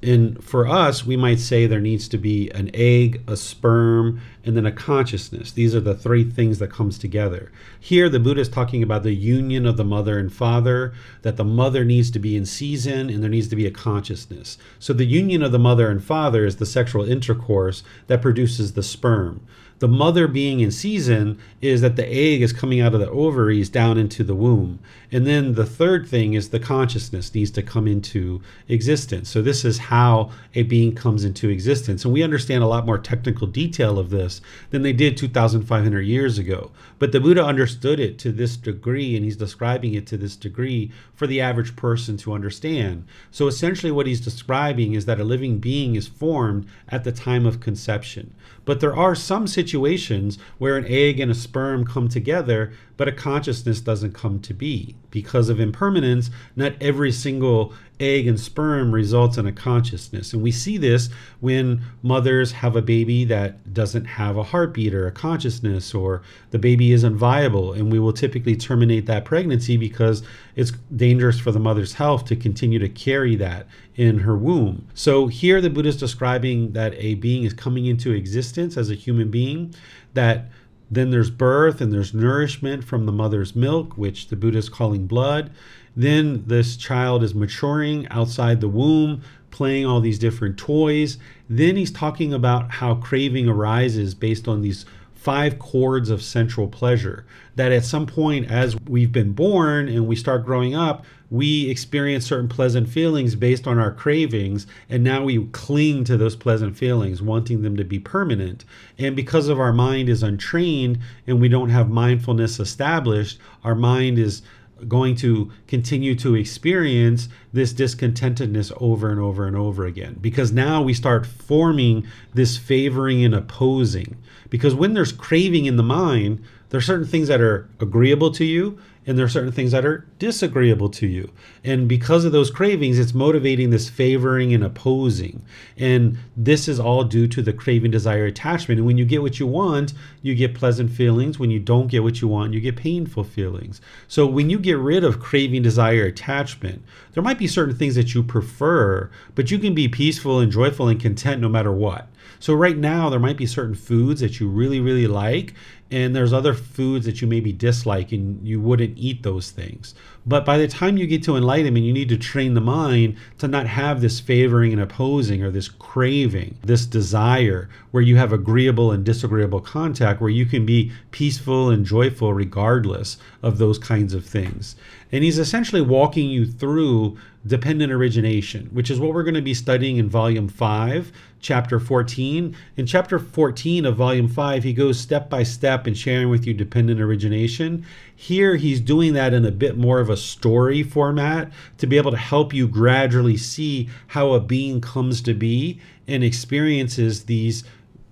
[0.04, 4.58] and for us, we might say there needs to be an egg, a sperm, and
[4.58, 5.52] then a consciousness.
[5.52, 7.52] These are the three things that comes together.
[7.80, 11.44] Here, the Buddha is talking about the union of the mother and father, that the
[11.44, 14.58] mother needs to be in season and there needs to be a consciousness.
[14.80, 18.84] So the union of the mother and father is the sexual intercourse that produces the
[18.84, 19.46] sperm.
[19.82, 23.68] The mother being in season is that the egg is coming out of the ovaries
[23.68, 24.78] down into the womb.
[25.12, 29.28] And then the third thing is the consciousness needs to come into existence.
[29.28, 32.06] So this is how a being comes into existence.
[32.06, 34.40] And we understand a lot more technical detail of this
[34.70, 36.70] than they did 2,500 years ago.
[37.00, 40.92] But the Buddha understood it to this degree, and he's describing it to this degree
[41.16, 43.06] for the average person to understand.
[43.32, 47.48] So essentially, what he's describing is that a living being is formed at the time
[47.48, 48.36] of conception.
[48.64, 53.12] But there are some situations where an egg and a sperm come together, but a
[53.12, 54.96] consciousness doesn't come to be.
[55.10, 60.34] Because of impermanence, not every single egg and sperm results in a consciousness.
[60.34, 61.10] And we see this
[61.40, 66.60] when mothers have a baby that doesn't have a heartbeat or a consciousness, or the
[66.60, 67.74] baby isn't viable.
[67.74, 70.24] And we will typically terminate that pregnancy because
[70.56, 74.88] it's dangerous for the mother's health to continue to carry that in her womb.
[74.94, 78.96] So here the Buddha is describing that a being is coming into existence as a
[78.96, 79.76] human being,
[80.14, 80.46] that
[80.90, 85.08] then there's birth and there's nourishment from the mother's milk, which the Buddha is calling
[85.08, 85.52] blood.
[85.96, 91.18] Then this child is maturing outside the womb, playing all these different toys.
[91.50, 97.26] Then he's talking about how craving arises based on these five cords of central pleasure.
[97.56, 102.26] That at some point, as we've been born and we start growing up, we experience
[102.26, 107.22] certain pleasant feelings based on our cravings, and now we cling to those pleasant feelings,
[107.22, 108.66] wanting them to be permanent.
[108.98, 114.18] And because of our mind is untrained and we don't have mindfulness established, our mind
[114.18, 114.42] is
[114.88, 120.18] going to continue to experience this discontentedness over and over and over again.
[120.20, 124.18] Because now we start forming this favoring and opposing.
[124.50, 128.46] Because when there's craving in the mind there are certain things that are agreeable to
[128.46, 128.80] you
[129.12, 131.30] and there are certain things that are disagreeable to you.
[131.66, 135.44] And because of those cravings, it's motivating this favoring and opposing.
[135.78, 138.80] And this is all due to the craving, desire, attachment.
[138.80, 141.38] And when you get what you want, you get pleasant feelings.
[141.38, 143.82] When you don't get what you want, you get painful feelings.
[144.08, 146.82] So when you get rid of craving, desire, attachment,
[147.12, 150.88] there might be certain things that you prefer, but you can be peaceful and joyful
[150.88, 152.08] and content no matter what.
[152.40, 155.54] So right now, there might be certain foods that you really, really like,
[155.92, 159.94] and there's other foods that you maybe dislike and you wouldn't eat those things.
[160.26, 163.48] But by the time you get to enlightenment, you need to train the mind to
[163.48, 168.92] not have this favoring and opposing or this craving, this desire where you have agreeable
[168.92, 174.26] and disagreeable contact, where you can be peaceful and joyful regardless of those kinds of
[174.26, 174.76] things.
[175.12, 179.54] And he's essentially walking you through dependent origination, which is what we're going to be
[179.54, 182.56] studying in volume 5, chapter 14.
[182.78, 186.54] In chapter 14 of volume 5, he goes step by step in sharing with you
[186.54, 187.86] dependent origination.
[188.16, 192.12] Here, he's doing that in a bit more of a story format to be able
[192.12, 197.64] to help you gradually see how a being comes to be and experiences these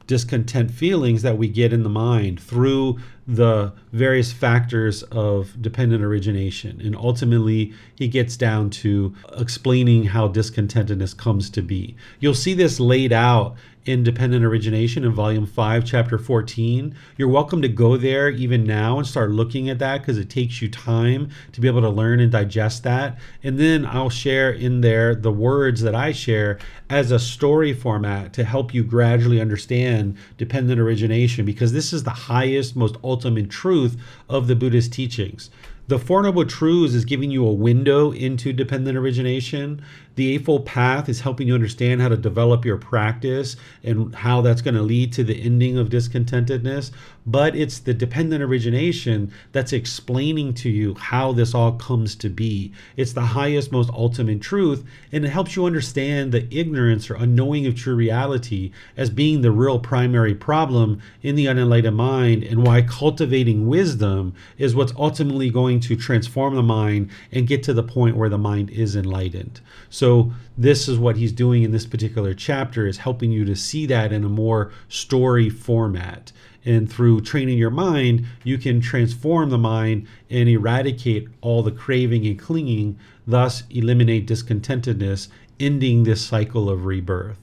[0.09, 2.97] discontent feelings that we get in the mind through
[3.29, 6.81] the various factors of dependent origination.
[6.81, 11.95] And ultimately, he gets down to explaining how discontentedness comes to be.
[12.19, 13.55] You'll see this laid out
[13.89, 18.99] in dependent origination in volume 5 chapter 14 you're welcome to go there even now
[18.99, 22.19] and start looking at that because it takes you time to be able to learn
[22.19, 23.17] and digest that.
[23.41, 28.31] And then i'll share in there the words that i share as a story format
[28.33, 33.99] to help you gradually understand dependent origination because this is the highest most ultimate truth
[34.29, 35.49] of the buddhist teachings.
[35.89, 39.81] The Four Noble Truths is giving you a window into dependent origination.
[40.19, 43.55] The Eightfold Path is helping you understand how to develop your practice
[43.85, 46.91] and how that's going to lead to the ending of discontentedness.
[47.25, 52.73] But it's the dependent origination that's explaining to you how this all comes to be.
[52.97, 54.83] It's the highest, most ultimate truth,
[55.13, 59.51] and it helps you understand the ignorance or unknowing of true reality as being the
[59.51, 65.79] real primary problem in the unenlightened mind, and why cultivating wisdom is what's ultimately going
[65.79, 69.61] to transform the mind and get to the point where the mind is enlightened.
[69.89, 70.08] So
[70.57, 74.11] this is what he's doing in this particular chapter is helping you to see that
[74.11, 76.31] in a more story format.
[76.65, 82.27] And through training your mind, you can transform the mind and eradicate all the craving
[82.27, 85.29] and clinging, thus eliminate discontentedness,
[85.59, 87.37] ending this cycle of rebirth.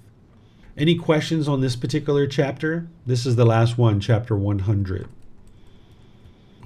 [0.77, 2.87] Any questions on this particular chapter?
[3.07, 5.09] This is the last one, chapter 100.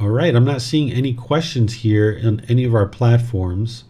[0.00, 3.84] All right, I'm not seeing any questions here on any of our platforms.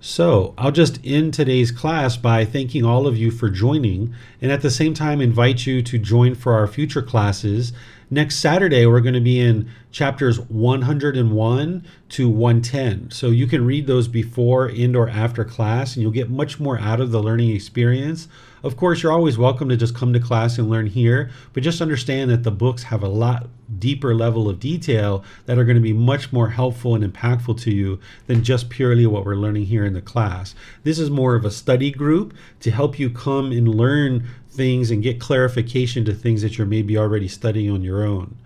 [0.00, 4.62] So I'll just end today's class by thanking all of you for joining and at
[4.62, 7.72] the same time invite you to join for our future classes
[8.12, 13.10] Next Saturday, we're going to be in chapters 101 to 110.
[13.12, 16.76] So you can read those before and or after class and you'll get much more
[16.80, 18.26] out of the learning experience.
[18.62, 21.80] Of course, you're always welcome to just come to class and learn here, but just
[21.80, 25.82] understand that the books have a lot deeper level of detail that are going to
[25.82, 29.84] be much more helpful and impactful to you than just purely what we're learning here
[29.84, 30.54] in the class.
[30.82, 35.02] This is more of a study group to help you come and learn things and
[35.02, 38.36] get clarification to things that you're maybe already studying on your own.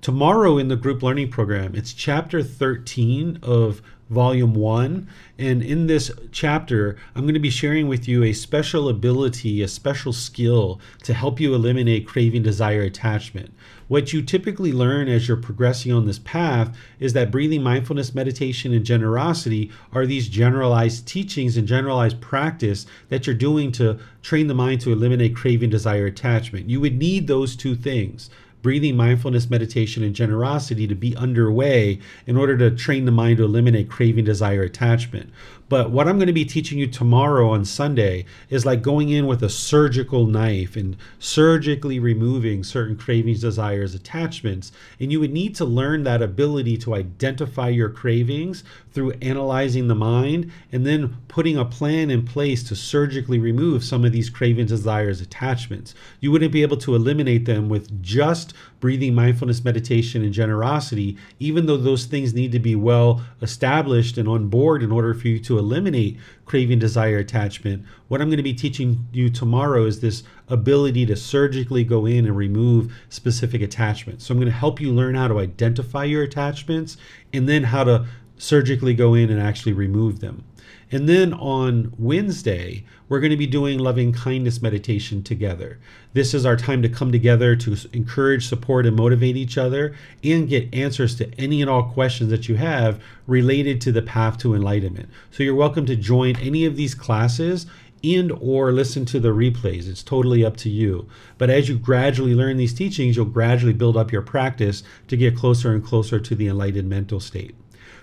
[0.00, 5.08] Tomorrow in the group learning program, it's chapter 13 of volume 1.
[5.38, 9.68] And in this chapter, I'm going to be sharing with you a special ability, a
[9.68, 13.52] special skill to help you eliminate craving, desire, attachment.
[13.88, 18.72] What you typically learn as you're progressing on this path is that breathing, mindfulness, meditation,
[18.72, 24.54] and generosity are these generalized teachings and generalized practice that you're doing to train the
[24.54, 26.68] mind to eliminate craving, desire, attachment.
[26.68, 28.28] You would need those two things
[28.62, 33.44] breathing, mindfulness, meditation, and generosity to be underway in order to train the mind to
[33.44, 35.30] eliminate craving, desire, attachment.
[35.68, 39.26] But what I'm going to be teaching you tomorrow on Sunday is like going in
[39.26, 44.70] with a surgical knife and surgically removing certain cravings, desires, attachments.
[45.00, 48.62] And you would need to learn that ability to identify your cravings
[48.92, 54.04] through analyzing the mind and then putting a plan in place to surgically remove some
[54.04, 55.94] of these cravings, desires, attachments.
[56.20, 58.54] You wouldn't be able to eliminate them with just
[58.86, 64.28] breathing, mindfulness, meditation, and generosity, even though those things need to be well established and
[64.28, 67.84] on board in order for you to eliminate craving, desire, attachment.
[68.06, 72.26] What I'm going to be teaching you tomorrow is this ability to surgically go in
[72.26, 74.24] and remove specific attachments.
[74.24, 76.96] So I'm going to help you learn how to identify your attachments
[77.32, 78.06] and then how to
[78.38, 80.44] surgically go in and actually remove them.
[80.92, 85.80] And then on Wednesday, we're going to be doing loving kindness meditation together.
[86.12, 90.48] This is our time to come together to encourage, support, and motivate each other and
[90.48, 94.54] get answers to any and all questions that you have related to the path to
[94.54, 95.08] enlightenment.
[95.32, 97.66] So you're welcome to join any of these classes
[98.04, 101.08] and or listen to the replays it's totally up to you
[101.38, 105.34] but as you gradually learn these teachings you'll gradually build up your practice to get
[105.34, 107.54] closer and closer to the enlightened mental state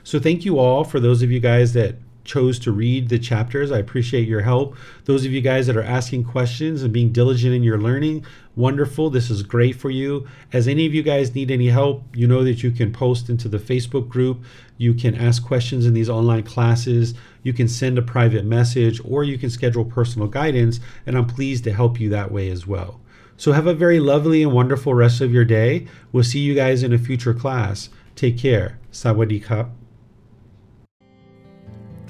[0.03, 3.71] so thank you all for those of you guys that chose to read the chapters.
[3.71, 4.75] I appreciate your help.
[5.05, 8.25] Those of you guys that are asking questions and being diligent in your learning,
[8.55, 9.09] wonderful.
[9.09, 10.27] This is great for you.
[10.51, 13.47] As any of you guys need any help, you know that you can post into
[13.47, 14.43] the Facebook group.
[14.77, 17.13] You can ask questions in these online classes.
[17.43, 21.63] You can send a private message or you can schedule personal guidance, and I'm pleased
[21.65, 22.99] to help you that way as well.
[23.35, 25.87] So have a very lovely and wonderful rest of your day.
[26.11, 27.89] We'll see you guys in a future class.
[28.15, 28.77] Take care.
[28.91, 29.82] Sawadee.